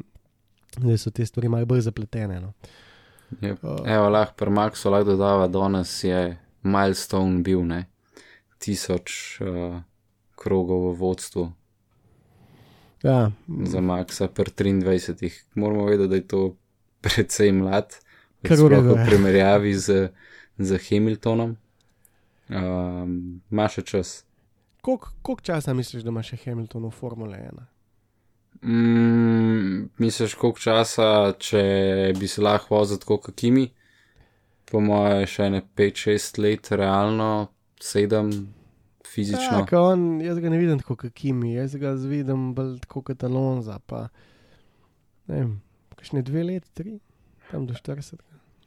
zdaj 0.76 0.98
so 0.98 1.10
te 1.10 1.26
stvari 1.26 1.48
malo 1.48 1.66
bolj 1.66 1.86
zapletene. 1.88 2.40
No. 2.40 2.52
Yep. 3.40 3.62
Uh, 3.62 3.80
Evo, 3.86 4.08
lahko 4.10 4.36
pri 4.36 4.50
Maxu 4.50 4.90
lahko 4.90 5.12
dodava, 5.12 5.46
danes 5.48 5.94
je 6.04 6.36
milestone 6.62 7.40
bil, 7.46 7.64
ne? 7.64 7.86
Tisoč 8.60 9.40
uh, 9.40 9.80
krogov 10.36 10.90
v 10.90 10.98
vodstvu 11.00 11.46
Ja, 13.02 13.30
za 13.64 13.80
Maxa 13.80 14.28
pri 14.28 14.52
23. 14.52 15.30
Moramo 15.54 15.84
vedeti, 15.84 16.08
da 16.08 16.14
je 16.16 16.26
to 16.26 16.56
precej 17.00 17.52
mlad, 17.52 17.96
Kar 18.42 18.56
sploh 18.56 18.70
redu, 18.70 18.94
v 18.94 18.98
ja. 18.98 19.06
primerjavi 19.06 19.74
z, 19.74 20.08
z 20.58 20.78
Hamiltonom. 20.88 21.56
Um, 22.50 23.40
Ma 23.50 23.68
še 23.68 23.82
čas. 23.82 24.24
koliko, 24.80 25.08
koliko 25.22 25.42
časa 25.42 25.72
misliš, 25.74 26.02
da 26.02 26.10
ima 26.10 26.22
še 26.22 26.36
Hamilton 26.44 26.88
v 26.88 26.90
Formule 26.90 27.38
1? 27.38 27.64
Mm, 28.62 29.88
misliš, 29.98 30.34
koliko 30.34 30.60
časa, 30.60 31.32
če 31.38 31.62
bi 32.18 32.28
se 32.28 32.42
lahko 32.44 32.76
vozil 32.76 32.98
kot 33.06 33.30
Kimi? 33.36 33.70
Po 34.70 34.80
mojem, 34.84 35.24
še 35.26 35.48
ne 35.50 35.62
5-6 35.76 36.38
let, 36.44 36.68
realno 36.76 37.48
7, 37.82 38.28
fizično. 39.08 39.64
Ja, 39.64 39.80
on, 39.80 40.20
jaz 40.22 40.38
ga 40.38 40.52
ne 40.52 40.58
vidim 40.60 40.78
tako 40.82 40.96
kot 41.00 41.14
Kimi, 41.16 41.54
jaz 41.56 41.74
ga 41.80 41.94
vidim 41.96 42.50
bolj 42.54 42.76
tako 42.84 43.02
kot 43.08 43.24
Alonso. 43.26 43.78
Pa, 43.88 44.04
ne 45.26 45.40
vem, 45.40 45.54
kakšne 45.96 46.22
dve 46.22 46.44
leti, 46.44 46.68
tri, 46.76 46.98
tam 47.50 47.64
do 47.66 47.74
40. 47.74 48.20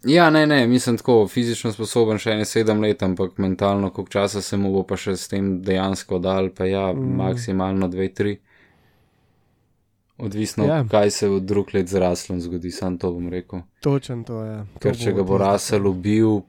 Ja, 0.10 0.26
ne, 0.34 0.42
ne, 0.50 0.66
mislim 0.68 0.98
tako, 1.00 1.22
fizično 1.32 1.72
sposoben 1.72 2.18
še 2.20 2.34
ne 2.36 2.44
7 2.50 2.82
let, 2.84 3.06
ampak 3.06 3.38
mentalno, 3.40 3.94
koliko 3.94 4.12
časa 4.18 4.42
se 4.44 4.58
mu 4.60 4.74
bo 4.74 4.82
pa 4.84 4.98
še 5.00 5.14
s 5.16 5.30
tem 5.32 5.62
dejansko 5.64 6.20
dal, 6.20 6.50
pa 6.52 6.66
ja, 6.68 6.90
Mm. 6.92 7.14
maksimalno 7.22 7.88
2-3. 7.88 8.36
Odvisno, 10.18 10.66
Ja. 10.66 10.76
ja. 10.76 10.86
kaj 10.86 11.12
se 11.12 11.30
v 11.30 11.40
drug 11.40 11.74
let 11.74 11.88
z 11.90 12.00
raslom 12.00 12.42
zgodi, 12.42 12.72
sam 12.72 12.98
to 12.98 13.12
bom 13.12 13.30
rekel. 13.30 13.62
Točen 13.82 14.24
to 14.24 14.44
je. 14.44 14.58
To 14.74 14.80
Ker 14.80 14.98
če 14.98 15.12
ga 15.12 15.24
bo 15.24 15.38
rasel 15.38 15.88
ubil, 15.88 16.42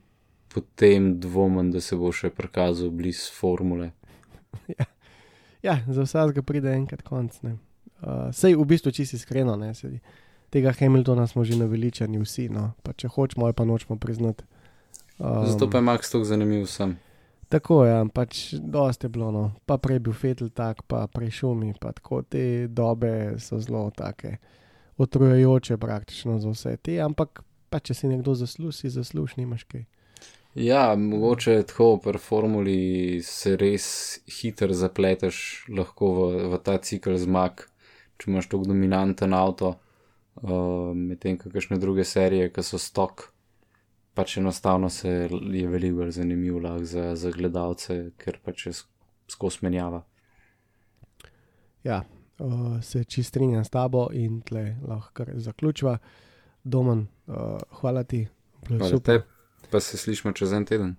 potem 0.49 1.20
dvomim, 1.20 1.70
da 1.73 1.81
se 1.81 1.97
bo 1.97 2.12
še 2.12 2.31
prikazal 2.31 2.91
blizu 2.91 3.32
formule. 3.32 3.91
Ja, 5.65 5.78
za 5.89 6.03
vsakega 6.05 6.43
pride 6.43 6.69
enkrat 6.77 7.03
konc. 7.03 7.39
ne. 7.43 7.57
Uh, 8.03 8.28
sej 8.36 8.53
v 8.53 8.65
bistvu 8.69 8.93
čisto 8.93 9.16
iskreno, 9.16 9.57
ne, 9.57 9.70
sedi. 9.74 9.97
tega 10.53 10.73
Hamiltona 10.77 11.24
smo 11.27 11.41
že 11.45 11.57
naveličani 11.57 12.20
vsi, 12.20 12.49
no. 12.53 12.73
pa 12.82 12.93
če 12.93 13.09
hočemo, 13.09 13.47
ali 13.47 13.57
pa 13.57 13.65
nočemo 13.65 13.97
priznati. 13.97 14.45
Um, 15.19 15.47
Zato 15.49 15.70
pa 15.70 15.78
je 15.78 15.82
Max 15.82 16.12
tako 16.12 16.24
zanimiv 16.24 16.66
sem. 16.69 16.99
Tako 17.49 17.85
je, 17.85 17.93
ja, 17.93 18.05
pač 18.15 18.43
dosti 18.61 19.07
je 19.07 19.12
bilo, 19.15 19.31
no. 19.31 19.45
pa 19.66 19.77
prej 19.79 19.99
bil 20.05 20.15
Fetel 20.16 20.49
tak, 20.51 20.83
pa 20.89 21.07
prej 21.07 21.31
šumi, 21.41 21.75
pa 21.81 21.93
tako 21.93 22.23
te 22.23 22.66
dobe 22.69 23.37
so 23.39 23.61
zelo 23.61 23.91
take 23.97 24.39
utrujajoče 24.97 25.77
praktično 25.77 26.39
za 26.39 26.51
vse 26.51 26.77
te, 26.77 27.01
ampak 27.03 27.43
pa 27.71 27.81
če 27.83 27.95
si 27.95 28.09
nekdo 28.09 28.35
zasluži, 28.39 28.89
zasluži, 28.89 29.41
nimaš 29.43 29.65
kaj. 29.66 29.85
Ja, 30.55 30.95
mogoče 30.95 31.57
tako 31.66 31.97
pri 31.99 32.19
formuli 32.23 33.21
se 33.27 33.57
res 33.59 33.87
hiter 34.31 34.71
zapleteš 34.71 35.66
lahko 35.69 36.12
v, 36.15 36.29
v 36.53 36.61
ta 36.62 36.77
cikl 36.79 37.16
zmag, 37.19 37.65
če 38.23 38.31
imaš 38.31 38.47
tako 38.53 38.71
dominanten 38.71 39.35
avto, 39.35 39.73
uh, 39.75 40.93
medtem 40.95 41.41
kakšne 41.43 41.81
druge 41.83 42.07
serije, 42.07 42.53
ki 42.55 42.62
so 42.62 42.79
stok, 42.79 43.33
pač 44.15 44.36
enostavno 44.36 44.91
se 44.91 45.11
je 45.53 45.69
veliko 45.69 45.97
bolj 45.97 46.11
zanimiv 46.11 46.61
za, 46.82 47.15
za 47.16 47.31
gledalce, 47.31 48.11
ker 48.16 48.39
pač 48.45 48.66
je 48.66 48.73
sk- 48.73 48.89
skozi 49.28 49.59
menjava. 49.62 50.05
Ja, 51.85 52.03
uh, 52.39 52.82
se 52.82 53.05
čist 53.05 53.28
strinjam 53.28 53.65
s 53.65 53.70
tabo 53.70 54.09
in 54.12 54.41
tle 54.41 54.77
lahko 54.89 55.24
zaključiva. 55.35 55.99
Domen, 56.65 57.07
uh, 57.27 57.59
hvala 57.81 58.05
ti, 58.05 58.28
Hvala 58.69 58.99
tebi, 58.99 59.24
pa 59.70 59.81
se 59.81 59.97
slišimo 59.97 60.32
čez 60.32 60.53
en 60.53 60.65
teden. 60.65 60.95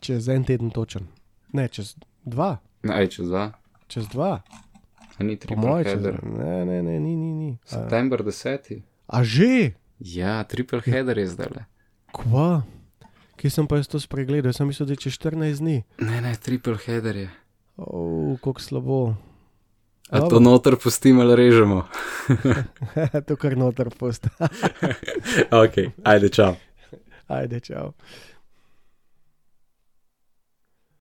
Čez 0.00 0.28
en 0.28 0.44
teden 0.44 0.70
točen. 0.70 1.06
Ne, 1.52 1.68
čez 1.68 1.94
dva, 2.24 2.56
Aj, 2.82 3.06
čez 3.06 3.28
dva, 3.28 3.52
čez 3.86 4.08
dva, 4.08 4.42
a 5.18 5.22
ni 5.22 5.36
triple 5.38 5.62
mojem, 5.62 5.84
čez 5.84 5.94
header. 5.94 6.18
Ne, 6.24 6.64
ne, 6.64 6.82
ne, 6.82 6.98
ni, 7.00 7.16
ni. 7.16 7.32
ni. 7.32 7.58
September 7.64 8.22
10. 8.22 8.82
a 9.06 9.22
že, 9.22 9.74
Ja, 9.98 10.44
triple 10.44 10.80
header 10.84 11.18
je 11.18 11.26
zdaj 11.26 11.48
le. 11.56 11.62
Kva? 12.16 12.64
Kje 13.36 13.52
sem 13.52 13.66
pa 13.68 13.76
jaz 13.80 13.90
to 13.92 14.00
spregledal? 14.00 14.54
Sem 14.56 14.68
mislil, 14.68 14.88
da 14.88 14.96
je 14.96 15.04
čez 15.06 15.18
14 15.20 15.60
dni. 15.60 15.82
Ne, 16.00 16.20
ne, 16.24 16.32
triple 16.40 16.78
header 16.86 17.16
je. 17.16 17.30
Oh, 17.76 18.38
kako 18.40 18.60
slabo. 18.64 19.00
A 20.10 20.20
to 20.30 20.40
noter 20.40 20.76
pustimo 20.82 21.20
ali 21.22 21.36
režemo? 21.36 21.82
to 23.26 23.36
kar 23.36 23.56
noter 23.58 23.90
posta. 23.90 24.30
ok, 25.64 25.74
ajde, 26.04 26.28
čau. 26.28 26.54
Ajde, 27.26 27.60
čau. 27.60 27.92